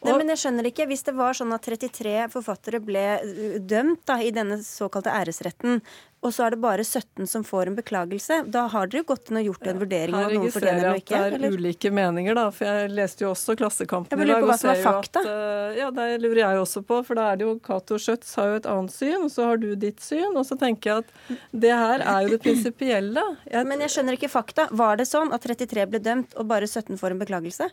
Nei, 0.00 0.14
men 0.16 0.32
jeg 0.32 0.40
skjønner 0.40 0.68
ikke. 0.70 0.86
Hvis 0.88 1.02
det 1.04 1.12
var 1.16 1.36
sånn 1.36 1.52
at 1.52 1.66
33 1.66 2.28
forfattere 2.32 2.80
ble 2.80 3.02
uh, 3.20 3.58
dømt 3.60 4.00
da, 4.08 4.16
i 4.24 4.30
denne 4.32 4.56
såkalte 4.64 5.12
æresretten, 5.12 5.82
og 6.20 6.34
så 6.36 6.44
er 6.46 6.52
det 6.52 6.60
bare 6.60 6.84
17 6.84 7.28
som 7.28 7.44
får 7.44 7.70
en 7.70 7.76
beklagelse, 7.76 8.42
da 8.52 8.66
har 8.72 8.88
dere 8.88 9.00
jo 9.00 9.06
gått 9.08 9.30
inn 9.30 9.40
og 9.40 9.46
gjort 9.48 9.68
en 9.72 9.78
vurdering 9.80 10.16
av 10.16 10.32
noen 10.34 10.52
fortjener 10.52 10.82
eller 10.84 11.00
ikke? 11.00 11.16
Her 11.16 11.30
registrerer 11.30 11.32
jeg 11.32 11.36
at 11.36 11.44
det 11.44 11.48
er 11.48 11.56
ulike 11.56 11.92
meninger, 11.96 12.36
da. 12.36 12.46
For 12.52 12.68
jeg 12.68 12.92
leste 12.96 13.24
jo 13.24 13.30
også 13.32 13.56
Klassekampen 13.60 14.24
i 14.24 14.28
dag. 14.28 14.44
og 14.44 14.52
ser 14.60 14.80
jo 14.80 14.94
at 15.00 15.20
uh, 15.24 15.76
Ja, 15.78 15.90
det 15.96 16.08
lurer 16.24 16.42
jeg 16.42 16.62
også 16.64 16.84
på. 16.84 17.00
For 17.08 17.20
da 17.20 17.30
er 17.32 17.40
det 17.40 17.48
jo 17.48 17.54
Cato 17.64 18.00
Schjøtz 18.00 18.32
har 18.40 18.52
jo 18.52 18.60
et 18.60 18.70
annet 18.72 18.96
syn, 18.96 19.18
og 19.20 19.32
så 19.32 19.50
har 19.50 19.60
du 19.60 19.68
ditt 19.80 20.04
syn. 20.04 20.32
Og 20.32 20.44
så 20.48 20.60
tenker 20.60 20.92
jeg 20.92 21.04
at 21.04 21.36
det 21.66 21.76
her 21.76 22.04
er 22.04 22.24
jo 22.24 22.34
det 22.36 22.40
prinsipielle. 22.44 23.24
Men 23.68 23.84
jeg 23.84 23.96
skjønner 23.96 24.16
ikke 24.20 24.32
fakta. 24.32 24.68
Var 24.72 25.00
det 25.00 25.08
sånn 25.08 25.32
at 25.36 25.44
33 25.44 25.88
ble 25.92 26.04
dømt, 26.04 26.36
og 26.36 26.52
bare 26.52 26.68
17 26.68 27.00
får 27.00 27.16
en 27.16 27.24
beklagelse? 27.24 27.72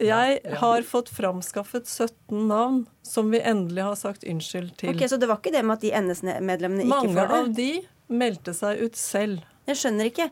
Jeg 0.00 0.56
har 0.60 0.84
fått 0.88 1.10
framskaffet 1.12 1.88
17 1.88 2.48
navn 2.48 2.82
som 3.04 3.30
vi 3.32 3.40
endelig 3.40 3.84
har 3.84 3.98
sagt 4.00 4.24
unnskyld 4.24 4.74
til. 4.80 4.94
Ok, 4.94 5.06
Så 5.10 5.18
det 5.20 5.28
var 5.28 5.40
ikke 5.42 5.52
det 5.54 5.62
med 5.66 5.76
at 5.76 5.84
de 5.84 5.92
NS-medlemmene 5.92 6.86
ikke 6.86 7.00
får 7.00 7.08
det? 7.08 7.14
Mange 7.14 7.40
av 7.40 7.54
de 7.56 7.70
meldte 8.10 8.54
seg 8.56 8.80
ut 8.80 8.98
selv. 8.98 9.44
Jeg 9.68 9.78
skjønner 9.78 10.08
ikke. 10.10 10.28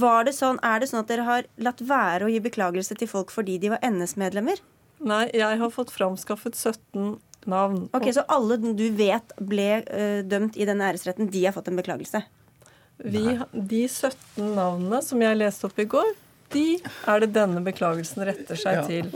Var 0.00 0.26
det 0.26 0.34
sånn, 0.34 0.58
er 0.66 0.82
det 0.82 0.90
sånn 0.90 1.02
at 1.02 1.10
dere 1.10 1.26
har 1.28 1.48
latt 1.62 1.82
være 1.84 2.26
å 2.26 2.32
gi 2.32 2.40
beklagelse 2.42 2.96
til 2.98 3.10
folk 3.10 3.32
fordi 3.34 3.58
de 3.62 3.74
var 3.74 3.82
NS-medlemmer? 3.86 4.62
Nei, 5.00 5.24
jeg 5.36 5.60
har 5.60 5.72
fått 5.72 5.92
framskaffet 5.94 6.56
17 6.58 7.20
navn. 7.48 7.86
Ok, 7.96 8.10
Så 8.12 8.24
alle 8.28 8.58
du 8.60 8.88
vet 8.96 9.32
ble 9.38 9.70
uh, 9.86 10.20
dømt 10.28 10.58
i 10.60 10.66
denne 10.68 10.90
æresretten, 10.90 11.30
de 11.32 11.46
har 11.46 11.56
fått 11.56 11.70
en 11.72 11.80
beklagelse? 11.80 12.24
Vi, 13.00 13.22
de 13.52 13.84
17 13.88 14.50
navnene 14.56 15.00
som 15.04 15.22
jeg 15.24 15.38
leste 15.40 15.70
opp 15.70 15.78
i 15.80 15.88
går, 15.88 16.10
de 16.54 16.66
er 16.80 17.22
det 17.24 17.32
denne 17.36 17.62
beklagelsen 17.66 18.26
retter 18.28 18.58
seg 18.58 18.80
ja. 18.80 18.86
til. 18.88 19.12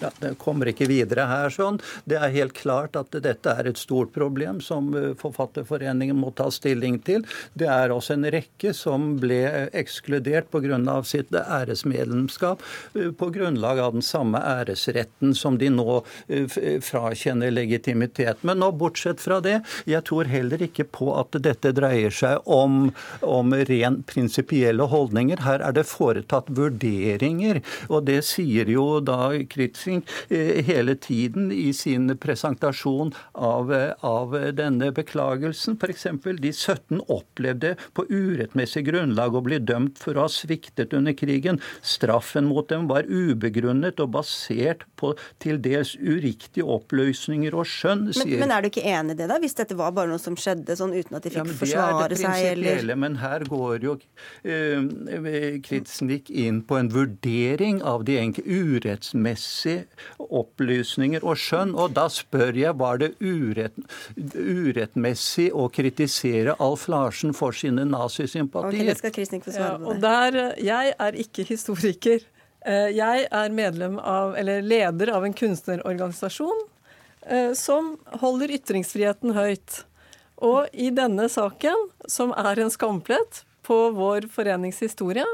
Ja, 0.00 0.10
det 0.18 0.34
kommer 0.38 0.70
ikke 0.70 0.86
videre 0.88 1.26
her. 1.28 1.50
sånn. 1.50 1.80
Det 2.08 2.18
er 2.18 2.34
helt 2.34 2.54
klart 2.54 2.96
at 2.98 3.14
dette 3.24 3.50
er 3.50 3.70
et 3.70 3.80
stort 3.80 4.12
problem 4.14 4.60
som 4.64 4.92
eh, 4.94 5.10
Forfatterforeningen 5.18 6.16
må 6.18 6.30
ta 6.36 6.48
stilling 6.54 7.00
til. 7.06 7.24
Det 7.58 7.68
er 7.70 7.92
også 7.94 8.14
en 8.14 8.28
rekke 8.30 8.72
som 8.76 9.16
ble 9.20 9.40
ekskludert 9.76 10.50
pga. 10.52 11.02
sitt 11.04 11.34
æresmedlemskap 11.34 12.62
eh, 12.94 13.10
på 13.10 13.30
grunnlag 13.34 13.78
av 13.78 13.96
den 13.96 14.02
samme 14.02 14.38
æresretten 14.38 15.34
som 15.34 15.58
de 15.58 15.70
nå 15.72 16.02
eh, 16.28 16.46
frakjenner 16.84 17.50
legitimitet. 17.50 18.42
Men 18.42 18.62
nå, 18.62 18.70
bortsett 18.72 19.20
fra 19.20 19.40
det, 19.40 19.60
jeg 19.86 20.04
tror 20.06 20.30
heller 20.30 20.62
ikke 20.62 20.84
på 20.84 21.10
at 21.18 21.34
dette 21.42 21.72
dreier 21.74 22.14
seg 22.14 22.44
om, 22.44 22.92
om 23.22 23.54
ren 23.54 24.02
prinsipielle 24.06 24.86
holdninger. 24.92 25.42
Her 25.42 25.64
er 25.64 25.74
det 25.74 25.88
foretatt 25.90 26.52
vurderinger, 26.54 27.62
og 27.88 28.06
det 28.06 28.20
sier 28.28 28.68
jo 28.70 29.00
da 29.02 29.32
Kritz 29.50 29.87
Lysing 29.88 30.06
eh, 30.28 30.64
hele 30.64 30.94
tiden 30.94 31.52
i 31.52 31.72
sin 31.72 32.18
presentasjon 32.18 33.14
av, 33.32 33.74
eh, 33.74 33.92
av 34.00 34.52
denne 34.52 34.92
beklagelsen. 34.92 35.78
F.eks. 35.80 36.06
de 36.40 36.52
17 36.52 37.00
opplevde 37.08 37.76
på 37.94 38.04
urettmessig 38.08 38.84
grunnlag 38.86 39.34
å 39.34 39.42
bli 39.44 39.58
dømt 39.58 39.98
for 39.98 40.16
å 40.16 40.26
ha 40.26 40.28
sviktet 40.28 40.92
under 40.92 41.12
krigen. 41.12 41.60
Straffen 41.82 42.48
mot 42.48 42.68
dem 42.68 42.88
var 42.88 43.08
ubegrunnet 43.08 44.00
og 44.00 44.12
basert 44.16 44.84
på 44.96 45.14
til 45.42 45.60
dels 45.62 45.94
uriktige 45.96 46.66
oppløsninger 46.68 47.54
og 47.54 47.66
skjønn, 47.68 48.08
sier 48.12 48.38
men, 48.38 48.46
men 48.46 48.54
er 48.56 48.64
du 48.64 48.70
ikke 48.70 48.84
enig 48.86 49.16
i 49.16 49.20
det, 49.22 49.28
da? 49.30 49.38
Hvis 49.40 49.56
dette 49.58 49.76
var 49.78 49.94
bare 49.96 50.10
noe 50.12 50.22
som 50.22 50.36
skjedde 50.38 50.76
sånn 50.78 50.94
uten 50.96 51.18
at 51.18 51.24
de 51.24 51.32
fikk 51.32 51.44
ja, 51.44 51.58
forsvare 51.62 52.18
seg, 52.18 52.52
eller 52.52 52.98
Men 52.98 53.18
her 53.20 53.44
går 53.48 53.84
jo 53.84 53.94
eh, 54.42 55.60
Kritznik 55.64 56.30
inn 56.30 56.62
på 56.66 56.78
en 56.78 56.90
vurdering 56.92 57.80
av 57.86 58.04
de 58.08 58.18
enkelte 58.18 58.48
urettsmessige 58.48 59.77
opplysninger 60.18 61.24
og 61.24 61.38
skjønn. 61.40 61.74
Og 61.78 61.94
da 61.96 62.06
spør 62.12 62.56
jeg, 62.58 62.74
var 62.80 63.00
det 63.02 63.12
urett, 63.20 63.76
urettmessig 64.16 65.48
å 65.52 65.68
kritisere 65.72 66.56
Alf 66.62 66.88
Larsen 66.92 67.34
for 67.36 67.56
sine 67.56 67.86
nazisympatier? 67.88 68.94
Okay, 68.94 69.28
ja, 69.54 69.74
og 69.78 70.02
der, 70.04 70.40
Jeg 70.58 70.94
er 70.98 71.22
ikke 71.24 71.46
historiker. 71.48 72.24
Eh, 72.66 72.90
jeg 72.96 73.28
er 73.30 73.54
medlem 73.54 73.98
av, 73.98 74.34
eller 74.36 74.62
leder 74.62 75.12
av 75.14 75.24
en 75.24 75.36
kunstnerorganisasjon 75.36 76.64
eh, 77.26 77.52
som 77.54 77.94
holder 78.22 78.56
ytringsfriheten 78.58 79.36
høyt. 79.36 79.82
Og 80.44 80.70
i 80.72 80.90
denne 80.94 81.26
saken, 81.30 81.88
som 82.06 82.34
er 82.38 82.60
en 82.62 82.70
skamplett 82.70 83.42
på 83.66 83.78
vår 83.96 84.28
forenings 84.32 84.80
historie, 84.82 85.26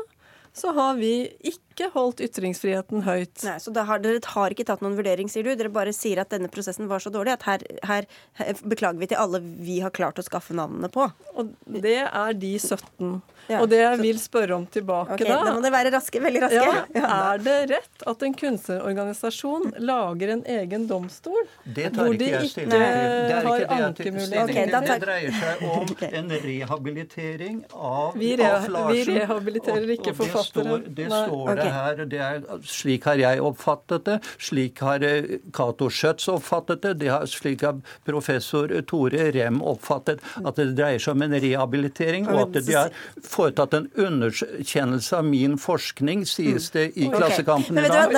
så 0.54 0.72
har 0.76 0.94
vi 1.00 1.26
ikke 1.42 1.63
holdt 1.94 2.22
ytringsfriheten 2.24 3.02
høyt. 3.02 3.44
Nei, 3.46 3.58
Så 3.62 3.74
har, 3.74 3.98
dere 4.04 4.20
har 4.34 4.54
ikke 4.54 4.66
tatt 4.68 4.84
noen 4.84 4.96
vurdering, 4.98 5.28
sier 5.28 5.46
du? 5.46 5.54
Dere 5.58 5.72
bare 5.72 5.92
sier 5.96 6.22
at 6.22 6.30
denne 6.30 6.50
prosessen 6.52 6.88
var 6.90 7.02
så 7.02 7.10
dårlig 7.10 7.34
at 7.34 7.46
her, 7.48 7.64
her, 7.82 8.06
her 8.38 8.54
beklager 8.62 9.00
vi 9.02 9.10
til 9.10 9.20
alle 9.20 9.42
vi 9.42 9.80
har 9.84 9.90
klart 9.94 10.18
å 10.18 10.24
skaffe 10.26 10.56
navnene 10.56 10.90
på. 10.92 11.08
Og 11.34 11.54
det 11.66 12.00
er 12.06 12.38
de 12.38 12.54
17. 12.58 13.22
Ja, 13.44 13.58
og 13.60 13.68
det 13.68 13.80
jeg 13.82 13.98
vil 14.00 14.18
spørre 14.20 14.56
om 14.56 14.62
tilbake 14.72 15.18
okay, 15.18 15.26
da 15.28 15.42
Da 15.44 15.50
må 15.52 15.60
dere 15.60 15.74
være 15.74 15.90
raske, 15.92 16.20
veldig 16.22 16.40
raske. 16.46 16.60
Ja, 16.94 17.08
er 17.34 17.42
det 17.44 17.56
rett 17.74 18.04
at 18.08 18.22
en 18.24 18.36
kunstnerorganisasjon 18.40 19.74
lager 19.84 20.32
en 20.36 20.44
egen 20.54 20.86
domstol? 20.88 21.42
Det 21.64 21.90
tar 21.92 22.08
ikke 22.14 22.30
jeg 22.30 22.50
stilling 22.52 22.70
til. 22.72 22.80
Det 22.80 23.40
ikke 23.42 23.58
det 23.58 23.80
ankemulighet. 23.88 24.44
Okay, 24.44 24.70
det 24.72 24.96
dreier 25.04 25.36
seg 25.40 25.64
om 25.68 25.92
en 26.20 26.32
rehabilitering 26.46 27.60
av, 27.74 28.16
vi 28.16 28.32
re 28.40 28.48
av 28.48 28.68
Larsen. 28.72 28.96
Vi 28.96 29.18
rehabiliterer 29.20 29.94
ikke 29.98 30.16
forfattere. 30.16 30.78
Det 30.88 30.88
står, 30.88 30.88
det 31.02 31.10
står 31.10 31.63
det 31.64 31.72
her. 31.74 32.04
Det 32.14 32.20
er, 32.22 32.42
slik 32.68 33.08
har 33.08 33.20
jeg 33.20 33.42
oppfattet 33.44 34.06
det. 34.08 34.18
Slik 34.38 34.82
har 34.84 35.04
eh, 35.06 35.38
Cato 35.54 35.90
Schjøtz 35.90 36.28
oppfattet 36.32 36.84
det. 36.84 36.94
det 37.02 37.10
har, 37.12 37.26
slik 37.30 37.64
har 37.66 37.80
professor 38.06 38.72
Tore 38.88 39.30
Rem 39.34 39.60
oppfattet 39.64 40.22
at 40.44 40.58
det 40.60 40.70
dreier 40.78 41.02
seg 41.02 41.16
om 41.16 41.24
en 41.26 41.36
rehabilitering, 41.40 42.28
og 42.30 42.42
at 42.46 42.58
de 42.66 42.76
har 42.76 42.92
foretatt 43.24 43.76
en 43.78 43.88
underkjennelse 44.06 45.18
av 45.18 45.26
min 45.28 45.58
forskning, 45.60 46.24
sies 46.28 46.70
det 46.74 46.90
i. 46.94 47.08
Klassekampen 47.14 47.78
i 47.78 47.88
dag. 47.88 48.14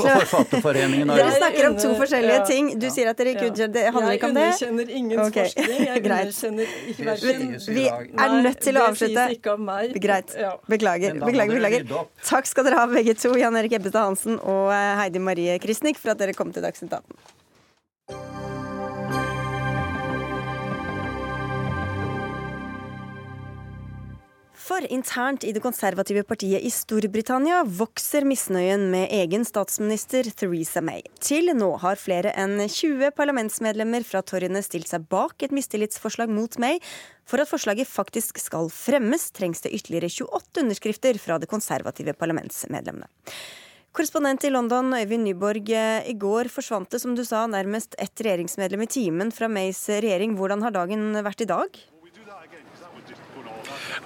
Forfatterforeningen 0.00 1.10
har 1.10 1.20
Dere 1.20 1.34
snakker 1.36 1.70
om 1.70 1.78
to 1.80 1.92
forskjellige 1.98 2.40
ting. 2.48 2.70
Du 2.80 2.88
sier 2.92 3.10
at 3.10 3.18
dere 3.20 3.34
ikke 3.34 3.50
underkjenner 3.50 3.74
Det 3.76 3.84
handler 3.94 4.18
ikke 4.18 4.30
om 4.30 4.36
det? 4.36 4.46
Jeg 4.46 4.70
underkjenner 4.70 4.92
ingens 5.00 5.22
okay. 5.24 5.48
forskning. 5.48 5.80
Jeg 5.86 6.02
underkjenner 6.06 6.74
ikke 6.92 7.08
verken 7.10 7.76
Vi 7.78 7.86
er 8.26 8.36
nødt 8.46 8.62
til 8.66 8.80
å 8.80 8.86
avslutte. 8.90 9.26
Greit. 10.06 10.36
Beklager. 10.70 11.18
Beklager. 11.20 11.56
beklager. 11.56 12.06
Takk 12.26 12.50
skal 12.50 12.68
dere 12.68 12.80
ha, 12.80 12.85
begge 12.92 13.16
to. 13.18 13.34
Jan 13.38 13.56
Erik 13.58 13.76
Ebbestad 13.78 14.06
Hansen 14.08 14.38
og 14.40 14.70
eh, 14.74 14.92
Heidi 15.00 15.22
Marie 15.22 15.58
Kristnik, 15.62 16.00
for 16.00 16.14
at 16.14 16.22
dere 16.22 16.36
kom 16.36 16.52
til 16.54 16.64
Dagsnytt 16.64 16.94
18. 16.94 17.35
For 24.66 24.82
internt 24.90 25.44
i 25.46 25.52
det 25.54 25.60
konservative 25.62 26.24
partiet 26.26 26.64
i 26.66 26.70
Storbritannia 26.74 27.60
vokser 27.78 28.24
misnøyen 28.26 28.88
med 28.90 29.12
egen 29.14 29.44
statsminister 29.46 30.26
Theresa 30.34 30.82
May. 30.82 31.04
Til 31.22 31.52
nå 31.54 31.68
har 31.84 32.00
flere 32.02 32.32
enn 32.34 32.58
20 32.64 33.12
parlamentsmedlemmer 33.14 34.02
fra 34.08 34.24
torgene 34.26 34.64
stilt 34.66 34.90
seg 34.90 35.06
bak 35.12 35.46
et 35.46 35.54
mistillitsforslag 35.54 36.34
mot 36.34 36.58
May. 36.58 36.82
For 37.30 37.38
at 37.38 37.52
forslaget 37.52 37.86
faktisk 37.86 38.42
skal 38.42 38.66
fremmes, 38.74 39.28
trengs 39.38 39.62
det 39.62 39.70
ytterligere 39.78 40.10
28 40.26 40.64
underskrifter 40.64 41.22
fra 41.22 41.38
de 41.38 41.46
konservative 41.46 42.18
parlamentsmedlemmene. 42.18 43.06
Korrespondent 43.94 44.44
i 44.44 44.50
London, 44.50 44.90
Øyvind 44.98 45.30
Nyborg. 45.30 45.70
I 45.70 46.18
går 46.18 46.50
forsvant 46.50 46.90
det, 46.90 46.98
som 47.06 47.14
du 47.14 47.22
sa, 47.24 47.46
nærmest 47.46 47.94
ett 48.02 48.18
regjeringsmedlem 48.18 48.82
i 48.82 48.94
timen 48.98 49.30
fra 49.32 49.46
Mays 49.46 49.86
regjering. 49.88 50.34
Hvordan 50.36 50.66
har 50.66 50.74
dagen 50.74 51.12
vært 51.22 51.46
i 51.46 51.54
dag? 51.54 51.86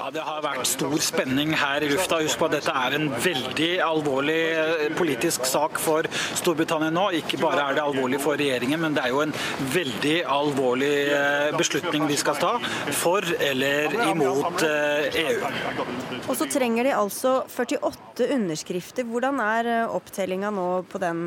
Ja, 0.01 0.07
Det 0.09 0.23
har 0.25 0.41
vært 0.41 0.65
stor 0.65 1.03
spenning 1.05 1.51
her 1.61 1.85
i 1.85 1.89
lufta. 1.91 2.23
Husk 2.25 2.41
på 2.41 2.47
at 2.49 2.55
dette 2.55 2.73
er 2.73 2.95
en 2.97 3.11
veldig 3.21 3.69
alvorlig 3.85 4.37
eh, 4.57 4.85
politisk 4.97 5.45
sak 5.45 5.77
for 5.83 6.07
Storbritannia 6.39 6.89
nå. 6.95 7.03
Ikke 7.19 7.37
bare 7.43 7.67
er 7.67 7.77
det 7.77 7.83
alvorlig 7.85 8.21
for 8.23 8.41
regjeringen, 8.41 8.81
men 8.81 8.97
det 8.97 9.03
er 9.05 9.13
jo 9.13 9.21
en 9.27 9.35
veldig 9.75 10.15
alvorlig 10.25 10.95
eh, 11.13 11.51
beslutning 11.53 12.07
de 12.09 12.17
skal 12.17 12.41
ta 12.41 12.55
for 12.97 13.29
eller 13.51 13.93
imot 14.07 14.65
EU. 14.65 15.37
Eh, 15.37 16.17
e 16.17 16.23
Og 16.23 16.33
så 16.41 16.49
trenger 16.49 16.89
de 16.89 16.97
altså 16.97 17.35
48 17.45 18.31
underskrifter. 18.39 19.05
Hvordan 19.05 19.45
er 19.45 19.71
opptellinga 19.85 20.49
nå 20.55 20.71
på 20.89 21.03
den, 21.05 21.27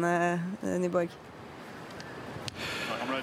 Nyborg? 0.82 1.14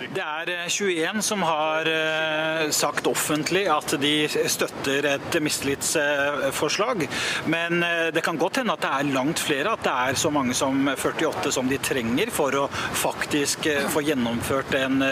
Det 0.01 0.23
er 0.25 0.49
21 0.69 1.03
eh, 1.05 1.19
som 1.21 1.43
har 1.45 1.89
eh, 1.89 2.71
sagt 2.73 3.09
offentlig 3.11 3.67
at 3.69 3.93
de 4.01 4.15
støtter 4.49 5.05
et 5.11 5.37
mistillitsforslag. 5.45 7.05
Men 7.53 7.85
eh, 7.85 8.07
det 8.15 8.23
kan 8.25 8.39
godt 8.41 8.63
hende 8.63 8.73
at 8.73 8.81
det 8.81 8.93
er 8.97 9.11
langt 9.13 9.43
flere, 9.45 9.75
at 9.75 9.85
det 9.85 9.93
er 9.93 10.17
så 10.17 10.31
mange 10.33 10.57
som 10.57 10.89
48 10.95 11.53
som 11.53 11.69
de 11.69 11.77
trenger 11.85 12.33
for 12.33 12.57
å 12.57 12.65
faktisk 12.73 13.69
få 13.93 14.01
gjennomført 14.07 14.73
en 14.79 15.05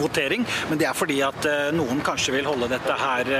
votering. 0.00 0.42
Men 0.70 0.80
det 0.80 0.88
er 0.90 0.98
fordi 0.98 1.20
at 1.22 1.46
noen 1.76 2.02
kanskje 2.04 2.34
vil 2.34 2.48
holde 2.48 2.70
dette 2.72 2.96
her 2.98 3.30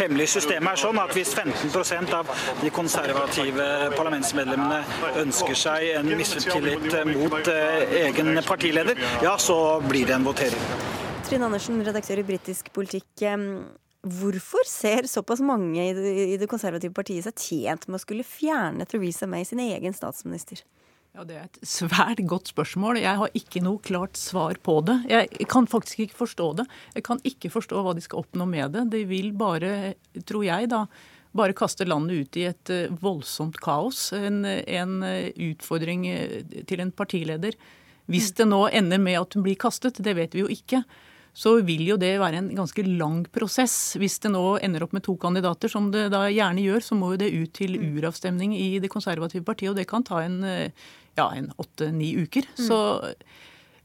hemmelig. 0.00 0.28
Systemet 0.34 0.74
er 0.74 0.82
sånn 0.82 1.00
at 1.00 1.14
hvis 1.16 1.32
15% 1.36 2.14
av 2.18 2.28
de 2.60 2.72
konservative 2.74 3.68
parlamentsmedlemmene 3.96 4.82
ønsker 5.24 5.56
seg 5.56 5.88
en 6.02 6.12
mistillit 6.18 6.98
mot 7.14 7.52
egen 8.02 8.42
partileder, 8.44 9.00
ja, 9.24 9.36
så 9.40 9.58
blir 9.88 10.08
det 10.08 10.17
en 10.18 10.24
votering. 10.26 10.64
Trine 11.28 11.46
Andersen, 11.46 11.78
redaktør 11.86 12.18
i 12.18 12.26
Britisk 12.26 12.72
politikk. 12.74 13.22
Hvorfor 14.08 14.66
ser 14.66 15.06
såpass 15.10 15.42
mange 15.44 15.84
i 15.90 16.38
det 16.38 16.48
konservative 16.50 16.94
partiet 16.96 17.26
seg 17.26 17.38
tjent 17.38 17.86
med 17.88 17.98
å 17.98 18.02
skulle 18.02 18.26
fjerne 18.26 18.86
Theresa 18.88 19.28
May, 19.30 19.46
sin 19.46 19.62
egen 19.62 19.94
statsminister? 19.94 20.64
Ja, 21.14 21.24
Det 21.24 21.36
er 21.36 21.46
et 21.46 21.60
svært 21.66 22.22
godt 22.30 22.50
spørsmål. 22.50 23.00
Jeg 23.02 23.18
har 23.20 23.30
ikke 23.34 23.62
noe 23.64 23.82
klart 23.82 24.18
svar 24.18 24.58
på 24.62 24.78
det. 24.86 24.98
Jeg 25.10 25.48
kan 25.50 25.66
faktisk 25.70 26.06
ikke 26.06 26.20
forstå 26.24 26.48
det. 26.62 26.66
Jeg 26.94 27.06
kan 27.06 27.22
ikke 27.26 27.50
forstå 27.50 27.82
hva 27.82 27.94
de 27.94 28.04
skal 28.04 28.22
oppnå 28.22 28.46
med 28.46 28.74
det. 28.74 28.86
De 28.94 29.04
vil 29.08 29.32
bare, 29.38 29.94
tror 30.26 30.46
jeg, 30.46 30.70
da, 30.70 30.84
bare 31.34 31.56
kaste 31.58 31.86
landet 31.86 32.22
ut 32.22 32.38
i 32.38 32.46
et 32.50 32.70
eh, 32.74 32.94
voldsomt 33.02 33.58
kaos. 33.62 34.12
En, 34.14 34.44
en 34.46 35.02
eh, 35.06 35.34
utfordring 35.50 36.06
eh, 36.10 36.62
til 36.70 36.82
en 36.84 36.94
partileder 36.94 37.58
hvis 38.08 38.32
det 38.38 38.48
nå 38.48 38.64
ender 38.72 39.00
med 39.02 39.20
at 39.20 39.36
hun 39.36 39.44
blir 39.46 39.58
kastet, 39.60 40.00
det 40.04 40.16
vet 40.18 40.36
vi 40.36 40.44
jo 40.44 40.50
ikke, 40.52 40.82
så 41.38 41.52
vil 41.62 41.84
jo 41.86 41.98
det 42.00 42.16
være 42.18 42.40
en 42.40 42.48
ganske 42.56 42.82
lang 42.88 43.20
prosess. 43.30 43.94
Hvis 44.00 44.18
det 44.24 44.32
nå 44.34 44.56
ender 44.64 44.86
opp 44.86 44.94
med 44.96 45.04
to 45.06 45.14
kandidater, 45.20 45.70
som 45.70 45.92
det 45.94 46.08
da 46.14 46.24
gjerne 46.32 46.64
gjør, 46.64 46.82
så 46.82 46.98
må 46.98 47.12
jo 47.12 47.20
det 47.20 47.28
ut 47.34 47.52
til 47.54 47.76
mm. 47.78 47.84
uravstemning 47.98 48.56
i 48.58 48.80
det 48.82 48.90
konservative 48.90 49.46
partiet, 49.46 49.70
og 49.70 49.78
det 49.78 49.86
kan 49.90 50.06
ta 50.06 50.24
en 50.24 50.40
ja, 50.42 51.28
åtte-ni 51.62 52.14
uker. 52.24 52.48
Mm. 52.56 52.64
Så 52.64 52.80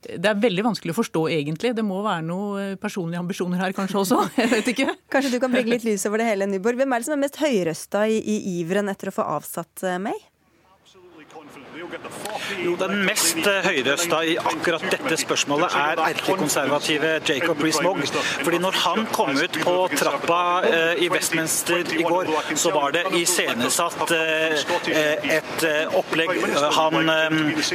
det 0.04 0.28
er 0.28 0.40
veldig 0.42 0.66
vanskelig 0.66 0.94
å 0.94 0.98
forstå, 0.98 1.24
egentlig. 1.32 1.74
Det 1.78 1.86
må 1.86 2.02
være 2.04 2.26
noen 2.28 2.76
personlige 2.82 3.22
ambisjoner 3.24 3.62
her 3.64 3.76
kanskje 3.76 4.02
også. 4.02 4.20
Jeg 4.42 4.52
vet 4.52 4.74
ikke. 4.74 4.98
Kanskje 5.14 5.36
du 5.36 5.40
kan 5.44 5.54
bringe 5.54 5.76
litt 5.76 5.88
lys 5.88 6.06
over 6.10 6.22
det 6.22 6.30
hele, 6.32 6.50
Nyborg. 6.50 6.82
Hvem 6.82 6.96
er 6.96 7.04
det 7.04 7.08
som 7.08 7.16
er 7.16 7.24
mest 7.24 7.40
høyrøsta 7.42 8.06
i, 8.12 8.20
i 8.20 8.60
iveren 8.60 8.92
etter 8.92 9.12
å 9.12 9.16
få 9.16 9.28
avsatt 9.38 9.86
May? 10.04 10.20
Jo, 12.64 12.74
Den 12.80 13.04
mest 13.06 13.40
høyrøsta 13.66 14.20
i 14.26 14.36
akkurat 14.40 14.84
dette 14.92 15.18
spørsmålet 15.22 15.76
er 15.78 16.02
erkekonservative 16.10 17.12
Jacob 17.28 17.62
Rees-Mogg. 17.64 18.02
Fordi 18.44 18.60
når 18.62 18.78
han 18.84 19.08
kom 19.14 19.38
ut 19.38 19.60
på 19.64 19.76
trappa 19.94 20.40
eh, 20.68 21.04
i 21.06 21.10
Westminster 21.14 21.94
i 21.94 22.06
går, 22.08 22.32
så 22.60 22.74
var 22.76 22.96
det 22.96 23.06
iscenesatt 23.20 24.14
eh, 24.16 24.64
et 25.38 25.66
eh, 25.68 25.98
opplegg. 26.00 26.34
Han, 26.78 27.12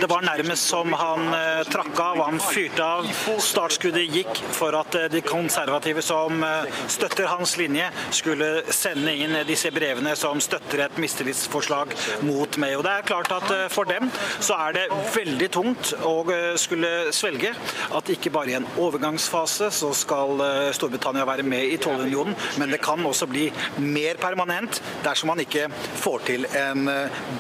det 0.03 0.11
var 0.11 0.27
nærmest 0.27 0.69
som 0.69 0.93
han 0.99 1.31
trakk 1.71 2.03
av, 2.03 2.23
han 2.27 2.43
fyrte 2.43 2.85
av. 2.85 3.09
Startskuddet 3.43 4.19
gikk 4.19 4.43
for 4.57 4.77
at 4.79 4.97
de 5.12 5.23
konservative 5.25 6.03
som 6.05 6.43
støtter 6.91 7.29
hans 7.31 7.57
linje, 7.61 7.89
skulle 8.14 8.49
sende 8.75 9.14
inn 9.14 9.37
disse 9.49 9.71
brevene 9.75 10.14
som 10.19 10.41
støtter 10.43 10.87
et 10.87 11.01
mistillitsforslag 11.01 11.95
mot 12.27 12.61
meg. 12.61 12.77
Og 12.79 12.87
det 12.87 12.95
er 12.99 13.09
klart 13.09 13.33
at 13.35 13.47
For 13.73 13.89
dem 13.89 14.08
så 14.41 14.57
er 14.67 14.77
det 14.77 14.87
veldig 15.15 15.49
tungt 15.55 15.93
å 16.07 16.15
skulle 16.61 17.13
svelge 17.15 17.53
at 17.97 18.13
ikke 18.13 18.33
bare 18.35 18.53
i 18.53 18.57
en 18.59 18.69
overgangsfase 18.81 19.71
så 19.75 19.91
skal 19.97 20.43
Storbritannia 20.77 21.27
være 21.29 21.47
med 21.47 21.73
i 21.75 21.79
tollunionen, 21.81 22.37
men 22.61 22.73
det 22.73 22.81
kan 22.85 23.03
også 23.07 23.29
bli 23.31 23.49
mer 23.83 24.19
permanent 24.21 24.81
dersom 25.05 25.33
man 25.33 25.43
ikke 25.43 25.69
får 26.03 26.25
til 26.29 26.47
en 26.59 26.89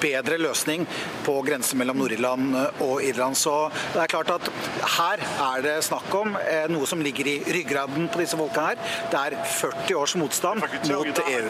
bedre 0.02 0.38
løsning 0.40 0.86
på 1.26 1.38
grensen 1.46 1.80
mellom 1.80 1.98
Nord-Irland 2.02 2.56
og 2.84 3.02
Irland. 3.04 3.38
Så 3.38 3.54
det 3.94 4.02
er 4.04 4.12
klart 4.12 4.32
at 4.34 4.50
her 4.98 5.22
er 5.22 5.64
det 5.64 5.76
snakk 5.86 6.12
om 6.18 6.36
noe 6.72 6.88
som 6.88 7.02
ligger 7.04 7.30
i 7.30 7.36
ryggraden 7.58 8.08
på 8.12 8.22
disse 8.22 8.38
folkene 8.38 8.72
her. 8.72 8.82
Det 9.12 9.20
er 9.20 9.38
40 9.58 9.98
års 9.98 10.16
motstand 10.20 10.64
mot 10.64 11.22
EU. 11.24 11.44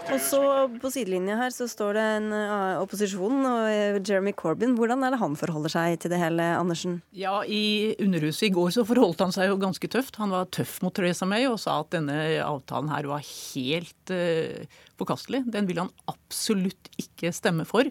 Og 0.00 0.20
så 0.24 0.42
På 0.80 0.90
sidelinja 0.92 1.36
her 1.40 1.52
så 1.54 1.66
står 1.68 1.96
det 1.96 2.06
en 2.18 2.32
opposisjon 2.80 3.46
og 3.46 4.08
Jeremy 4.08 4.32
Corbyn. 4.36 4.49
Hvordan 4.58 5.04
er 5.04 5.14
det 5.14 5.20
han 5.20 5.36
forholder 5.38 5.72
seg 5.72 5.98
til 6.02 6.12
det 6.12 6.20
hele, 6.20 6.46
Andersen? 6.58 7.00
Ja, 7.16 7.40
I 7.44 7.94
Underhuset 8.02 8.48
i 8.48 8.52
går 8.54 8.72
så 8.74 8.84
forholdt 8.88 9.22
han 9.22 9.34
seg 9.34 9.50
jo 9.50 9.58
ganske 9.60 9.90
tøft. 9.92 10.18
Han 10.22 10.34
var 10.34 10.48
tøff 10.52 10.78
mot 10.84 10.94
Theresa 10.96 11.28
May 11.28 11.46
og 11.50 11.60
sa 11.62 11.80
at 11.82 11.92
denne 11.94 12.16
avtalen 12.44 12.90
her 12.92 13.08
var 13.10 13.22
helt 13.26 14.14
uh, 14.14 14.80
forkastelig. 15.00 15.44
Den 15.52 15.68
vil 15.70 15.82
han 15.82 15.92
absolutt 16.10 16.90
ikke 17.00 17.34
stemme 17.36 17.68
for. 17.68 17.90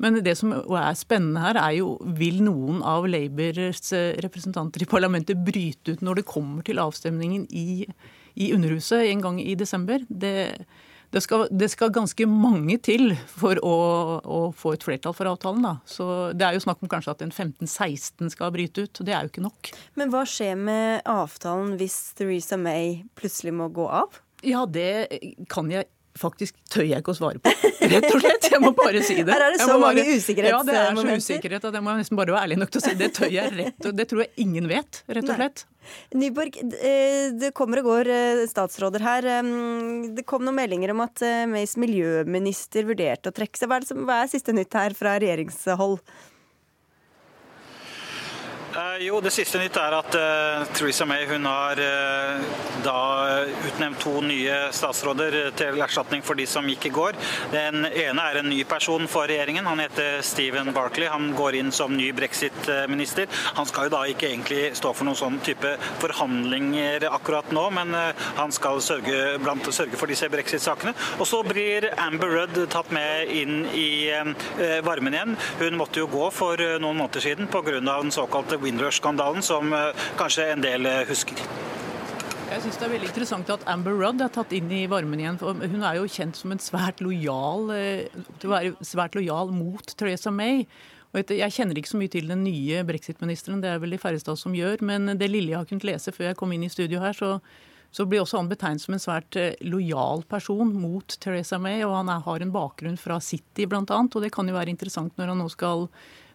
Men 0.00 0.16
det 0.24 0.32
som 0.40 0.54
er 0.56 0.94
spennende 0.96 1.42
her, 1.44 1.58
er 1.60 1.74
jo 1.76 1.94
vil 2.16 2.40
noen 2.46 2.80
av 2.86 3.04
Labours 3.10 3.90
eh, 3.92 4.14
representanter 4.24 4.80
i 4.80 4.88
parlamentet 4.88 5.42
bryte 5.44 5.92
ut 5.92 6.04
når 6.04 6.22
det 6.22 6.30
kommer 6.30 6.64
til 6.64 6.80
avstemningen 6.80 7.44
i, 7.52 7.84
i 8.40 8.48
Underhuset 8.56 9.10
en 9.10 9.20
gang 9.26 9.42
i 9.42 9.58
desember? 9.60 10.00
Det, 10.08 10.64
det, 11.10 11.22
skal, 11.24 11.46
det 11.50 11.68
skal, 11.72 11.92
ganske 11.94 12.26
mange 12.30 12.78
til 12.82 13.14
for 13.28 13.58
å, 13.66 13.76
å, 14.22 14.40
få 14.56 14.74
et 14.76 14.86
flertall 14.86 15.14
for 15.16 15.30
avtalen. 15.30 15.64
Da. 15.66 15.74
Så 15.88 16.06
Det 16.38 16.46
er 16.46 16.56
jo 16.56 16.64
snakk 16.64 16.82
om 16.84 16.90
kanskje 16.92 17.16
at 17.16 17.24
en 17.26 17.34
15-16 17.34 18.32
skal 18.36 18.52
bryte 18.54 18.86
ut. 18.86 19.02
Det 19.02 19.14
er 19.14 19.26
jo 19.26 19.32
ikke 19.32 19.46
nok. 19.46 19.72
Men 19.98 20.12
hva 20.14 20.24
skjer 20.28 20.58
med 20.58 21.06
avtalen 21.10 21.76
hvis 21.80 21.98
Theresa 22.18 22.58
May 22.60 23.00
plutselig 23.18 23.56
må 23.58 23.70
gå 23.74 23.88
av? 23.90 24.20
Ja, 24.46 24.64
det 24.64 25.20
kan 25.52 25.68
jeg 25.72 25.90
faktisk 26.18 26.56
tør 26.70 26.86
jeg 26.88 27.02
ikke 27.02 27.12
å 27.12 27.18
svare 27.18 27.40
på. 27.42 27.52
Rett 27.92 28.06
og 28.10 28.22
slett. 28.22 28.48
Jeg 28.50 28.62
må 28.62 28.72
bare 28.76 29.02
si 29.06 29.16
det. 29.20 29.30
Her 29.30 29.44
er 29.46 29.56
det 29.56 29.62
så 29.62 29.76
mange 29.80 30.04
usikkerhetsmomenter. 30.04 30.76
Ja, 30.76 30.86
det 30.90 31.02
er 31.02 31.18
så 31.18 31.24
usikkerhet 31.24 31.66
at 31.70 31.76
jeg 31.78 31.86
må 31.86 31.96
nesten 31.98 32.18
bare 32.18 32.34
være 32.34 32.48
ærlig 32.48 32.58
nok 32.60 32.72
til 32.74 32.82
å 32.82 32.84
si 32.86 32.94
det. 32.98 33.10
tør 33.16 33.30
jeg 33.32 33.52
rett 33.56 33.86
og 33.88 33.98
Det 34.00 34.08
tror 34.10 34.24
jeg 34.24 34.32
ingen 34.44 34.66
vet, 34.70 35.02
rett 35.10 35.28
og 35.28 35.38
slett. 35.38 35.64
Nyborg, 36.14 36.58
eh, 36.60 37.30
det 37.40 37.52
kommer 37.56 37.80
og 37.80 37.88
går 37.88 38.10
eh, 38.14 38.42
statsråder 38.50 39.04
her. 39.04 39.28
Det 40.16 40.26
kom 40.28 40.44
noen 40.46 40.58
meldinger 40.58 40.92
om 40.94 41.04
at 41.06 41.22
eh, 41.26 41.46
Mays 41.50 41.76
miljøminister 41.80 42.88
vurderte 42.88 43.32
å 43.32 43.36
trekke 43.36 43.58
seg. 43.58 43.70
Hva 43.70 43.80
er, 43.80 43.88
som, 43.88 44.02
hva 44.08 44.20
er 44.24 44.32
siste 44.32 44.54
nytt 44.56 44.76
her 44.76 44.96
fra 44.98 45.16
regjeringshold? 45.22 46.02
Uh, 49.00 49.06
jo, 49.06 49.20
Det 49.20 49.30
siste 49.32 49.58
nytt 49.60 49.76
er 49.80 49.94
at 49.96 50.14
uh, 50.16 50.66
Theresa 50.76 51.06
May 51.08 51.24
hun 51.28 51.46
har 51.48 51.78
uh, 51.80 52.40
da 52.84 53.00
utnevnt 53.68 54.00
to 54.00 54.20
nye 54.24 54.56
statsråder 54.76 55.52
til 55.56 55.80
erstatning 55.80 56.22
for 56.24 56.36
de 56.36 56.46
som 56.48 56.66
gikk 56.68 56.86
i 56.88 56.92
går. 56.94 57.16
Den 57.52 57.84
ene 57.88 58.24
er 58.24 58.40
en 58.40 58.48
ny 58.48 58.62
person 58.68 59.06
for 59.08 59.28
regjeringen. 59.28 59.66
Han 59.68 59.80
heter 59.80 60.20
Stephen 60.24 60.72
Barkley. 60.76 61.08
Han 61.08 61.32
går 61.36 61.58
inn 61.60 61.72
som 61.72 61.92
ny 61.96 62.10
brexit-minister. 62.16 63.28
Han 63.56 63.68
skal 63.68 63.88
jo 63.88 63.94
da 63.94 64.02
ikke 64.08 64.30
egentlig 64.30 64.62
stå 64.78 64.92
for 64.96 65.08
noen 65.08 65.18
sånn 65.18 65.38
type 65.44 65.74
forhandlinger 66.00 67.04
akkurat 67.10 67.52
nå, 67.52 67.66
men 67.76 67.92
han 68.38 68.54
skal 68.54 68.80
sørge, 68.84 69.36
blant, 69.44 69.68
sørge 69.74 70.00
for 70.00 70.10
disse 70.10 70.28
brexit-sakene. 70.32 70.94
Og 71.20 71.28
så 71.28 71.42
blir 71.46 71.90
Amber 72.00 72.32
Rudd 72.38 72.62
tatt 72.72 72.92
med 72.96 73.32
inn 73.34 73.66
i 73.76 74.08
varmen 74.86 75.16
igjen. 75.16 75.36
Hun 75.60 75.78
måtte 75.80 76.02
jo 76.02 76.08
gå 76.10 76.32
for 76.34 76.60
noen 76.80 77.02
måneder 77.02 77.28
siden 77.28 77.50
pga. 77.52 77.76
den 77.80 78.14
såkalte 78.14 78.60
Windrush-skandalen, 78.90 79.42
som 79.42 79.72
eh, 79.72 79.94
kanskje 80.18 80.52
en 80.52 80.62
del 80.62 80.86
eh, 80.86 81.06
husker. 81.08 81.38
Jeg 82.50 82.62
synes 82.64 82.78
det 82.80 82.86
er 82.86 82.92
veldig 82.96 83.08
interessant 83.08 83.50
at 83.54 83.66
Amber 83.70 83.94
Rudd 83.94 84.20
er 84.20 84.30
tatt 84.34 84.52
inn 84.52 84.70
i 84.74 84.86
varmen 84.90 85.20
igjen. 85.20 85.38
for 85.38 85.54
Hun 85.54 85.84
er 85.84 86.00
jo 86.00 86.08
kjent 86.10 86.36
som 86.36 86.50
en 86.50 86.58
svært 86.58 87.00
lojal, 87.00 87.70
eh, 87.70 88.08
til 88.40 88.50
å 88.50 88.54
være 88.56 88.74
svært 88.82 89.14
lojal 89.14 89.52
mot 89.54 89.94
Theresa 89.96 90.30
May. 90.30 90.66
Og 91.12 91.26
jeg 91.26 91.54
kjenner 91.54 91.78
ikke 91.78 91.90
så 91.90 91.98
mye 91.98 92.10
til 92.10 92.28
den 92.30 92.44
nye 92.44 92.84
brexit-ministeren, 92.86 93.62
det 93.62 93.70
er 93.70 93.80
vel 93.82 93.90
de 93.94 93.98
færreste 93.98 94.30
av 94.30 94.36
oss 94.36 94.44
som 94.46 94.54
gjør. 94.54 94.82
Men 94.82 95.18
det 95.18 95.30
lille 95.30 95.54
jeg 95.54 95.58
har 95.58 95.66
kunnet 95.70 95.86
lese 95.86 96.14
før 96.14 96.30
jeg 96.30 96.38
kom 96.38 96.52
inn 96.54 96.66
i 96.66 96.70
studio 96.70 97.00
her, 97.02 97.14
så, 97.14 97.40
så 97.90 98.06
blir 98.06 98.22
også 98.22 98.38
han 98.38 98.50
betegnet 98.50 98.82
som 98.82 98.94
en 98.94 99.02
svært 99.02 99.38
lojal 99.62 100.22
person 100.30 100.70
mot 100.70 101.18
Theresa 101.22 101.58
May. 101.58 101.82
Og 101.86 101.96
han 101.96 102.10
er, 102.10 102.22
har 102.26 102.42
en 102.42 102.54
bakgrunn 102.54 102.98
fra 102.98 103.18
City 103.22 103.66
bl.a., 103.66 103.82
og 103.86 104.22
det 104.22 104.30
kan 104.34 104.50
jo 104.50 104.58
være 104.58 104.74
interessant 104.74 105.18
når 105.18 105.34
han 105.34 105.42
nå 105.42 105.50
skal 105.50 105.88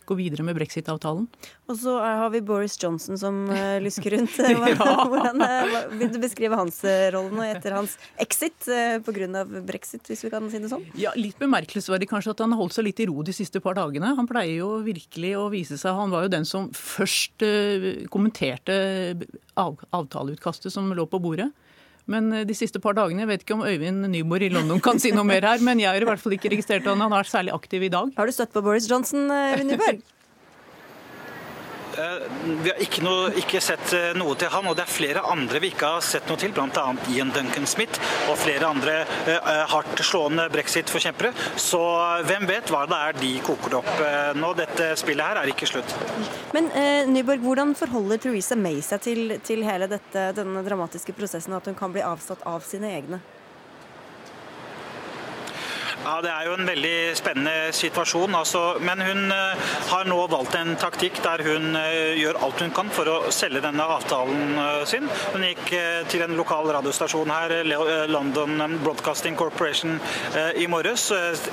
gå 0.08 0.18
videre 0.18 0.46
med 0.46 0.58
brexit-avtalen. 0.58 1.26
Og 1.70 1.80
så 1.80 1.96
har 2.02 2.30
vi 2.34 2.42
Boris 2.46 2.78
Johnson 2.82 3.18
som 3.20 3.42
uh, 3.50 3.78
lusker 3.84 4.16
rundt. 4.16 4.38
Hvordan 5.12 5.42
uh, 5.42 5.76
Vil 6.00 6.12
du 6.14 6.20
beskrive 6.22 6.60
hans 6.60 6.82
rolle 7.16 7.34
nå 7.34 7.46
etter 7.48 7.76
hans 7.78 7.98
exit 8.22 8.70
uh, 8.70 8.98
pga. 9.06 9.44
brexit, 9.66 10.06
hvis 10.08 10.26
vi 10.26 10.32
kan 10.34 10.50
si 10.52 10.62
det 10.62 10.72
sånn? 10.72 10.86
Ja, 11.00 11.14
Litt 11.18 11.40
bemerkelsesverdig 11.42 12.10
kanskje 12.12 12.36
at 12.36 12.46
han 12.46 12.56
har 12.56 12.62
holdt 12.62 12.78
seg 12.78 12.88
litt 12.90 13.02
i 13.04 13.10
ro 13.10 13.26
de 13.26 13.36
siste 13.36 13.62
par 13.64 13.78
dagene. 13.80 14.14
Han 14.18 14.30
pleier 14.30 14.60
jo 14.62 14.72
virkelig 14.86 15.36
å 15.40 15.50
vise 15.54 15.80
seg 15.82 15.96
Han 15.98 16.14
var 16.14 16.26
jo 16.26 16.34
den 16.34 16.48
som 16.48 16.70
først 16.76 17.44
kommenterte 18.14 18.76
av, 19.60 19.80
avtaleutkastet 19.96 20.74
som 20.74 20.92
lå 20.96 21.08
på 21.10 21.22
bordet. 21.24 21.50
Men 22.12 22.32
eh, 22.34 22.46
de 22.48 22.58
siste 22.58 22.82
par 22.82 22.98
dagene, 22.98 23.24
jeg 23.24 23.32
vet 23.32 23.46
ikke 23.46 23.58
om 23.58 23.66
Øyvind 23.66 24.08
Nyborg 24.14 24.46
i 24.48 24.52
London 24.54 24.82
kan 24.84 25.02
si 25.02 25.14
noe 25.16 25.26
mer 25.28 25.46
her, 25.46 25.64
men 25.66 25.82
jeg 25.82 25.90
har 25.92 26.02
i 26.02 26.10
hvert 26.10 26.22
fall 26.22 26.36
ikke 26.38 26.52
registrert 26.54 26.86
han 26.90 27.02
har 27.02 27.14
vært 27.14 27.32
særlig 27.32 27.56
aktiv 27.56 27.88
i 27.88 27.94
dag. 27.94 28.12
Har 28.18 28.30
du 28.30 28.36
støtt 28.36 28.54
på 28.54 28.64
Boris 28.66 28.90
Johnson, 28.92 29.26
eh, 29.32 29.56
Øyvind 29.56 29.74
Nyborg? 29.74 30.04
Eh, 31.96 32.16
vi 32.64 32.72
har 32.72 32.82
ikke, 32.84 33.04
noe, 33.06 33.30
ikke, 33.40 33.62
sett 33.64 33.94
eh, 33.96 34.12
noe 34.18 34.36
til 34.40 34.52
han, 34.52 34.68
og 34.68 34.76
det 34.78 34.86
er 34.86 34.92
flere 34.92 35.24
andre 35.32 35.62
vi 35.64 35.72
ikke 35.72 35.94
har 35.96 36.04
sett 36.06 36.28
noe 36.30 36.40
til, 36.40 36.52
bl.a. 36.56 36.86
Ian 37.14 37.32
Duncan 37.36 37.68
Smith 37.70 38.02
og 38.30 38.38
flere 38.42 38.68
andre 38.68 38.98
uh, 39.28 39.64
hardt 39.72 40.02
slående 40.04 40.48
brexit-forkjempere. 40.52 41.32
Så 41.62 41.82
hvem 42.28 42.48
vet 42.50 42.72
hva 42.74 42.84
det 42.90 43.00
er 43.08 43.20
de 43.20 43.32
koker 43.46 43.78
opp 43.80 43.94
nå. 44.36 44.52
Dette 44.58 44.92
spillet 45.00 45.28
her 45.28 45.40
er 45.42 45.52
ikke 45.52 45.68
slutt. 45.70 45.96
Men 46.56 46.70
eh, 46.78 47.08
Nyborg, 47.10 47.44
hvordan 47.44 47.76
forholder 47.78 48.22
Theresa 48.24 48.58
May 48.60 48.82
seg 48.86 49.04
til, 49.04 49.38
til 49.46 49.64
hele 49.68 49.90
dette, 49.92 50.30
denne 50.38 50.64
dramatiske 50.66 51.16
prosessen, 51.16 51.56
at 51.58 51.68
hun 51.70 51.78
kan 51.78 51.94
bli 51.96 52.04
avstått 52.06 52.46
av 52.48 52.64
sine 52.66 52.92
egne? 52.96 53.22
Ja, 56.06 56.20
Det 56.22 56.30
er 56.30 56.46
jo 56.46 56.54
en 56.54 56.68
veldig 56.68 56.98
spennende 57.18 57.72
situasjon. 57.74 58.36
Altså, 58.38 58.60
men 58.86 59.00
hun 59.02 59.32
uh, 59.34 59.72
har 59.90 60.06
nå 60.06 60.18
valgt 60.30 60.54
en 60.60 60.76
taktikk 60.78 61.18
der 61.26 61.42
hun 61.48 61.74
uh, 61.74 62.14
gjør 62.14 62.38
alt 62.46 62.62
hun 62.62 62.74
kan 62.78 62.92
for 62.94 63.10
å 63.10 63.16
selge 63.34 63.64
denne 63.64 63.88
avtalen 63.96 64.54
uh, 64.54 64.84
sin. 64.86 65.10
Hun 65.34 65.46
gikk 65.48 65.64
til 66.12 66.22
en 66.22 66.36
lokal 66.38 66.70
radiostasjon 66.76 67.32
her, 67.34 67.56
London 68.12 68.78
Broadcasting 68.84 69.34
Corporation, 69.40 69.98
i 70.56 70.68
morges. 70.70 71.08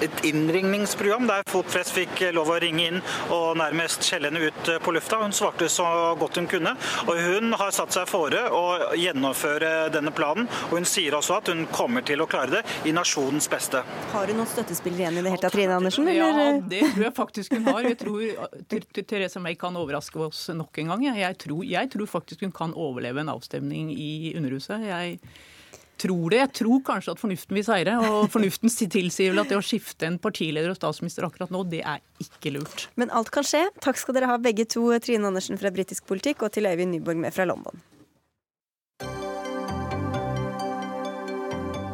Et 0.05 0.21
innringningsprogram 0.29 1.25
der 1.31 1.47
folk 1.49 1.71
flest 1.73 1.95
fikk 1.97 2.21
lov 2.37 2.51
å 2.53 2.59
ringe 2.61 2.91
inn 2.91 3.01
og 3.33 3.57
nærmest 3.61 4.05
skjelle 4.07 4.29
henne 4.29 4.51
ut 4.51 4.71
på 4.85 4.95
lufta. 4.95 5.23
Hun 5.23 5.35
svarte 5.37 5.69
så 5.73 5.87
godt 6.21 6.41
hun 6.41 6.51
kunne. 6.51 6.75
Og 7.07 7.21
hun 7.25 7.57
har 7.59 7.73
satt 7.75 7.95
seg 7.97 8.11
fore 8.11 8.45
å 8.53 8.95
gjennomføre 9.01 9.73
denne 9.95 10.13
planen. 10.15 10.49
Og 10.71 10.79
hun 10.81 10.89
sier 10.89 11.17
også 11.17 11.41
at 11.41 11.53
hun 11.53 11.65
kommer 11.73 12.05
til 12.07 12.23
å 12.23 12.29
klare 12.31 12.59
det 12.59 12.65
i 12.91 12.95
nasjonens 12.97 13.49
beste. 13.53 13.85
Har 14.13 14.29
hun 14.29 14.42
noen 14.43 14.51
støttespillere 14.51 15.05
igjen 15.05 15.21
i 15.21 15.23
det 15.23 15.33
hele 15.33 15.43
tatt, 15.43 15.55
Trine 15.55 15.77
Andersen? 15.79 16.09
Eller? 16.11 16.41
Ja, 16.43 16.59
det 16.67 16.83
tror 16.95 17.07
jeg 17.07 17.15
faktisk 17.17 17.55
hun 17.55 17.69
har. 17.69 17.87
Jeg 17.87 17.99
tror 18.01 19.03
Therese 19.07 19.43
May 19.43 19.57
kan 19.59 19.77
overraske 19.79 20.21
oss 20.27 20.45
nok 20.55 20.83
en 20.83 20.93
gang. 20.93 21.07
Jeg 21.21 21.39
tror, 21.45 21.63
jeg 21.67 21.91
tror 21.93 22.11
faktisk 22.11 22.45
hun 22.47 22.55
kan 22.55 22.75
overleve 22.75 23.23
en 23.23 23.33
avstemning 23.33 23.93
i 23.95 24.33
Underhuset. 24.37 24.83
Jeg 24.89 25.19
tror 26.03 26.33
det. 26.33 26.41
Jeg 26.41 26.53
tror 26.59 26.83
kanskje 26.89 27.15
at 27.15 27.23
fornuften 27.23 27.59
vil 27.59 27.67
seire. 27.67 27.99
Og 28.09 28.27
fornuften 28.33 28.73
tilsier 28.73 29.35
vel 29.35 29.45
at 29.45 29.53
det 29.53 29.61
å 29.61 29.65
skifte 29.65 30.09
en 30.09 30.19
partileder 30.23 30.73
og 30.73 30.81
statsminister 30.81 31.29
akkurat 31.29 31.53
nå, 31.55 31.63
det 31.71 31.85
er 31.87 32.03
ikke 32.25 32.57
lurt. 32.57 32.89
Men 32.99 33.13
alt 33.15 33.31
kan 33.35 33.47
skje. 33.47 33.69
Takk 33.85 34.01
skal 34.01 34.19
dere 34.19 34.33
ha 34.33 34.41
begge 34.43 34.67
to, 34.67 34.89
Trine 35.05 35.31
Andersen 35.31 35.61
fra 35.61 35.71
Britisk 35.75 36.09
politikk 36.11 36.43
og 36.49 36.57
til 36.57 36.67
Øyvind 36.67 36.97
Nyborg 36.97 37.23
med 37.23 37.37
fra 37.37 37.47
London. 37.47 37.85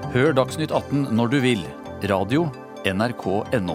Hør 0.09 0.33
Dagsnytt 0.33 0.73
18 0.73 1.11
når 1.13 1.35
du 1.35 1.39
vil 1.45 1.67
radio 2.03 2.51
NRK 2.85 3.25
NO 3.61 3.75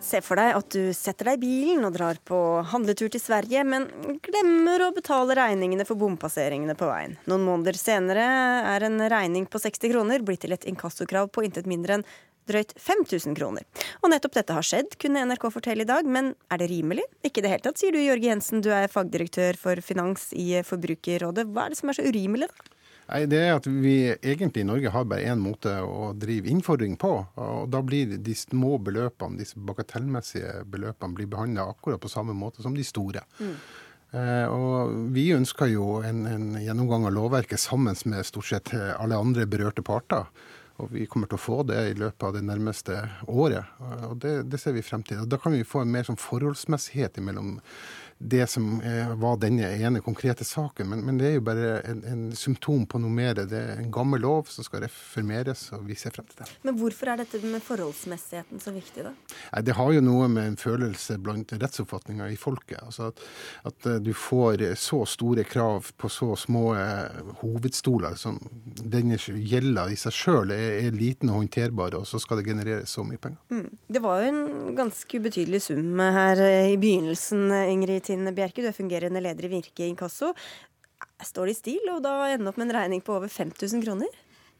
Se 0.00 0.20
for 0.22 0.38
deg 0.38 0.54
at 0.54 0.68
du 0.70 0.92
setter 0.94 1.32
deg 1.32 1.38
i 1.38 1.42
bilen 1.42 1.86
og 1.86 1.94
drar 1.94 2.18
på 2.26 2.38
handletur 2.70 3.10
til 3.10 3.22
Sverige, 3.22 3.62
men 3.66 3.88
glemmer 4.22 4.86
å 4.86 4.92
betale 4.94 5.34
regningene 5.38 5.86
for 5.86 5.98
bompasseringene 5.98 6.74
på 6.78 6.88
veien. 6.90 7.18
Noen 7.30 7.46
måneder 7.46 7.78
senere 7.78 8.24
er 8.70 8.86
en 8.86 9.02
regning 9.10 9.46
på 9.50 9.58
60 9.62 9.90
kroner 9.92 10.22
blitt 10.26 10.42
til 10.46 10.54
et 10.54 10.66
inkassokrav 10.70 11.30
på 11.34 11.46
intet 11.46 11.66
mindre 11.70 11.98
enn 11.98 12.06
drøyt 12.50 12.74
5000 12.78 13.38
kroner. 13.38 13.66
Og 14.02 14.12
nettopp 14.12 14.36
dette 14.40 14.56
har 14.56 14.66
skjedd, 14.66 14.98
kunne 15.00 15.24
NRK 15.30 15.48
fortelle 15.54 15.86
i 15.86 15.90
dag, 15.90 16.08
men 16.08 16.34
er 16.52 16.62
det 16.62 16.70
rimelig? 16.72 17.06
Ikke 17.24 17.40
i 17.40 17.46
det 17.46 17.54
hele 17.54 17.64
tatt, 17.64 17.80
sier 17.80 17.94
du 17.94 18.02
Jørge 18.02 18.28
Jensen, 18.28 18.64
du 18.64 18.72
er 18.74 18.90
fagdirektør 18.90 19.58
for 19.60 19.80
finans 19.84 20.30
i 20.36 20.52
Forbrukerrådet. 20.66 21.48
Hva 21.50 21.66
er 21.66 21.74
det 21.74 21.80
som 21.80 21.92
er 21.92 22.00
så 22.00 22.06
urimelig, 22.10 22.50
da? 22.50 22.76
Nei, 23.10 23.24
det 23.26 23.38
er 23.42 23.56
at 23.56 23.66
vi 23.66 23.94
egentlig 24.12 24.62
i 24.62 24.68
Norge 24.68 24.90
har 24.94 25.06
bare 25.10 25.26
én 25.32 25.40
måte 25.42 25.72
å 25.82 26.12
drive 26.14 26.50
innfordring 26.52 26.94
på. 27.00 27.10
og 27.42 27.70
Da 27.72 27.80
blir 27.82 28.14
de 28.22 28.34
små 28.38 28.76
beløpene, 28.78 29.40
disse 29.40 29.58
bagatellmessige 29.58 30.60
beløpene, 30.70 31.16
blir 31.16 31.30
behandla 31.30 31.66
akkurat 31.72 32.00
på 32.02 32.10
samme 32.12 32.36
måte 32.38 32.62
som 32.62 32.76
de 32.76 32.86
store. 32.86 33.24
Mm. 33.40 33.56
Eh, 34.10 34.46
og 34.46 35.10
Vi 35.14 35.26
ønsker 35.34 35.72
jo 35.72 35.98
en, 36.06 36.22
en, 36.26 36.46
gjennomgang 36.62 37.08
av 37.08 37.16
lovverket 37.16 37.62
sammen 37.62 37.98
med 38.04 38.26
stort 38.26 38.46
sett 38.46 38.74
alle 38.74 39.18
andre 39.18 39.46
berørte 39.46 39.82
parter. 39.86 40.30
Og 40.80 40.92
Vi 40.94 41.06
kommer 41.10 41.30
til 41.30 41.38
å 41.38 41.42
få 41.42 41.62
det 41.68 41.80
i 41.90 41.96
løpet 41.98 42.26
av 42.26 42.36
det 42.36 42.44
nærmeste 42.46 42.96
året. 43.28 43.68
og 44.08 44.18
Det, 44.22 44.34
det 44.50 44.60
ser 44.60 44.76
vi 44.76 44.84
frem 44.86 45.04
til. 45.06 45.22
Da 45.28 45.38
kan 45.40 45.52
vi 45.52 45.66
få 45.66 45.84
en 45.84 45.92
mer 45.92 46.06
sånn 46.08 46.20
forholdsmessighet 46.20 47.20
mellom 47.24 47.58
det 48.22 48.46
som 48.52 48.82
var 49.16 49.38
denne 49.40 49.64
ene 49.80 50.00
konkrete 50.04 50.44
saken. 50.44 50.88
Men, 50.90 51.00
men 51.06 51.18
det 51.18 51.26
er 51.26 51.34
jo 51.38 51.44
bare 51.46 51.68
en, 51.88 52.02
en, 52.04 52.24
symptom 52.36 52.82
på 52.86 52.98
noe 53.00 53.12
mer. 53.12 53.38
Det 53.48 53.56
er 53.56 53.78
en 53.80 53.92
gammel 53.92 54.20
lov 54.20 54.50
som 54.52 54.66
skal 54.66 54.84
reformeres, 54.84 55.62
og 55.72 55.86
vi 55.88 55.96
ser 55.96 56.12
frem 56.12 56.26
til 56.28 56.42
det. 56.42 56.48
Men 56.68 56.76
hvorfor 56.76 57.08
er 57.08 57.22
dette 57.22 57.40
med 57.40 57.64
forholdsmessigheten 57.64 58.60
så 58.60 58.74
viktig, 58.74 59.06
da? 59.06 59.14
Nei, 59.54 59.62
det 59.64 59.76
har 59.78 59.92
jo 59.96 60.02
noe 60.04 60.28
med 60.32 60.50
en 60.50 60.58
følelse 60.60 61.16
blant 61.24 61.54
rettsoppfatninga 61.56 62.28
i 62.28 62.36
folket. 62.40 62.82
Altså 62.84 63.08
at, 63.08 63.22
at, 63.70 63.88
eh, 63.88 63.96
du 64.04 64.12
får 64.12 64.66
så 64.80 65.00
store 65.08 65.46
krav 65.48 65.88
på 65.96 66.12
så 66.12 66.34
små 66.36 66.74
eh, 66.76 67.32
hovedstoler 67.40 68.20
som 68.20 68.36
denne 68.84 69.16
gjelda 69.16 69.86
i 69.88 69.96
seg 69.96 70.16
sjøl 70.16 70.52
er, 70.52 70.76
er, 70.82 70.92
liten 70.92 71.32
og 71.32 71.40
håndterbar, 71.40 71.96
og 71.96 72.04
så 72.08 72.20
skal 72.20 72.42
det 72.42 72.50
genereres 72.50 72.92
så 72.92 73.06
mye 73.06 73.20
penger. 73.22 73.40
Mm. 73.48 73.80
Det 73.88 74.04
var 74.04 74.20
jo 74.20 74.30
en 74.34 74.76
ganske 74.76 75.24
ubetydelig 75.24 75.64
sum 75.70 76.04
her 76.04 76.44
i 76.68 76.76
begynnelsen, 76.80 77.48
Ingrid 77.70 78.09
Martin 78.10 78.34
Bjerke, 78.34 78.62
du 78.64 78.66
er 78.66 78.74
fungerende 78.74 79.20
leder 79.22 79.46
i 79.46 79.52
Virke 79.52 79.86
inkasso. 79.86 80.32
Står 81.22 81.46
det 81.46 81.52
i 81.54 81.58
stil 81.58 81.90
og 81.92 82.00
da 82.02 82.24
ende 82.32 82.50
opp 82.50 82.56
med 82.58 82.66
en 82.66 82.74
regning 82.80 83.04
på 83.06 83.14
over 83.14 83.30
5000 83.30 83.84
kroner? 83.84 84.10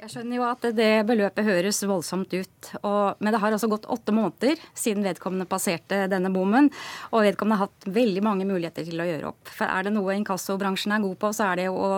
Jeg 0.00 0.12
skjønner 0.12 0.38
jo 0.38 0.44
at 0.46 0.68
det 0.78 0.92
beløpet 1.08 1.44
høres 1.44 1.82
voldsomt 1.82 2.30
ut. 2.30 2.70
Og, 2.84 3.18
men 3.18 3.34
det 3.34 3.40
har 3.42 3.50
altså 3.50 3.68
gått 3.68 3.88
åtte 3.90 4.14
måneder 4.14 4.62
siden 4.70 5.02
vedkommende 5.04 5.48
passerte 5.50 6.04
denne 6.12 6.30
bommen. 6.32 6.70
Og 7.10 7.26
vedkommende 7.26 7.58
har 7.58 7.68
hatt 7.68 7.90
veldig 7.90 8.22
mange 8.24 8.46
muligheter 8.46 8.86
til 8.86 9.02
å 9.02 9.08
gjøre 9.08 9.32
opp. 9.32 9.50
For 9.50 9.66
er 9.66 9.88
det 9.88 9.96
noe 9.96 10.14
inkassobransjen 10.20 10.94
er 10.94 11.04
god 11.04 11.18
på, 11.20 11.32
så 11.34 11.50
er 11.50 11.64
det 11.64 11.68
å 11.74 11.90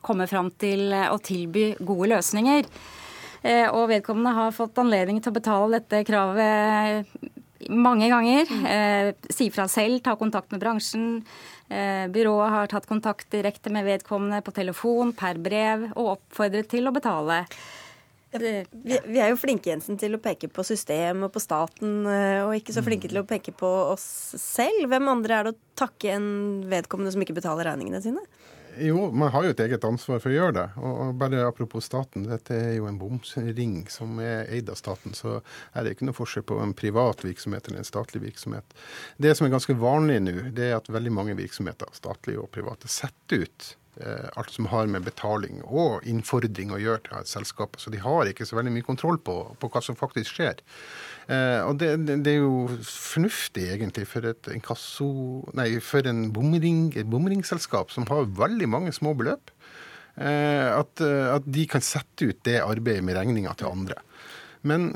komme 0.00 0.30
fram 0.30 0.54
til 0.62 0.94
å 0.94 1.18
tilby 1.18 1.72
gode 1.82 2.12
løsninger. 2.14 2.70
Eh, 3.42 3.66
og 3.66 3.90
vedkommende 3.90 4.36
har 4.38 4.54
fått 4.54 4.78
anledning 4.78 5.18
til 5.18 5.34
å 5.34 5.40
betale 5.42 5.80
dette 5.80 6.04
kravet 6.06 7.10
mange 7.68 8.08
ganger. 8.08 8.46
Mm. 8.48 8.66
Eh, 8.66 9.32
si 9.32 9.50
fra 9.52 9.66
selv, 9.68 10.00
ta 10.04 10.16
kontakt 10.16 10.52
med 10.54 10.62
bransjen. 10.62 11.20
Eh, 11.68 12.06
byrået 12.10 12.54
har 12.54 12.70
tatt 12.72 12.88
kontakt 12.88 13.30
direkte 13.30 13.70
med 13.70 13.86
vedkommende 13.86 14.40
på 14.42 14.54
telefon, 14.56 15.12
per 15.12 15.38
brev, 15.38 15.90
og 15.94 16.16
oppfordret 16.16 16.70
til 16.72 16.88
å 16.88 16.94
betale. 16.94 17.44
Vi, 18.30 18.52
vi, 18.70 19.18
er 19.18 19.32
jo 19.32 19.38
flinke 19.40 19.72
Jensen, 19.72 19.96
til 19.98 20.14
å 20.14 20.20
peke 20.22 20.46
på 20.46 20.62
system 20.62 21.24
og 21.26 21.32
på 21.34 21.42
staten, 21.42 22.04
eh, 22.06 22.38
og 22.44 22.54
ikke 22.54 22.74
så 22.76 22.84
flinke 22.86 23.10
til 23.10 23.22
å 23.22 23.26
peke 23.26 23.54
på 23.54 23.70
oss 23.90 24.06
selv. 24.38 24.86
Hvem 24.90 25.10
andre 25.10 25.36
er 25.36 25.48
det 25.48 25.54
å 25.56 25.60
takke 25.82 26.14
en 26.14 26.30
vedkommende 26.70 27.10
som 27.14 27.24
ikke 27.24 27.38
betaler 27.40 27.66
regningene 27.66 28.02
sine? 28.04 28.22
Jo, 28.78 29.10
man 29.12 29.32
har 29.34 29.44
jo 29.44 29.50
et 29.54 29.60
eget 29.64 29.84
ansvar 29.84 30.20
for 30.22 30.30
å 30.30 30.36
gjøre 30.36 30.54
det. 30.56 30.66
Og 30.84 31.14
bare 31.20 31.42
apropos 31.46 31.84
staten, 31.88 32.28
dette 32.30 32.54
er 32.54 32.76
jo 32.76 32.86
en 32.90 33.00
bomsring 33.00 33.82
som 33.90 34.20
er 34.22 34.46
eid 34.52 34.70
av 34.70 34.78
staten. 34.78 35.16
Så 35.16 35.40
er 35.74 35.84
det 35.84 35.96
ikke 35.96 36.06
noe 36.08 36.16
forskjell 36.16 36.46
på 36.46 36.60
en 36.62 36.76
privat 36.76 37.24
virksomhet 37.26 37.68
eller 37.68 37.82
en 37.82 37.88
statlig 37.88 38.22
virksomhet. 38.28 38.76
Det 39.18 39.34
som 39.36 39.48
er 39.48 39.54
ganske 39.56 39.76
vanlig 39.80 40.20
nå, 40.22 40.36
det 40.56 40.70
er 40.70 40.78
at 40.78 40.92
veldig 40.92 41.14
mange 41.16 41.36
virksomheter, 41.38 41.90
statlige 41.96 42.42
og 42.44 42.52
private, 42.54 42.90
setter 42.90 43.46
ut 43.46 43.74
alt 44.38 44.52
som 44.54 44.68
har 44.70 44.86
med 44.88 45.04
betaling 45.04 45.58
og 45.66 46.06
innfordring 46.08 46.70
å 46.72 46.78
gjøre 46.80 47.02
til 47.08 47.16
et 47.18 47.30
selskap. 47.30 47.74
Så 47.76 47.90
de 47.92 48.00
har 48.00 48.30
ikke 48.30 48.46
så 48.48 48.56
veldig 48.56 48.72
mye 48.72 48.86
kontroll 48.86 49.18
på, 49.20 49.34
på 49.60 49.70
hva 49.72 49.82
som 49.84 49.98
faktisk 49.98 50.38
skjer. 50.38 50.62
Eh, 51.30 51.60
og 51.62 51.76
det, 51.78 51.92
det, 52.08 52.32
er 52.32 52.40
jo 52.40 52.80
fornuftig 52.86 53.68
egentlig 53.76 54.06
for 54.10 54.26
et 54.30 54.50
inkasso, 54.54 55.10
nei, 55.58 55.72
for 55.84 56.06
en 56.10 56.28
bomring, 56.34 56.88
et 56.98 57.10
bomringselskap 57.10 57.92
som 57.94 58.08
har 58.10 58.30
veldig 58.40 58.70
mange 58.70 58.94
små 58.96 59.14
beløp, 59.18 59.52
eh, 60.18 60.70
at, 60.74 61.04
at 61.36 61.46
de 61.46 61.66
kan 61.70 61.84
sette 61.84 62.32
ut 62.32 62.40
det 62.48 62.58
arbeidet 62.64 63.06
med 63.06 63.18
regninga 63.20 63.54
til 63.58 63.70
andre. 63.70 64.00
Men 64.66 64.90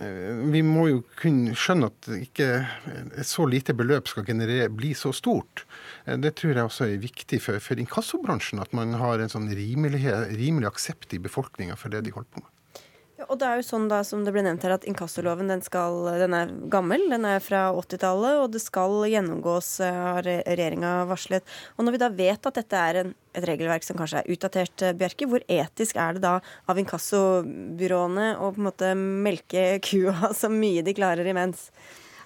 vi 0.52 0.60
må 0.66 0.88
jo 0.90 0.98
kunne 1.16 1.54
skjønne 1.56 1.88
at 1.88 2.08
ikke 2.18 2.48
et 3.16 3.28
så 3.28 3.46
lite 3.48 3.72
beløp 3.76 4.10
skal 4.10 4.26
generere, 4.28 4.68
bli 4.68 4.92
så 4.98 5.12
stort. 5.16 5.64
Eh, 6.04 6.18
det 6.20 6.34
tror 6.40 6.52
jeg 6.52 6.68
også 6.68 6.88
er 6.88 7.00
viktig 7.02 7.40
for, 7.42 7.60
for 7.64 7.80
inkassobransjen, 7.80 8.60
at 8.60 8.74
man 8.76 8.96
har 9.00 9.22
en 9.22 9.32
sånn 9.32 9.48
rimelig, 9.56 10.04
rimelig 10.34 10.68
aksept 10.68 11.16
i 11.16 11.22
befolkninga 11.22 11.78
for 11.80 11.94
det 11.94 12.04
de 12.04 12.14
holder 12.14 12.30
på 12.34 12.44
med. 12.44 12.53
Og 13.14 13.36
det 13.38 13.46
er 13.46 13.60
jo 13.60 13.64
sånn 13.68 13.84
da, 13.86 14.00
som 14.02 14.24
det 14.26 14.32
ble 14.34 14.42
nevnt 14.42 14.64
her, 14.66 14.72
at 14.74 14.84
Inkassoloven 14.90 15.46
den, 15.46 15.60
skal, 15.62 16.00
den 16.18 16.34
er 16.34 16.50
gammel. 16.70 17.04
Den 17.12 17.26
er 17.28 17.38
fra 17.42 17.68
80-tallet, 17.70 18.40
og 18.42 18.48
det 18.56 18.62
skal 18.64 19.04
gjennomgås, 19.06 19.68
eh, 19.86 19.98
har 20.08 20.26
regjeringa 20.26 20.94
varslet. 21.06 21.46
Og 21.78 21.86
når 21.86 21.94
vi 21.94 22.00
da 22.02 22.10
vet 22.18 22.48
at 22.50 22.58
dette 22.58 22.80
er 22.90 23.00
en, 23.04 23.12
et 23.38 23.46
regelverk 23.46 23.86
som 23.86 23.98
kanskje 24.00 24.24
er 24.24 24.34
utdatert, 24.34 24.74
eh, 24.82 24.96
Bjerke, 24.98 25.28
hvor 25.30 25.46
etisk 25.46 26.00
er 26.02 26.18
det 26.18 26.24
da 26.26 26.40
av 26.42 26.80
inkassobyråene 26.82 28.32
å 28.34 28.50
på 28.50 28.62
en 28.62 28.68
måte 28.72 28.90
melke 28.98 29.68
kua 29.86 30.32
så 30.40 30.50
mye 30.50 30.82
de 30.82 30.98
klarer 30.98 31.30
imens? 31.30 31.68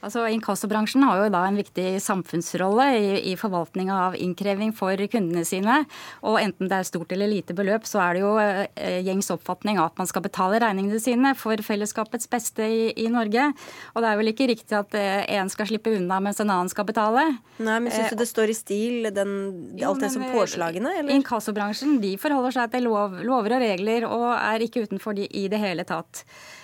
Altså, 0.05 0.24
Inkassobransjen 0.30 1.03
har 1.07 1.24
jo 1.24 1.30
da 1.32 1.42
en 1.49 1.59
viktig 1.59 1.99
samfunnsrolle 2.03 2.86
i, 2.99 3.09
i 3.32 3.34
forvaltninga 3.38 3.96
av 4.09 4.16
innkreving 4.18 4.72
for 4.76 4.99
kundene 5.11 5.44
sine. 5.49 5.80
Og 6.22 6.38
enten 6.40 6.70
det 6.70 6.78
er 6.78 6.88
stort 6.88 7.12
eller 7.14 7.30
lite 7.30 7.57
beløp, 7.59 7.86
så 7.88 8.03
er 8.05 8.16
det 8.16 8.22
jo 8.22 8.32
eh, 8.42 9.01
gjengs 9.07 9.30
oppfatning 9.34 9.80
at 9.82 9.99
man 9.99 10.11
skal 10.11 10.24
betale 10.24 10.61
regningene 10.62 11.01
sine 11.03 11.34
for 11.38 11.59
fellesskapets 11.64 12.30
beste 12.30 12.66
i, 12.66 12.84
i 12.94 13.09
Norge. 13.12 13.51
Og 13.94 14.05
det 14.05 14.12
er 14.12 14.20
vel 14.20 14.32
ikke 14.32 14.51
riktig 14.53 14.78
at 14.78 14.94
eh, 14.99 15.24
en 15.38 15.51
skal 15.53 15.70
slippe 15.70 15.94
unna 15.96 16.20
mens 16.22 16.42
en 16.42 16.53
annen 16.53 16.70
skal 16.72 16.86
betale. 16.88 17.24
Nei, 17.59 17.80
men 17.82 17.92
Syns 17.94 18.14
du 18.14 18.20
det 18.22 18.28
står 18.30 18.53
i 18.53 18.59
stil, 18.59 19.11
den, 19.14 19.34
alt 19.82 20.05
det 20.05 20.12
som 20.14 20.26
eh, 20.26 20.34
påslagene? 20.34 20.94
Eller? 21.01 21.14
Inkassobransjen 21.18 21.99
de 22.05 22.14
forholder 22.20 22.55
seg 22.61 22.76
til 22.76 22.86
lov, 22.86 23.18
lover 23.26 23.59
og 23.59 23.66
regler 23.66 24.07
og 24.09 24.30
er 24.36 24.62
ikke 24.64 24.86
utenfor 24.86 25.18
de 25.18 25.26
i 25.26 25.49
det 25.51 25.61
hele 25.62 25.86
tatt. 25.88 26.22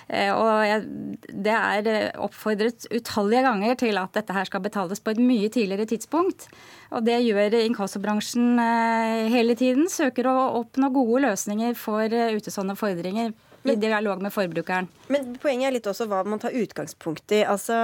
Eh, 0.09 0.31
og 0.33 0.85
det 1.33 1.55
er 1.55 1.89
eh, 1.89 2.11
oppfordret 2.21 2.87
utallige 2.93 3.45
ganger 3.47 3.79
til 3.81 4.01
at 4.01 4.13
dette 4.17 4.37
her 4.37 4.49
skal 4.49 4.65
betales 4.65 5.01
på 5.01 5.15
et 5.15 5.23
mye 5.23 5.49
tidligere 5.53 5.89
tidspunkt. 5.89 6.49
Og 6.95 7.07
det 7.07 7.23
gjør 7.25 7.57
inkassobransjen 7.63 8.61
eh, 8.61 9.25
hele 9.33 9.57
tiden. 9.59 9.89
Søker 9.91 10.29
å 10.31 10.37
oppnå 10.61 10.93
gode 10.95 11.25
løsninger 11.29 11.77
for 11.79 12.09
utestående 12.09 12.77
fordringer 12.79 13.33
i 13.65 13.77
dialog 13.81 14.21
med 14.21 14.33
forbrukeren. 14.33 14.91
Men 15.13 15.37
poenget 15.41 15.71
er 15.71 15.77
litt 15.79 15.87
også 15.89 16.05
hva 16.11 16.21
man 16.29 16.43
tar 16.43 16.53
utgangspunkt 16.53 17.33
i. 17.33 17.41
Altså, 17.49 17.79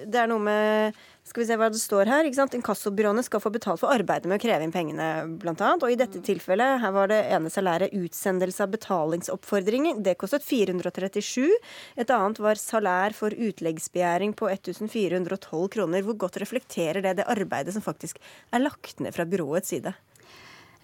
det 0.00 0.22
er 0.22 0.30
noe 0.30 0.40
med 0.40 1.02
skal 1.34 1.42
vi 1.42 1.46
se 1.48 1.56
hva 1.58 1.66
det 1.66 1.80
står 1.82 2.06
her. 2.06 2.26
ikke 2.28 2.38
sant? 2.38 2.52
Inkassobyråene 2.54 3.22
skal 3.26 3.40
få 3.42 3.50
betalt 3.50 3.80
for 3.80 3.90
arbeidet 3.90 4.30
med 4.30 4.38
å 4.38 4.42
kreve 4.44 4.62
inn 4.62 4.70
pengene, 4.70 5.08
annet. 5.42 5.82
Og 5.82 5.90
i 5.90 5.96
dette 5.98 6.20
tilfellet, 6.22 6.78
her 6.78 6.92
var 6.94 7.10
det 7.10 7.18
ene 7.34 7.50
salæret 7.50 7.90
utsendelse 7.90 8.62
av 8.62 8.70
betalingsoppfordringer. 8.70 9.98
Det 10.06 10.14
kostet 10.20 10.46
437. 10.46 11.50
Et 11.98 12.14
annet 12.14 12.38
var 12.38 12.62
salær 12.62 13.18
for 13.18 13.34
utleggsbegjæring 13.34 14.36
på 14.38 14.46
1412 14.52 15.66
kroner. 15.74 16.06
Hvor 16.06 16.20
godt 16.22 16.38
reflekterer 16.38 17.02
det 17.02 17.16
det 17.18 17.26
arbeidet 17.26 17.74
som 17.74 17.82
faktisk 17.82 18.22
er 18.54 18.62
lagt 18.62 19.02
ned 19.02 19.18
fra 19.18 19.26
byråets 19.26 19.74
side? 19.74 19.90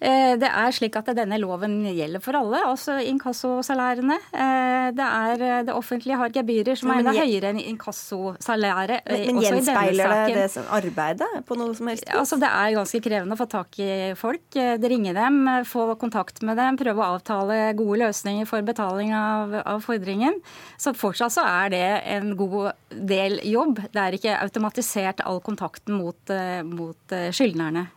Eh, 0.01 0.33
det 0.41 0.49
er 0.49 0.73
slik 0.73 0.95
at 0.97 1.11
denne 1.13 1.37
loven 1.37 1.83
gjelder 1.85 2.21
for 2.23 2.37
alle, 2.39 2.63
også 2.71 2.97
inkassosalærene. 3.05 4.17
Eh, 4.33 4.87
det, 4.97 5.05
er, 5.07 5.43
eh, 5.45 5.59
det 5.67 5.75
offentlige 5.77 6.17
har 6.17 6.33
gebyrer 6.33 6.79
som 6.79 6.89
er 6.89 7.03
enda 7.03 7.13
høyere 7.13 7.51
enn 7.51 7.61
inkassosalæret. 7.61 9.05
Men, 9.05 9.37
men 9.37 9.45
gjenspeiler 9.45 10.15
det 10.25 10.39
det 10.39 10.47
som 10.55 10.65
arbeidet 10.73 11.29
på 11.45 11.59
noe 11.59 11.77
som 11.77 11.91
helst? 11.91 12.09
Altså, 12.17 12.39
det 12.41 12.49
er 12.49 12.73
ganske 12.79 13.03
krevende 13.05 13.37
å 13.37 13.41
få 13.43 13.49
tak 13.51 13.77
i 13.77 13.91
folk. 14.17 14.43
Det 14.55 14.91
ringer 14.95 15.19
dem, 15.19 15.39
få 15.69 15.91
kontakt 16.01 16.41
med 16.47 16.57
dem, 16.57 16.81
prøve 16.81 17.05
å 17.05 17.19
avtale 17.19 17.61
gode 17.77 18.01
løsninger 18.01 18.49
for 18.49 18.65
betaling 18.65 19.13
av, 19.13 19.53
av 19.61 19.85
fordringen. 19.85 20.41
Så 20.81 20.95
fortsatt 20.97 21.37
så 21.37 21.45
er 21.45 21.73
det 21.75 21.85
en 22.17 22.33
god 22.39 22.73
del 22.89 23.37
jobb. 23.45 23.85
Det 23.93 24.01
er 24.01 24.17
ikke 24.17 24.37
automatisert 24.41 25.21
all 25.29 25.43
kontakten 25.45 26.01
mot, 26.01 26.37
mot 26.65 27.19
skyldnerne. 27.29 27.91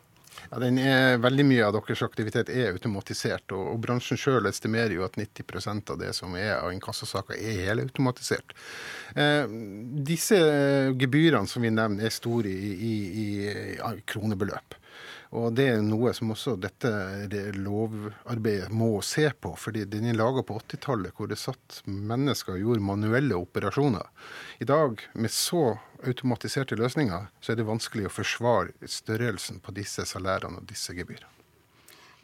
Ja, 0.50 0.60
den 0.62 0.78
er, 0.78 1.18
Veldig 1.24 1.46
mye 1.48 1.64
av 1.66 1.74
deres 1.76 2.02
aktivitet 2.04 2.50
er 2.52 2.72
automatisert, 2.74 3.46
og, 3.56 3.72
og 3.72 3.80
bransjen 3.84 4.20
sjøl 4.20 4.48
estimerer 4.50 4.94
jo 4.96 5.06
at 5.06 5.18
90% 5.20 5.94
av 5.94 6.00
det 6.00 6.12
som 6.16 6.34
er 6.38 6.56
av 6.58 6.72
inkassosaker, 6.74 7.38
er 7.38 7.64
helautomatisert. 7.70 8.54
Eh, 9.16 9.44
disse 10.06 10.38
gebyrene 11.00 11.50
som 11.50 11.64
vi 11.64 11.72
nevner, 11.74 12.06
er 12.06 12.14
store 12.14 12.52
i, 12.52 12.72
i, 12.74 12.94
i 13.78 13.94
kronebeløp. 14.10 14.78
Og 15.34 15.54
Det 15.58 15.66
er 15.66 15.80
noe 15.82 16.12
som 16.14 16.30
også 16.30 16.54
dette 16.62 16.90
lovarbeidet 17.58 18.70
må 18.70 19.00
se 19.02 19.26
på. 19.34 19.54
fordi 19.58 19.84
Den 19.90 20.06
er 20.06 20.14
laga 20.14 20.44
på 20.46 20.60
80-tallet, 20.60 21.14
hvor 21.16 21.26
det 21.30 21.40
satt 21.42 21.80
mennesker 21.86 22.54
og 22.54 22.62
gjorde 22.62 22.86
manuelle 22.86 23.34
operasjoner. 23.34 24.06
I 24.62 24.68
dag, 24.70 25.02
med 25.14 25.34
så 25.34 25.76
automatiserte 26.06 26.78
løsninger, 26.78 27.30
så 27.40 27.52
er 27.52 27.58
det 27.58 27.66
vanskelig 27.66 28.06
å 28.06 28.14
forsvare 28.14 28.86
størrelsen 28.86 29.58
på 29.64 29.74
disse 29.74 30.06
salærene 30.06 30.62
og 30.62 30.68
disse 30.70 30.94
gebyrene. 30.94 31.33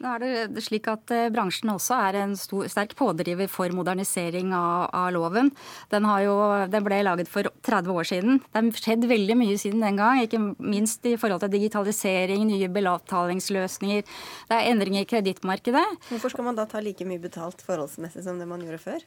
Nå 0.01 0.09
er 0.15 0.49
det 0.49 0.63
slik 0.65 0.87
at 0.89 1.11
eh, 1.13 1.27
Bransjen 1.33 1.69
også 1.69 1.93
er 2.07 2.17
en 2.23 2.33
stor, 2.39 2.65
sterk 2.71 2.95
pådriver 2.97 3.49
for 3.51 3.69
modernisering 3.75 4.49
av, 4.57 4.87
av 4.97 5.11
loven. 5.13 5.51
Den, 5.93 6.07
jo, 6.25 6.33
den, 6.71 6.85
ble 6.87 7.01
laget 7.05 7.29
for 7.29 7.45
30 7.67 7.93
år 7.93 8.09
siden. 8.09 8.41
Det 8.47 8.57
har 8.57 8.81
skjedd 8.81 9.05
veldig 9.11 9.37
mye 9.37 9.59
siden 9.61 9.85
den 9.85 10.01
gang. 10.01 10.23
Ikke 10.25 10.41
minst 10.57 11.05
i 11.05 11.13
forhold 11.21 11.45
til 11.45 11.53
digitalisering, 11.53 12.47
nye 12.49 12.71
betalingsløsninger. 12.73 14.05
Det 14.49 14.57
er 14.57 14.71
endringer 14.73 15.05
i 15.05 15.11
kredittmarkedet. 15.13 15.85
Hvorfor 16.09 16.33
skal 16.33 16.49
man 16.49 16.57
da 16.57 16.65
ta 16.69 16.81
like 16.81 17.05
mye 17.05 17.21
betalt 17.21 17.61
forholdsmessig 17.65 18.25
som 18.25 18.41
det 18.41 18.49
man 18.49 18.65
gjorde 18.65 18.81
før? 18.81 19.05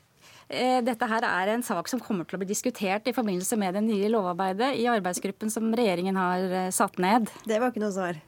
Eh, 0.49 0.81
dette 0.85 1.07
her 1.09 1.25
er 1.25 1.53
en 1.55 1.63
sak 1.65 1.89
som 1.89 2.01
kommer 2.03 2.27
til 2.29 2.37
å 2.37 2.43
bli 2.43 2.49
diskutert 2.51 3.07
i 3.09 3.15
forbindelse 3.17 3.57
med 3.61 3.77
det 3.79 3.83
nye 3.87 4.11
lovarbeidet 4.13 4.75
i 4.77 4.85
arbeidsgruppen 4.93 5.53
som 5.53 5.71
regjeringen 5.73 6.19
har 6.21 6.45
eh, 6.45 6.71
satt 6.75 6.99
ned. 7.01 7.31
Det 7.49 7.61
var 7.61 7.73
ikke 7.73 7.81
noe 7.81 7.95
svar. 7.95 8.19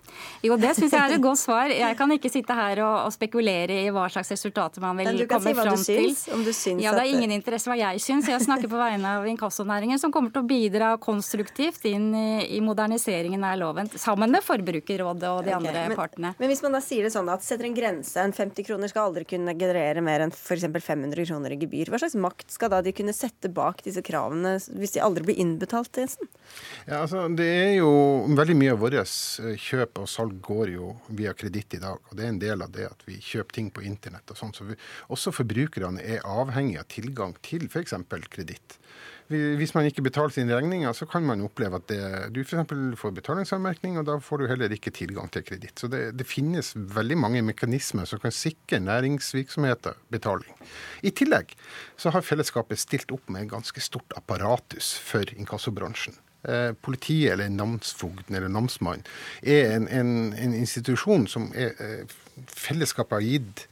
Jo, 0.45 0.57
det 0.61 0.73
syns 0.79 0.95
jeg 0.97 1.03
er 1.03 1.17
et 1.19 1.25
godt 1.29 1.41
svar. 1.43 1.73
Jeg 1.73 1.99
kan 1.99 2.14
ikke 2.14 2.31
sitte 2.33 2.57
her 2.57 2.81
og, 2.87 3.12
spekulere 3.17 3.83
i 3.85 3.91
hva 3.95 4.07
slags 4.12 4.33
resultater 4.33 4.83
man 4.83 4.99
vil 4.99 5.27
komme 5.29 5.53
si 5.53 5.57
fram 5.57 5.83
til. 5.85 6.14
Om 6.37 6.45
du 6.47 6.53
syns 6.57 6.85
ja, 6.85 6.95
det 6.97 7.05
er 7.05 7.12
ingen 7.12 7.35
interesse 7.37 7.71
hva 7.71 7.77
jeg 7.79 8.03
syns. 8.03 8.31
Jeg 8.33 8.45
snakker 8.45 8.71
på 8.73 8.81
vegne 8.81 9.17
av 9.19 9.29
inkassonæringen, 9.29 10.01
som 10.01 10.12
kommer 10.14 10.33
til 10.33 10.43
å 10.43 10.49
bidra 10.49 10.95
konstruktivt 11.03 11.85
inn 11.89 12.09
i, 12.17 12.29
i 12.57 12.62
moderniseringen 12.64 13.45
av 13.45 13.59
loven, 13.61 13.91
sammen 13.93 14.33
med 14.33 14.45
Forbrukerrådet 14.45 15.31
og 15.31 15.45
de 15.45 15.53
okay, 15.53 15.59
andre 15.59 15.87
men, 15.93 15.99
partene. 15.99 16.33
Men 16.41 16.53
hvis 16.53 16.64
man 16.64 16.77
da 16.77 16.83
sier 16.85 17.07
det 17.07 17.12
sånn 17.14 17.29
at 17.33 17.45
setter 17.45 17.69
en 17.69 17.77
grense, 17.77 18.17
en 18.21 18.35
50 18.37 18.67
kroner 18.67 18.93
skal 18.93 19.11
aldri 19.11 19.27
kunne 19.29 19.55
generere 19.59 20.05
mer 20.05 20.27
enn 20.27 20.35
f.eks. 20.35 20.67
500 20.87 21.27
kroner 21.29 21.55
i 21.55 21.61
gebyr, 21.61 21.91
hva 21.93 22.01
slags 22.01 22.05
slags 22.07 22.22
makt 22.22 22.50
skal 22.50 22.70
da 22.70 22.80
de 22.82 22.92
kunne 22.94 23.14
sette 23.14 23.48
bak 23.52 23.82
disse 23.84 24.02
kravene 24.04 24.57
hvis 24.78 24.94
de 24.94 25.02
aldri 25.02 25.24
blir 25.26 25.40
innbetalt? 25.42 25.96
Jensen? 25.96 26.28
Ja, 26.86 27.02
altså, 27.02 27.26
det 27.28 27.46
er 27.46 27.74
jo 27.80 27.90
Veldig 28.36 28.57
mye 28.59 28.74
av 28.74 28.80
vårt 28.82 28.96
eh, 28.98 29.57
kjøp 29.61 30.02
og 30.02 30.09
salg 30.11 30.40
går 30.44 30.72
jo 30.74 30.92
via 31.09 31.32
kreditt 31.36 31.76
i 31.78 31.80
dag. 31.82 31.98
og 31.98 32.16
Det 32.16 32.24
er 32.24 32.32
en 32.32 32.40
del 32.42 32.62
av 32.62 32.72
det 32.74 32.86
at 32.90 33.04
vi 33.07 33.18
kjøper 33.22 33.57
ting 33.57 33.70
på 33.70 33.84
internett. 33.86 34.28
og 34.30 34.36
sånn, 34.38 34.54
så 34.54 34.66
vi, 34.68 34.76
Også 35.09 35.32
forbrukerne 35.32 36.02
er 36.02 36.24
avhengig 36.26 36.78
av 36.80 36.88
tilgang 36.92 37.36
til 37.42 37.66
f.eks. 37.70 37.94
kreditt. 38.30 38.78
Hvis 39.29 39.72
man 39.74 39.89
ikke 39.89 40.05
betaler 40.07 40.31
sine 40.31 40.55
regninger, 40.55 40.93
så 40.95 41.07
kan 41.11 41.24
man 41.27 41.41
oppleve 41.43 41.81
at 41.81 41.89
det, 41.91 42.01
du 42.35 42.43
f.eks. 42.45 42.74
får 43.01 43.14
betalingsanmerkning, 43.16 43.99
og 43.99 44.07
da 44.07 44.18
får 44.22 44.43
du 44.43 44.47
heller 44.47 44.70
ikke 44.70 44.93
tilgang 44.95 45.31
til 45.35 45.43
kreditt. 45.47 45.74
Så 45.81 45.91
det, 45.91 46.12
det, 46.18 46.29
finnes 46.31 46.72
veldig 46.77 47.18
mange 47.18 47.43
mekanismer 47.43 48.07
som 48.07 48.22
kan 48.22 48.35
sikre 48.35 48.79
næringsvirksomheter 48.85 49.99
betaling. 50.14 50.55
I 51.03 51.11
tillegg 51.11 51.57
så 51.99 52.14
har 52.14 52.27
fellesskapet 52.27 52.79
stilt 52.79 53.11
opp 53.14 53.27
med 53.27 53.47
en 53.47 53.55
ganske 53.57 53.83
stort 53.83 54.14
apparatus 54.18 54.95
for 55.03 55.27
inkassobransjen. 55.35 56.14
Eh, 56.47 56.72
politiet 56.79 57.33
eller 57.33 57.51
namsfogden 57.51 58.37
eller 58.37 58.53
namsmannen 58.53 59.03
er 59.43 59.72
en, 59.74 59.89
en, 59.91 60.11
en 60.39 60.53
institusjon 60.55 61.27
som 61.27 61.49
er, 61.59 61.72
eh, 61.83 62.45
fellesskapet 62.47 63.18
har 63.18 63.27
gitt 63.27 63.64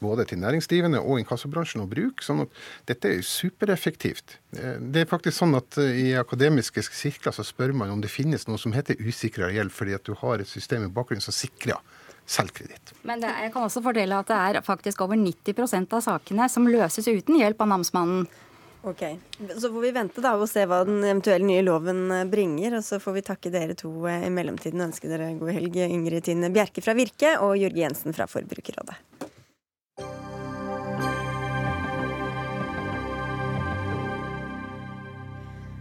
både 0.00 0.26
til 0.30 0.40
næringsdrivende 0.42 1.00
og 1.00 1.20
inkassobransjen 1.20 1.84
å 1.84 1.88
bruke. 1.90 2.24
sånn 2.24 2.44
at 2.44 2.60
dette 2.90 3.14
er 3.14 3.22
supereffektivt. 3.26 4.38
Eh, 4.56 4.76
det 4.80 5.04
er 5.04 5.10
faktisk 5.10 5.38
sånn 5.38 5.56
at 5.58 5.78
eh, 5.78 6.02
I 6.04 6.08
akademiske 6.20 6.82
sirkler 6.88 7.36
så 7.36 7.46
spør 7.46 7.74
man 7.76 7.92
om 7.94 8.00
det 8.02 8.12
finnes 8.12 8.46
noe 8.48 8.58
som 8.58 8.74
heter 8.76 9.00
usikra 9.00 9.50
gjeld, 9.52 9.72
fordi 9.72 9.96
at 9.96 10.04
du 10.04 10.14
har 10.14 10.40
et 10.40 10.48
system 10.48 10.86
i 10.86 10.92
bakgrunnen 10.92 11.24
som 11.24 11.36
sikrer 11.36 11.80
selvkreditt. 12.30 12.94
Men 13.02 13.24
er, 13.24 13.46
jeg 13.46 13.54
kan 13.54 13.66
også 13.66 13.82
fordele 13.84 14.20
at 14.22 14.30
det 14.30 14.38
er 14.38 14.62
faktisk 14.66 15.02
over 15.04 15.18
90% 15.18 15.96
av 15.96 16.04
sakene 16.04 16.46
som 16.52 16.68
løses 16.68 17.08
uten 17.10 17.38
hjelp 17.40 17.60
av 17.64 17.74
namsmannen. 17.74 18.28
Ok, 18.82 19.02
Så 19.56 19.72
får 19.72 19.80
vi 19.80 19.90
vente 19.92 20.22
da 20.24 20.30
og 20.40 20.48
se 20.48 20.62
hva 20.64 20.78
den 20.88 21.02
eventuelle 21.04 21.44
nye 21.44 21.64
loven 21.66 22.06
eh, 22.16 22.28
bringer. 22.28 22.78
Og 22.78 22.86
så 22.86 23.00
får 23.02 23.18
vi 23.18 23.26
takke 23.26 23.52
dere 23.52 23.76
to 23.76 23.92
i 24.08 24.30
mellomtiden 24.32 24.80
og 24.80 24.88
ønske 24.88 25.10
dere 25.10 25.34
god 25.36 25.52
helg. 25.58 25.76
Ingrid 25.84 26.24
Tine 26.24 26.48
Bjerke 26.54 26.84
fra 26.84 26.96
Virke 26.96 27.34
og 27.44 27.58
Jørge 27.60 27.84
Jensen 27.84 28.16
fra 28.16 28.28
Forbrukerrådet. 28.30 28.96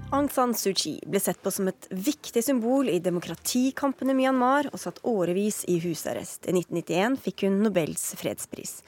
Aung 0.10 0.26
San 0.34 0.56
Suu 0.58 0.72
Kyi 0.74 0.96
ble 1.06 1.20
sett 1.22 1.38
på 1.46 1.52
som 1.54 1.68
et 1.70 1.86
viktig 1.94 2.42
symbol 2.42 2.88
i 2.90 2.96
demokratikampen 2.98 4.10
i 4.10 4.16
Myanmar 4.18 4.72
og 4.72 4.82
satt 4.82 4.98
årevis 5.06 5.60
i 5.70 5.76
husarrest. 5.84 6.48
I 6.50 6.56
1991 6.56 7.20
fikk 7.28 7.44
hun 7.46 7.60
Nobels 7.62 8.08
fredspris. 8.18 8.80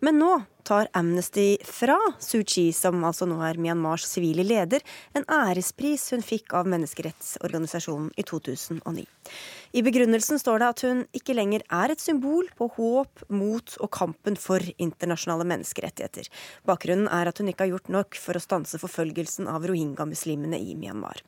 Men 0.00 0.20
nå 0.22 0.30
tar 0.62 0.86
Amnesty 0.92 1.56
fra 1.64 1.96
Suu 2.22 2.44
Kyi, 2.46 2.68
som 2.76 3.00
altså 3.08 3.26
nå 3.26 3.40
er 3.42 3.58
Myanmars 3.58 4.04
sivile 4.06 4.44
leder, 4.46 4.84
en 5.16 5.24
ærespris 5.26 6.04
hun 6.14 6.22
fikk 6.22 6.54
av 6.54 6.68
menneskerettsorganisasjonen 6.70 8.12
i 8.14 8.22
2009. 8.28 9.02
I 9.74 9.82
begrunnelsen 9.82 10.38
står 10.38 10.62
det 10.62 10.68
at 10.68 10.84
hun 10.86 11.02
ikke 11.18 11.34
lenger 11.34 11.66
er 11.80 11.90
et 11.90 12.04
symbol 12.04 12.46
på 12.60 12.70
håp, 12.76 13.24
mot 13.32 13.74
og 13.82 13.90
kampen 13.96 14.38
for 14.38 14.62
internasjonale 14.76 15.48
menneskerettigheter. 15.50 16.30
Bakgrunnen 16.68 17.10
er 17.10 17.32
at 17.32 17.42
hun 17.42 17.50
ikke 17.50 17.66
har 17.66 17.74
gjort 17.74 17.90
nok 17.98 18.22
for 18.22 18.38
å 18.38 18.44
stanse 18.44 18.78
forfølgelsen 18.78 19.50
av 19.50 19.66
rohingya-muslimene 19.66 20.62
i 20.62 20.76
Myanmar. 20.78 21.24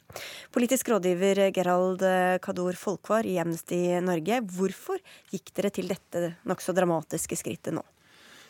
Politisk 0.55 0.93
rådgiver 0.95 1.49
Gerald 1.57 2.05
Kador 2.45 2.79
Folkvar 2.79 3.27
i 3.27 3.41
Amnesty 3.43 3.83
Norge, 4.05 4.45
hvorfor 4.55 5.03
gikk 5.35 5.57
dere 5.59 5.75
til 5.75 5.91
dette 5.91 6.37
nokså 6.47 6.77
dramatiske 6.77 7.41
skrittet 7.41 7.75
nå? 7.75 7.83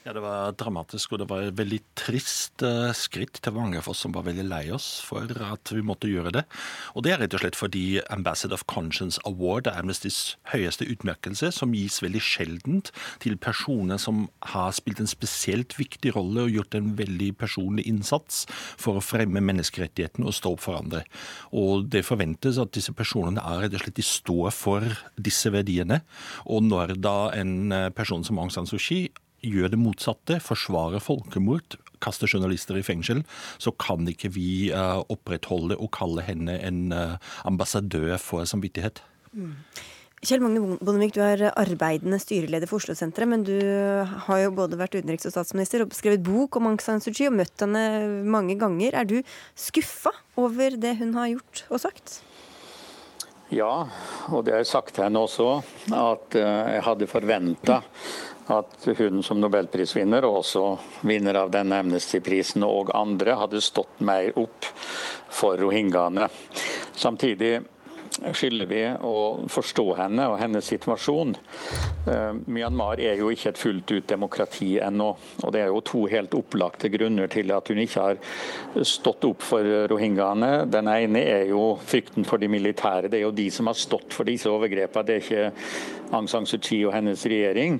Ja, 0.01 0.15
Det 0.15 0.23
var 0.25 0.55
dramatisk, 0.57 1.13
og 1.13 1.19
det 1.21 1.27
var 1.29 1.43
et 1.45 1.57
veldig 1.59 1.79
trist 1.93 2.63
uh, 2.65 2.89
skritt 2.97 3.37
til 3.45 3.53
mange 3.53 3.77
av 3.77 3.89
oss 3.93 4.01
som 4.01 4.15
var 4.17 4.25
veldig 4.25 4.47
lei 4.49 4.63
oss 4.73 4.87
for 5.05 5.29
at 5.45 5.73
vi 5.77 5.83
måtte 5.85 6.09
gjøre 6.09 6.33
det. 6.39 6.43
Og 6.97 7.05
det 7.05 7.13
er 7.13 7.21
rett 7.21 7.37
og 7.37 7.43
slett 7.43 7.59
fordi 7.59 8.01
Ambassador 8.09 8.57
of 8.57 8.65
Conscience 8.65 9.21
Award 9.29 9.69
er 9.69 9.77
Amnestys 9.77 10.39
høyeste 10.55 10.89
utmerkelse, 10.89 11.53
som 11.53 11.77
gis 11.77 12.01
veldig 12.01 12.25
sjeldent 12.25 12.95
til 13.21 13.37
personer 13.37 14.01
som 14.01 14.25
har 14.55 14.73
spilt 14.73 15.05
en 15.05 15.13
spesielt 15.13 15.77
viktig 15.77 16.17
rolle 16.17 16.49
og 16.49 16.57
gjort 16.57 16.81
en 16.81 16.95
veldig 16.97 17.35
personlig 17.45 17.85
innsats 17.93 18.47
for 18.81 18.97
å 18.97 19.05
fremme 19.05 19.45
menneskerettighetene 19.53 20.25
og 20.25 20.41
stå 20.41 20.57
opp 20.57 20.65
for 20.65 20.81
andre. 20.81 21.05
Og 21.53 21.91
det 21.93 22.07
forventes 22.09 22.57
at 22.57 22.73
disse 22.73 22.97
personene 22.97 23.45
er 23.45 23.67
rett 23.67 23.77
og 23.77 23.85
slett 23.85 24.01
de 24.01 24.11
står 24.17 24.53
for 24.65 25.01
disse 25.21 25.53
verdiene. 25.53 26.01
Og 26.49 26.65
når 26.73 26.97
da 26.97 27.19
en 27.37 27.59
eh, 27.69 27.91
person 27.93 28.25
som 28.25 28.41
Aung 28.41 28.49
San 28.49 28.65
Suu 28.65 28.81
Kyi 28.81 29.11
gjør 29.45 29.73
det 29.73 29.81
motsatte, 29.81 30.41
forsvarer 30.45 31.03
folkemord, 31.03 31.79
kaster 32.01 32.31
journalister 32.31 32.79
i 32.81 32.85
fengsel, 32.85 33.23
så 33.61 33.73
kan 33.77 34.09
ikke 34.09 34.33
vi 34.35 34.51
uh, 34.73 35.01
opprettholde 35.13 35.79
og 35.79 35.93
kalle 35.97 36.25
henne 36.25 36.57
en 36.65 36.91
uh, 36.95 37.17
ambassadør 37.49 38.17
for 38.23 38.49
samvittighet. 38.49 39.03
Mm. 39.33 39.57
Kjell 40.21 40.43
Magne 40.45 40.77
Bondevik, 40.85 41.15
du 41.17 41.23
er 41.25 41.47
arbeidende 41.49 42.19
styreleder 42.21 42.69
for 42.69 42.77
Oslo-senteret, 42.77 43.29
men 43.31 43.45
du 43.47 43.55
har 44.27 44.43
jo 44.43 44.51
både 44.53 44.77
vært 44.77 44.99
utenriks- 44.99 45.25
og 45.31 45.33
statsminister 45.33 45.87
og 45.87 45.95
skrevet 45.97 46.21
bok 46.27 46.59
om 46.61 46.69
Aung 46.69 46.83
San 46.85 47.01
Suu 47.01 47.15
Kyi 47.15 47.31
og 47.31 47.39
møtt 47.39 47.65
henne 47.65 47.85
mange 48.29 48.59
ganger. 48.61 48.99
Er 49.01 49.09
du 49.09 49.23
skuffa 49.57 50.13
over 50.41 50.77
det 50.77 50.99
hun 51.01 51.15
har 51.17 51.31
gjort 51.33 51.65
og 51.71 51.81
sagt? 51.87 52.19
Ja, 53.49 53.89
og 54.29 54.45
det 54.45 54.53
har 54.53 54.61
jeg 54.61 54.71
sagt 54.71 54.93
til 54.95 55.09
henne 55.09 55.25
også, 55.25 55.49
at 55.89 56.37
uh, 56.37 56.45
jeg 56.77 56.85
hadde 56.87 57.09
forventa 57.11 57.81
at 58.55 58.89
hun 58.99 59.23
som 59.27 59.41
nobelprisvinner, 59.41 60.25
og 60.27 60.43
også 60.43 60.65
vinner 61.09 61.39
av 61.43 61.53
denne 61.55 61.81
Amnesty-prisen 61.83 62.65
og 62.67 62.93
andre, 62.97 63.37
hadde 63.41 63.63
stått 63.65 64.03
mer 64.07 64.33
opp 64.41 64.69
for 65.31 65.61
rohingyaene. 65.61 66.29
Samtidig 66.97 67.61
skylder 68.35 68.67
vi 68.67 68.81
å 69.07 69.15
forstå 69.51 69.85
henne 69.99 70.27
og 70.31 70.39
hennes 70.41 70.67
situasjon. 70.73 71.35
Uh, 72.07 72.35
Myanmar 72.51 73.01
er 73.03 73.21
jo 73.21 73.31
ikke 73.33 73.53
et 73.53 73.61
fullt 73.61 73.95
ut 73.95 74.09
demokrati 74.11 74.73
ennå. 74.83 75.11
og 75.45 75.53
Det 75.55 75.63
er 75.63 75.71
jo 75.71 75.85
to 75.87 76.05
helt 76.11 76.35
opplagte 76.37 76.91
grunner 76.93 77.31
til 77.33 77.53
at 77.55 77.71
hun 77.71 77.81
ikke 77.85 78.07
har 78.09 78.85
stått 78.87 79.25
opp 79.29 79.47
for 79.47 79.67
rohingyaene. 79.93 80.67
Den 80.71 80.91
ene 80.91 81.25
er 81.25 81.47
jo 81.53 81.77
frykten 81.81 82.27
for 82.29 82.43
de 82.43 82.51
militære. 82.51 83.09
Det 83.09 83.21
er 83.21 83.27
jo 83.29 83.35
de 83.37 83.49
som 83.55 83.71
har 83.71 83.79
stått 83.79 84.15
for 84.17 84.29
disse 84.29 84.51
overgrepene. 84.51 85.07
Det 85.07 85.17
er 85.17 85.25
ikke 85.25 86.11
Aung 86.11 86.29
San 86.29 86.47
Suu 86.47 86.59
Kyi 86.59 86.83
og 86.89 86.95
hennes 86.95 87.23
regjering. 87.31 87.79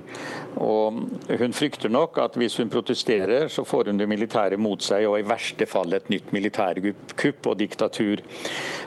Og 0.63 1.01
hun 1.41 1.55
frykter 1.55 1.91
nok 1.91 2.19
at 2.23 2.37
hvis 2.39 2.57
hun 2.61 2.71
protesterer, 2.71 3.47
så 3.51 3.65
får 3.67 3.91
hun 3.91 3.99
det 3.99 4.07
militære 4.09 4.59
mot 4.61 4.81
seg, 4.83 5.07
og 5.09 5.19
i 5.19 5.27
verste 5.27 5.67
fall 5.69 5.93
et 5.97 6.09
nytt 6.11 6.31
militærkupp 6.35 7.51
og 7.51 7.59
diktatur. 7.59 8.23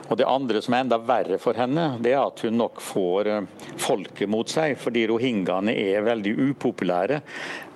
Og 0.09 0.17
Det 0.17 0.27
andre 0.29 0.61
som 0.61 0.73
er 0.73 0.85
enda 0.85 0.99
verre 1.01 1.39
for 1.45 1.57
henne, 1.59 1.85
det 2.01 2.15
er 2.15 2.23
at 2.23 2.41
hun 2.45 2.57
nok 2.57 2.81
får 2.83 3.29
eh, 3.31 3.47
folket 3.81 4.29
mot 4.31 4.49
seg. 4.49 4.75
Fordi 4.81 5.05
rohingyaene 5.11 5.75
er 5.77 6.05
veldig 6.05 6.35
upopulære 6.49 7.21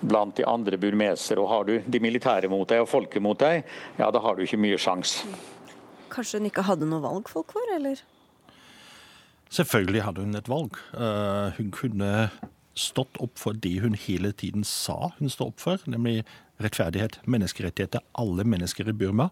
blant 0.01 0.37
de 0.39 0.47
andre 0.49 0.79
burmesere. 0.81 1.41
Og 1.43 1.51
har 1.53 1.67
du 1.69 1.75
de 1.85 2.03
militære 2.03 2.51
mot 2.51 2.67
deg 2.69 2.83
og 2.83 2.91
folket 2.91 3.23
mot 3.23 3.39
deg, 3.39 3.65
ja 3.99 4.11
da 4.13 4.23
har 4.23 4.37
du 4.37 4.45
ikke 4.45 4.61
mye 4.61 4.79
sjans. 4.81 5.19
Kanskje 6.09 6.39
hun 6.39 6.49
ikke 6.49 6.65
hadde 6.65 6.89
noe 6.89 7.03
valg, 7.03 7.29
folk 7.29 7.53
for, 7.53 7.75
eller? 7.75 8.01
Selvfølgelig 9.53 10.05
hadde 10.05 10.25
hun 10.25 10.37
et 10.37 10.49
valg. 10.49 10.77
Uh, 10.93 11.49
hun 11.57 11.69
kunne 11.73 12.29
stått 12.79 13.17
opp 13.21 13.37
for 13.41 13.57
det 13.57 13.79
hun 13.83 13.97
hele 13.97 14.31
tiden 14.31 14.63
sa 14.67 15.11
hun 15.17 15.31
står 15.31 15.51
opp 15.51 15.61
for, 15.61 15.89
nemlig 15.89 16.21
rettferdighet, 16.63 17.19
menneskerettigheter, 17.29 18.03
alle 18.19 18.43
mennesker 18.47 18.89
i 18.89 18.95
Burma. 18.95 19.29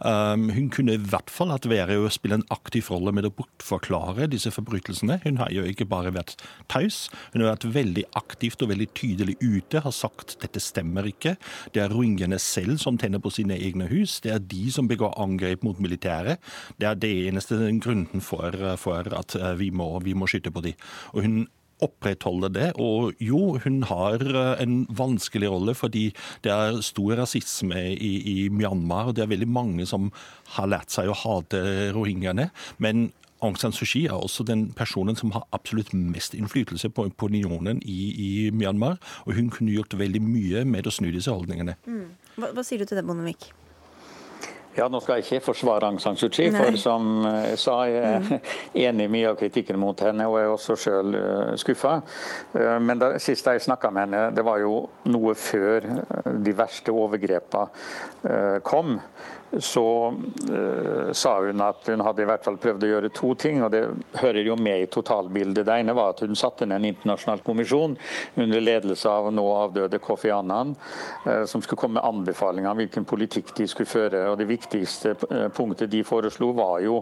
Um, 0.00 0.48
hun 0.54 0.68
kunne 0.72 0.96
i 0.96 1.00
hvert 1.00 1.30
fall 1.32 1.52
hatt 1.52 1.68
vært 1.68 1.94
å 1.96 2.10
spille 2.12 2.38
en 2.38 2.46
aktiv 2.52 2.88
rolle 2.92 3.12
med 3.16 3.28
å 3.28 3.32
bortforklare 3.34 4.28
disse 4.32 4.52
forbrytelsene. 4.54 5.20
Hun 5.24 5.40
har 5.40 5.52
jo 5.54 5.64
ikke 5.68 5.88
bare 5.88 6.12
vært 6.14 6.36
taus, 6.70 7.06
hun 7.32 7.44
har 7.44 7.54
vært 7.54 7.68
veldig 7.78 8.04
aktivt 8.20 8.64
og 8.64 8.72
veldig 8.72 8.88
tydelig 8.98 9.38
ute, 9.40 9.82
har 9.84 9.96
sagt 9.96 10.38
dette 10.44 10.62
stemmer 10.62 11.08
ikke. 11.08 11.36
Det 11.74 11.84
er 11.84 11.92
rohingyaene 11.94 12.40
selv 12.42 12.80
som 12.82 13.00
tenner 13.00 13.22
på 13.22 13.32
sine 13.34 13.56
egne 13.56 13.88
hus, 13.92 14.18
det 14.24 14.34
er 14.34 14.44
de 14.44 14.68
som 14.74 14.88
begår 14.90 15.16
angrep 15.20 15.64
mot 15.66 15.80
militæret. 15.80 16.42
Det 16.78 16.88
er 16.90 16.98
det 17.00 17.14
eneste 17.28 17.58
grunnen 17.82 18.24
for, 18.24 18.54
for 18.80 19.08
at 19.16 19.38
uh, 19.40 19.54
vi 19.58 19.72
må, 19.72 19.94
vi 20.04 20.16
må 20.18 20.28
skyte 20.28 20.52
på 20.52 20.64
de. 20.68 20.76
Og 21.14 21.24
hun 21.24 21.46
opprettholde 21.84 22.50
det. 22.54 22.68
Og 22.82 23.14
jo, 23.22 23.58
hun 23.64 23.82
har 23.88 24.24
eh, 24.24 24.64
en 24.64 24.80
vanskelig 24.88 25.50
rolle, 25.52 25.74
fordi 25.78 26.08
det 26.46 26.52
er 26.54 26.82
stor 26.86 27.18
rasisme 27.22 27.84
i, 27.94 28.12
i 28.32 28.36
Myanmar. 28.52 29.10
Og 29.10 29.18
det 29.18 29.24
er 29.24 29.32
veldig 29.34 29.50
mange 29.50 29.86
som 29.88 30.10
har 30.56 30.70
lært 30.70 30.94
seg 30.94 31.10
å 31.10 31.16
hate 31.16 31.62
rohingyaene. 31.96 32.50
Men 32.82 33.10
Aung 33.44 33.54
San 33.54 33.74
Suu 33.74 33.86
Kyi 33.86 34.08
er 34.08 34.18
også 34.18 34.42
den 34.42 34.66
personen 34.74 35.16
som 35.16 35.30
har 35.30 35.46
absolutt 35.54 35.92
mest 35.94 36.34
innflytelse 36.34 36.90
på 36.90 37.06
opinionen 37.06 37.78
i, 37.86 38.00
i, 38.10 38.30
Myanmar. 38.50 38.98
Og 39.26 39.38
hun 39.38 39.52
kunne 39.54 39.74
gjort 39.76 39.94
veldig 39.98 40.22
mye 40.24 40.64
med 40.66 40.90
å 40.90 40.94
snu 40.94 41.12
disse 41.14 41.30
holdningene. 41.30 41.78
Mm. 41.86 42.08
Hva, 42.38 42.50
hva 42.56 42.66
sier 42.66 42.82
du 42.82 42.88
til 42.88 42.98
det, 42.98 43.06
Bondevik? 43.06 43.52
Ja, 44.76 44.88
Nå 44.88 45.00
skal 45.00 45.18
jeg 45.18 45.24
ikke 45.26 45.46
forsvare 45.48 45.88
Aung 45.88 45.98
San 46.00 46.16
Suu 46.16 46.28
Kyi, 46.30 46.50
for 46.54 46.76
som 46.78 47.24
jeg 47.24 47.58
sa, 47.58 47.78
jeg 47.88 48.02
er 48.04 48.20
mm. 48.22 48.50
enig 48.84 49.06
i 49.08 49.12
mye 49.12 49.30
av 49.32 49.38
kritikken 49.40 49.78
mot 49.80 50.00
henne, 50.04 50.26
og 50.28 50.38
jeg 50.38 50.46
er 50.46 50.54
også 50.54 50.76
sjøl 50.78 51.16
eh, 51.18 51.54
skuffa. 51.58 51.96
Eh, 52.54 52.76
men 52.84 53.00
det 53.00 53.10
siste 53.24 53.56
jeg 53.56 53.64
snakka 53.64 53.90
med 53.94 54.06
henne, 54.06 54.22
det 54.36 54.44
var 54.46 54.60
jo 54.62 54.84
noe 55.10 55.34
før 55.38 55.88
de 56.44 56.54
verste 56.58 56.94
overgrepene 56.94 57.66
eh, 58.28 58.58
kom 58.66 58.98
så 59.58 60.14
uh, 60.50 61.12
sa 61.12 61.40
hun 61.40 61.60
at 61.60 61.86
hun 61.88 62.02
hadde 62.04 62.22
i 62.22 62.28
hvert 62.28 62.44
fall 62.44 62.58
prøvd 62.60 62.84
å 62.84 62.90
gjøre 62.90 63.10
to 63.16 63.32
ting, 63.40 63.62
og 63.64 63.72
det 63.72 63.82
hører 64.20 64.44
jo 64.44 64.56
med 64.60 64.82
i 64.84 64.88
totalbildet. 64.92 65.64
Det 65.66 65.76
ene 65.80 65.94
var 65.96 66.12
at 66.12 66.20
hun 66.24 66.36
satte 66.36 66.66
ned 66.68 66.82
en 66.82 66.88
internasjonal 66.90 67.40
kommisjon 67.46 67.96
under 68.36 68.60
ledelse 68.60 69.08
av 69.08 69.30
nå 69.32 69.44
avdøde 69.56 70.00
Kofi 70.04 70.30
Annan, 70.34 70.74
uh, 71.24 71.44
som 71.48 71.64
skulle 71.64 71.80
komme 71.80 71.98
med 71.98 72.08
anbefalinger 72.08 72.70
om 72.70 72.82
hvilken 72.82 73.08
politikk 73.08 73.54
de 73.56 73.68
skulle 73.70 73.88
føre. 73.88 74.26
og 74.28 74.38
Det 74.40 74.48
viktigste 74.50 75.14
uh, 75.30 75.48
punktet 75.54 75.92
de 75.92 76.04
foreslo, 76.04 76.52
var 76.58 76.84
jo 76.84 77.00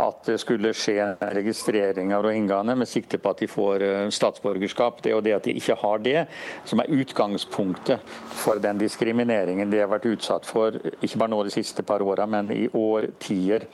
at 0.00 0.24
det 0.30 0.38
skulle 0.40 0.72
skje 0.76 1.12
registrering 1.36 2.14
av 2.16 2.24
rohingyaene 2.24 2.78
med 2.78 2.88
sikte 2.88 3.20
på 3.20 3.34
at 3.34 3.44
de 3.44 3.50
får 3.50 3.84
statsborgerskap. 4.14 5.02
Det 5.02 5.12
er 5.12 5.16
jo 5.16 5.24
det 5.24 5.36
at 5.36 5.46
de 5.46 5.56
ikke 5.58 5.76
har 5.82 6.00
det, 6.02 6.18
som 6.68 6.80
er 6.80 6.92
utgangspunktet 6.92 8.00
for 8.42 8.60
den 8.62 8.80
diskrimineringen 8.80 9.70
de 9.70 9.82
har 9.82 9.90
vært 9.92 10.08
utsatt 10.08 10.46
for, 10.48 10.76
ikke 11.02 11.20
bare 11.20 11.32
nå 11.32 11.42
det 11.46 11.54
siste 11.54 11.81
siste 11.82 11.86
par 11.86 12.02
åra, 12.02 12.26
men 12.26 12.50
i 12.50 12.68
årtier. 12.72 13.66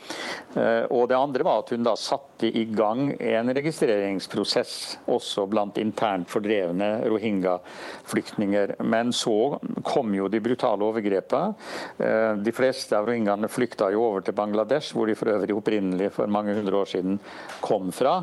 Eh, 0.54 0.84
og 0.90 1.08
det 1.08 1.16
andre 1.16 1.44
var 1.44 1.62
at 1.62 1.70
hun 1.70 1.84
da 1.84 1.94
satte 1.96 2.46
i 2.46 2.64
gang 2.64 3.12
en 3.20 3.52
registreringsprosess 3.54 4.98
også 5.06 5.46
blant 5.48 5.78
internt 5.78 6.28
fordrevne 6.28 7.04
rohingya-flyktninger. 7.08 8.76
Men 8.82 9.12
så 9.12 9.58
kom 9.84 10.14
jo 10.14 10.28
de 10.28 10.40
brutale 10.40 10.84
overgrepene. 10.84 11.54
Eh, 11.98 12.34
de 12.42 12.52
fleste 12.52 12.96
av 12.96 13.06
rohingyaene 13.08 13.48
flykta 13.48 13.90
jo 13.92 14.04
over 14.04 14.22
til 14.22 14.34
Bangladesh, 14.34 14.94
hvor 14.94 15.06
de 15.06 15.16
for 15.16 15.28
øvrig 15.28 15.56
opprinnelig 15.56 16.12
for 16.12 16.26
mange 16.26 16.54
hundre 16.54 16.76
år 16.76 16.88
siden 16.88 17.18
kom 17.60 17.92
fra. 17.92 18.22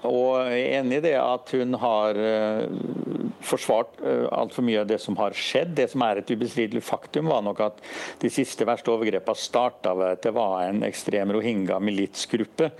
Eh, 0.00 0.08
og 0.08 0.50
jeg 0.50 0.66
er 0.66 0.80
enig 0.80 1.00
i 1.00 1.04
det 1.04 1.16
at 1.20 1.52
hun 1.56 1.76
har 1.80 2.18
uh, 2.18 3.34
forsvart 3.44 3.98
uh, 4.02 4.26
altfor 4.32 4.64
mye 4.66 4.82
av 4.82 4.88
det 4.88 5.00
som 5.02 5.16
har 5.20 5.36
skjedd. 5.36 5.74
Det 5.76 5.88
som 5.92 6.02
er 6.04 6.20
et 6.20 6.30
ubestridelig 6.30 6.82
faktum, 6.84 7.30
var 7.30 7.44
nok 7.44 7.60
at 7.64 7.80
de 8.22 8.30
siste 8.32 8.66
verste 8.68 8.92
overgrepene 8.92 9.38
starta 9.38 9.94
ved 9.96 10.16
at 10.16 10.24
det 10.24 10.34
var 10.36 10.64
en 10.66 10.84
ekstrem 10.86 11.32
rohingya-militsgruppe 11.36 12.70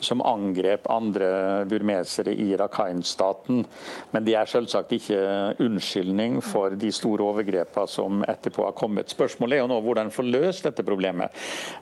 som 0.00 0.24
angrep 0.24 0.88
andre 0.92 1.64
burmesere 1.68 2.34
i 2.34 2.52
Rakhine-staten. 2.58 3.64
Men 4.12 4.26
det 4.26 4.36
er 4.38 4.50
selvsagt 4.50 4.94
ikke 4.96 5.20
unnskyldning 5.62 6.40
for 6.44 6.76
de 6.76 6.92
store 6.94 7.26
overgrepene 7.26 7.90
som 7.90 8.22
etterpå 8.26 8.66
har 8.68 8.76
kommet. 8.76 9.12
Spørsmålet 9.12 9.58
er 9.58 9.64
jo 9.64 9.70
nå 9.72 9.80
hvordan 9.84 10.12
få 10.14 10.24
løst 10.26 10.66
dette 10.68 10.84
problemet. 10.86 11.34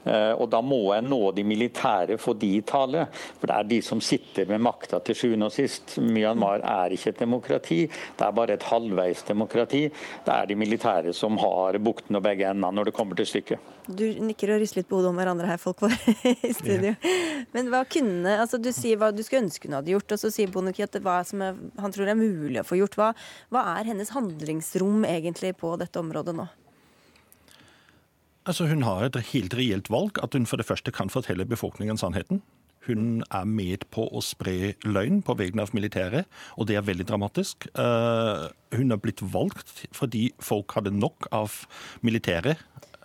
Uh, 0.07 0.35
og 0.39 0.49
da 0.53 0.63
må 0.65 0.83
en 0.95 1.11
nå 1.11 1.23
de 1.35 1.45
militære 1.47 2.19
få 2.21 2.37
de 2.39 2.55
i 2.59 2.65
tale. 2.67 3.07
For 3.41 3.51
det 3.51 3.59
er 3.59 3.71
de 3.75 3.81
som 3.85 4.03
sitter 4.05 4.49
med 4.51 4.63
makt 4.65 4.84
makta 4.85 5.01
til 5.05 5.17
sjuende 5.17 5.49
og 5.49 5.55
sist. 5.55 5.97
Myanmar 5.99 6.61
er 6.61 6.93
ikke 6.93 7.13
et 7.13 7.21
demokrati, 7.23 7.85
det 7.89 8.25
er 8.25 8.35
bare 8.35 8.55
et 8.55 8.67
halvveis 8.69 9.25
demokrati. 9.27 9.89
Det 10.25 10.33
er 10.35 10.47
de 10.47 10.57
militære 10.57 11.15
som 11.15 11.39
har 11.39 11.79
bukten 11.79 12.17
og 12.17 12.23
begge 12.25 12.49
endene 12.51 12.73
når 12.75 12.91
det 12.91 12.95
kommer 12.95 13.17
til 13.17 13.27
stykket. 13.27 13.59
Du 13.89 14.05
nikker 14.25 14.55
og 14.55 14.61
rister 14.63 14.81
litt 14.81 14.89
på 14.89 14.97
hodet 14.97 15.11
om 15.11 15.19
hverandre 15.19 15.49
her, 15.49 15.61
folk 15.61 15.83
våre 15.85 15.97
i 16.49 16.53
studio. 16.57 16.95
Men 17.53 17.69
hva 17.73 17.85
kunne 17.85 18.39
altså 18.41 18.59
Du 18.59 18.71
sier 18.73 18.97
hva 18.97 19.11
du 19.13 19.23
skulle 19.23 19.45
ønske 19.45 19.69
hun 19.69 19.77
hadde 19.77 19.93
gjort, 19.93 20.15
og 20.15 20.21
så 20.21 20.31
sier 20.33 20.53
Bonuki 20.53 20.85
at 20.85 20.97
hva 21.05 21.21
som 21.27 21.43
er, 21.45 21.57
han 21.81 21.93
tror 21.93 22.09
er 22.09 22.19
mulig 22.19 22.61
å 22.61 22.67
få 22.67 22.79
gjort. 22.81 22.97
Hva, 22.97 23.13
hva 23.53 23.65
er 23.77 23.91
hennes 23.93 24.13
handlingsrom 24.15 25.05
egentlig 25.09 25.55
på 25.61 25.75
dette 25.81 26.01
området 26.01 26.37
nå? 26.37 26.49
Altså 28.45 28.67
Hun 28.69 28.85
har 28.85 29.07
et 29.07 29.17
helt 29.33 29.55
reelt 29.57 29.89
valg. 29.93 30.21
At 30.25 30.37
hun 30.37 30.49
for 30.49 30.61
det 30.61 30.69
første 30.69 30.93
kan 30.93 31.13
fortelle 31.13 31.49
befolkningen 31.49 32.01
sannheten. 32.01 32.43
Hun 32.87 33.23
er 33.31 33.49
med 33.49 33.87
på 33.95 34.07
å 34.13 34.23
spre 34.25 34.75
løgn 34.85 35.23
på 35.25 35.37
vegne 35.39 35.65
av 35.65 35.73
militæret, 35.77 36.29
og 36.59 36.69
det 36.69 36.79
er 36.79 36.87
veldig 36.87 37.07
dramatisk. 37.09 37.69
Eh, 37.73 38.47
hun 38.77 38.93
er 38.93 39.01
blitt 39.01 39.23
valgt 39.25 39.87
fordi 39.95 40.29
folk 40.43 40.77
hadde 40.77 40.95
nok 40.95 41.29
av 41.35 41.63
militæret 42.05 42.61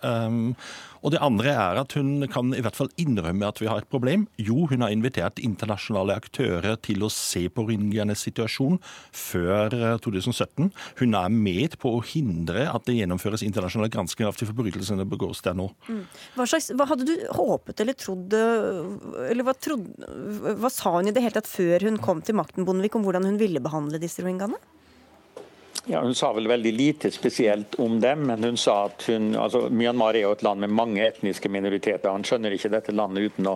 Um, 0.06 0.54
og 1.00 1.14
det 1.14 1.20
andre 1.24 1.52
er 1.54 1.78
at 1.80 1.94
hun 1.96 2.26
kan 2.32 2.52
i 2.52 2.60
hvert 2.60 2.76
fall 2.76 2.90
innrømme 3.00 3.48
at 3.48 3.60
vi 3.62 3.68
har 3.70 3.80
et 3.80 3.88
problem. 3.88 4.26
Jo, 4.40 4.66
hun 4.68 4.84
har 4.84 4.92
invitert 4.92 5.40
internasjonale 5.40 6.16
aktører 6.20 6.76
til 6.84 7.04
å 7.06 7.10
se 7.12 7.46
på 7.48 7.64
rohingyaenes 7.64 8.24
situasjon 8.26 8.76
før 9.16 9.76
2017. 10.04 10.68
Eh, 10.68 10.90
hun 11.00 11.16
er 11.16 11.32
med 11.32 11.78
på 11.80 11.94
å 11.96 12.02
hindre 12.04 12.66
at 12.68 12.84
det 12.88 12.98
gjennomføres 12.98 13.44
internasjonale 13.46 13.92
granskinger 13.92 14.28
av 14.28 14.40
de 14.40 14.48
forbrytelsene 14.50 15.08
begås 15.08 15.40
der 15.46 15.56
nå. 15.56 15.70
Mm. 15.88 16.02
Hva, 16.36 16.48
slags, 16.52 16.68
hva, 16.76 16.88
hadde 16.90 17.08
du 17.08 17.14
håpet 17.36 17.80
eller 17.80 17.96
trodd 17.96 18.34
Eller 18.34 19.44
hva, 19.46 19.54
trodde, 19.56 20.10
hva 20.60 20.70
sa 20.72 20.92
hun 20.98 21.08
i 21.08 21.14
det 21.14 21.24
hele 21.24 21.36
tatt 21.38 21.48
før 21.48 21.88
hun 21.88 21.96
kom 22.02 22.20
til 22.24 22.36
makten, 22.36 22.66
Bondevik, 22.68 22.98
om 22.98 23.06
hvordan 23.06 23.24
hun 23.26 23.40
ville 23.40 23.62
behandle 23.64 24.00
disse 24.02 24.20
rohingyaene? 24.24 24.60
Ja, 25.86 26.00
Hun 26.02 26.14
sa 26.14 26.28
vel 26.36 26.48
veldig 26.48 26.72
lite 26.72 27.10
spesielt 27.10 27.74
om 27.80 28.00
dem, 28.00 28.26
men 28.28 28.44
hun 28.44 28.56
sa 28.60 28.84
at 28.84 29.04
hun, 29.08 29.30
altså 29.40 29.62
Myanmar 29.72 30.14
er 30.14 30.26
jo 30.26 30.32
et 30.34 30.42
land 30.44 30.60
med 30.60 30.74
mange 30.76 31.00
etniske 31.06 31.48
minoriteter. 31.48 32.12
Han 32.12 32.24
skjønner 32.26 32.52
ikke 32.52 32.68
dette 32.74 32.92
landet 32.92 33.30
uten 33.30 33.48
å 33.48 33.54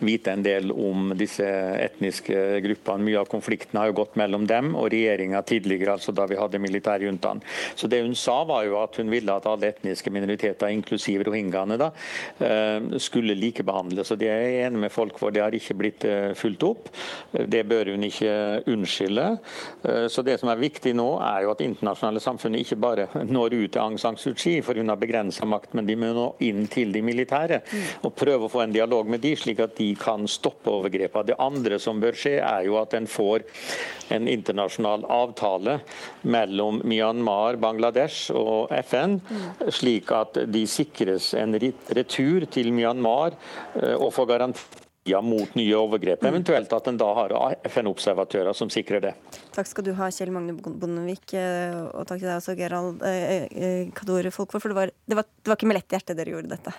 vite 0.00 0.32
en 0.32 0.44
del 0.44 0.72
om 0.72 1.10
disse 1.20 1.44
etniske 1.44 2.62
gruppene. 2.64 3.04
Mye 3.04 3.20
av 3.20 3.28
konflikten 3.28 3.76
har 3.76 3.90
jo 3.90 3.98
gått 3.98 4.16
mellom 4.16 4.46
dem 4.48 4.70
og 4.72 4.88
regjeringa 4.94 5.42
tidligere, 5.44 5.98
altså 5.98 6.14
da 6.16 6.24
vi 6.30 6.38
hadde 6.40 6.62
militærjuntaen. 6.64 7.42
Så 7.76 7.92
det 7.92 8.00
hun 8.06 8.16
sa 8.16 8.38
var 8.48 8.64
jo 8.64 8.80
at 8.80 8.96
hun 8.96 9.12
ville 9.12 9.36
at 9.36 9.50
alle 9.50 9.68
etniske 9.74 10.14
minoriteter, 10.16 10.72
inklusiv 10.72 11.26
rohingyaene, 11.28 11.76
da, 11.76 11.90
eh, 12.40 12.96
skulle 13.04 13.36
likebehandles. 13.36 14.14
Og 14.16 14.22
det 14.24 14.32
er 14.32 14.46
jeg 14.46 14.70
enig 14.70 14.86
med 14.86 14.96
folk 14.96 15.20
for. 15.20 15.28
Det 15.28 15.44
har 15.44 15.52
ikke 15.52 15.76
blitt 15.76 16.08
eh, 16.08 16.32
fulgt 16.40 16.64
opp. 16.64 16.88
Det 17.36 17.66
bør 17.68 17.92
hun 17.92 18.08
ikke 18.08 18.64
unnskylde. 18.64 19.28
Eh, 19.84 20.08
så 20.08 20.24
det 20.24 20.40
som 20.40 20.48
er 20.48 20.64
viktig 20.64 20.96
nå, 20.96 21.10
er 21.20 21.44
jo 21.44 21.52
at 21.52 21.65
internasjonale 21.66 22.22
samfunnet 22.22 22.64
ikke 22.64 22.78
bare 22.80 23.06
når 23.26 23.56
ut 23.56 23.72
til 23.74 23.82
Aung 23.82 23.98
San 24.00 24.18
Suu 24.20 24.34
Kyi, 24.36 24.60
for 24.64 24.78
hun 24.78 24.92
har 24.92 25.00
begrensa 25.00 25.46
makt, 25.48 25.74
men 25.76 25.88
de 25.88 25.96
må 25.98 26.12
nå 26.16 26.26
inn 26.46 26.66
til 26.72 26.94
de 26.94 27.02
militære 27.04 27.60
og 28.06 28.14
prøve 28.16 28.46
å 28.46 28.52
få 28.52 28.64
en 28.64 28.74
dialog 28.74 29.10
med 29.10 29.22
de, 29.24 29.34
slik 29.38 29.62
at 29.64 29.76
de 29.78 29.90
kan 29.98 30.26
stoppe 30.30 30.72
overgrepene. 30.72 31.30
Det 31.30 31.38
andre 31.42 31.80
som 31.82 32.00
bør 32.02 32.16
skje, 32.16 32.38
er 32.40 32.66
jo 32.68 32.78
at 32.80 32.96
en 32.96 33.08
får 33.10 33.44
en 34.14 34.28
internasjonal 34.30 35.04
avtale 35.10 35.80
mellom 36.22 36.80
Myanmar, 36.86 37.58
Bangladesh 37.62 38.30
og 38.36 38.72
FN, 38.86 39.18
slik 39.68 40.12
at 40.14 40.42
de 40.46 40.66
sikres 40.70 41.32
en 41.38 41.56
retur 41.56 42.46
til 42.50 42.72
Myanmar 42.76 43.36
eh, 43.80 43.94
og 43.96 44.12
får 44.14 44.34
garanti 44.34 44.85
mot 45.22 45.54
nye 45.58 45.76
overgrep. 45.78 46.22
Mm. 46.22 46.28
Eventuelt 46.32 46.72
at 46.76 46.90
en 46.90 46.98
da 47.00 47.08
har 47.20 47.34
FN-observatører 47.68 48.56
som 48.56 48.70
sikrer 48.72 49.04
det. 49.04 49.14
Takk 49.54 49.70
skal 49.70 49.86
du 49.86 49.92
ha, 49.98 50.10
Kjell 50.14 50.32
Magne 50.34 50.56
Bondevik, 50.56 51.36
eh, 51.38 51.76
og 51.86 52.06
takk 52.08 52.20
til 52.20 52.28
deg 52.28 52.36
også, 52.40 52.56
Gerald 52.58 53.06
eh, 53.06 53.46
eh, 53.46 53.80
Kadore 53.96 54.34
Folkvord. 54.34 54.64
For 54.64 54.74
det 54.74 54.78
var, 54.80 54.92
det, 55.06 55.18
var, 55.18 55.28
det 55.42 55.52
var 55.52 55.58
ikke 55.60 55.70
med 55.70 55.80
lett 55.80 55.96
hjerte 55.96 56.18
dere 56.18 56.36
gjorde 56.36 56.54
dette. 56.56 56.76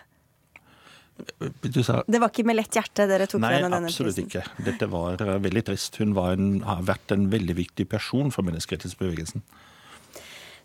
Det 1.18 2.20
var 2.22 2.30
ikke 2.30 2.46
med 2.46 2.60
lett 2.60 2.76
hjerte 2.78 3.08
dere 3.10 3.26
tok 3.30 3.42
Nei, 3.42 3.56
denne 3.58 3.70
prisen? 3.72 3.86
Nei, 3.88 3.94
absolutt 3.94 4.20
ikke. 4.22 4.44
Dette 4.68 4.90
var 4.92 5.24
eh, 5.24 5.40
veldig 5.48 5.64
trist. 5.72 5.98
Hun 6.02 6.14
en, 6.22 6.52
har 6.68 6.84
vært 6.86 7.16
en 7.16 7.28
veldig 7.32 7.58
viktig 7.58 7.88
person 7.90 8.30
for 8.34 8.46
menneskerettighetsbevegelsen. 8.48 9.46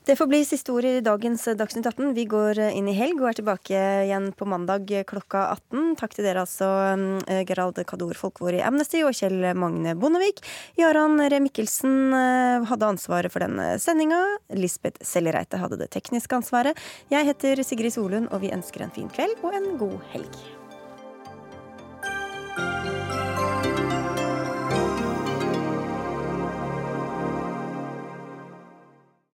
Det 0.05 0.16
får 0.16 0.26
bli 0.26 0.40
siste 0.44 0.72
ord 0.74 0.84
i 0.84 1.00
dagens 1.00 1.44
Dagsnytt 1.55 1.86
18. 1.86 2.09
Vi 2.16 2.24
går 2.26 2.59
inn 2.59 2.88
i 2.90 2.94
helg 2.96 3.20
og 3.20 3.28
er 3.30 3.36
tilbake 3.38 3.82
igjen 4.03 4.24
på 4.34 4.48
mandag 4.50 4.88
klokka 5.07 5.44
18. 5.53 5.92
Takk 6.00 6.16
til 6.16 6.26
dere 6.26 6.42
altså, 6.42 6.66
eh, 7.30 7.44
Gerald 7.46 7.78
Kador 7.86 8.18
Folkvord 8.18 8.57
i 8.59 8.64
Amnesty 8.66 9.05
og 9.07 9.14
Kjell 9.14 9.53
Magne 9.55 9.94
Bondevik. 9.94 10.42
Jaran 10.80 11.22
Ree 11.22 11.38
Mikkelsen 11.44 12.16
eh, 12.18 12.66
hadde 12.66 12.88
ansvaret 12.96 13.30
for 13.30 13.46
denne 13.46 13.76
sendinga. 13.78 14.18
Lisbeth 14.59 15.07
Sellereite 15.07 15.62
hadde 15.62 15.78
det 15.84 15.92
tekniske 15.94 16.34
ansvaret. 16.34 16.82
Jeg 17.14 17.30
heter 17.30 17.62
Sigrid 17.62 17.94
Solund, 17.94 18.32
og 18.34 18.42
vi 18.42 18.50
ønsker 18.50 18.82
en 18.82 18.90
fin 18.98 19.07
kveld 19.12 19.38
og 19.46 19.55
en 19.55 19.70
god 19.78 20.03
helg. 20.16 20.42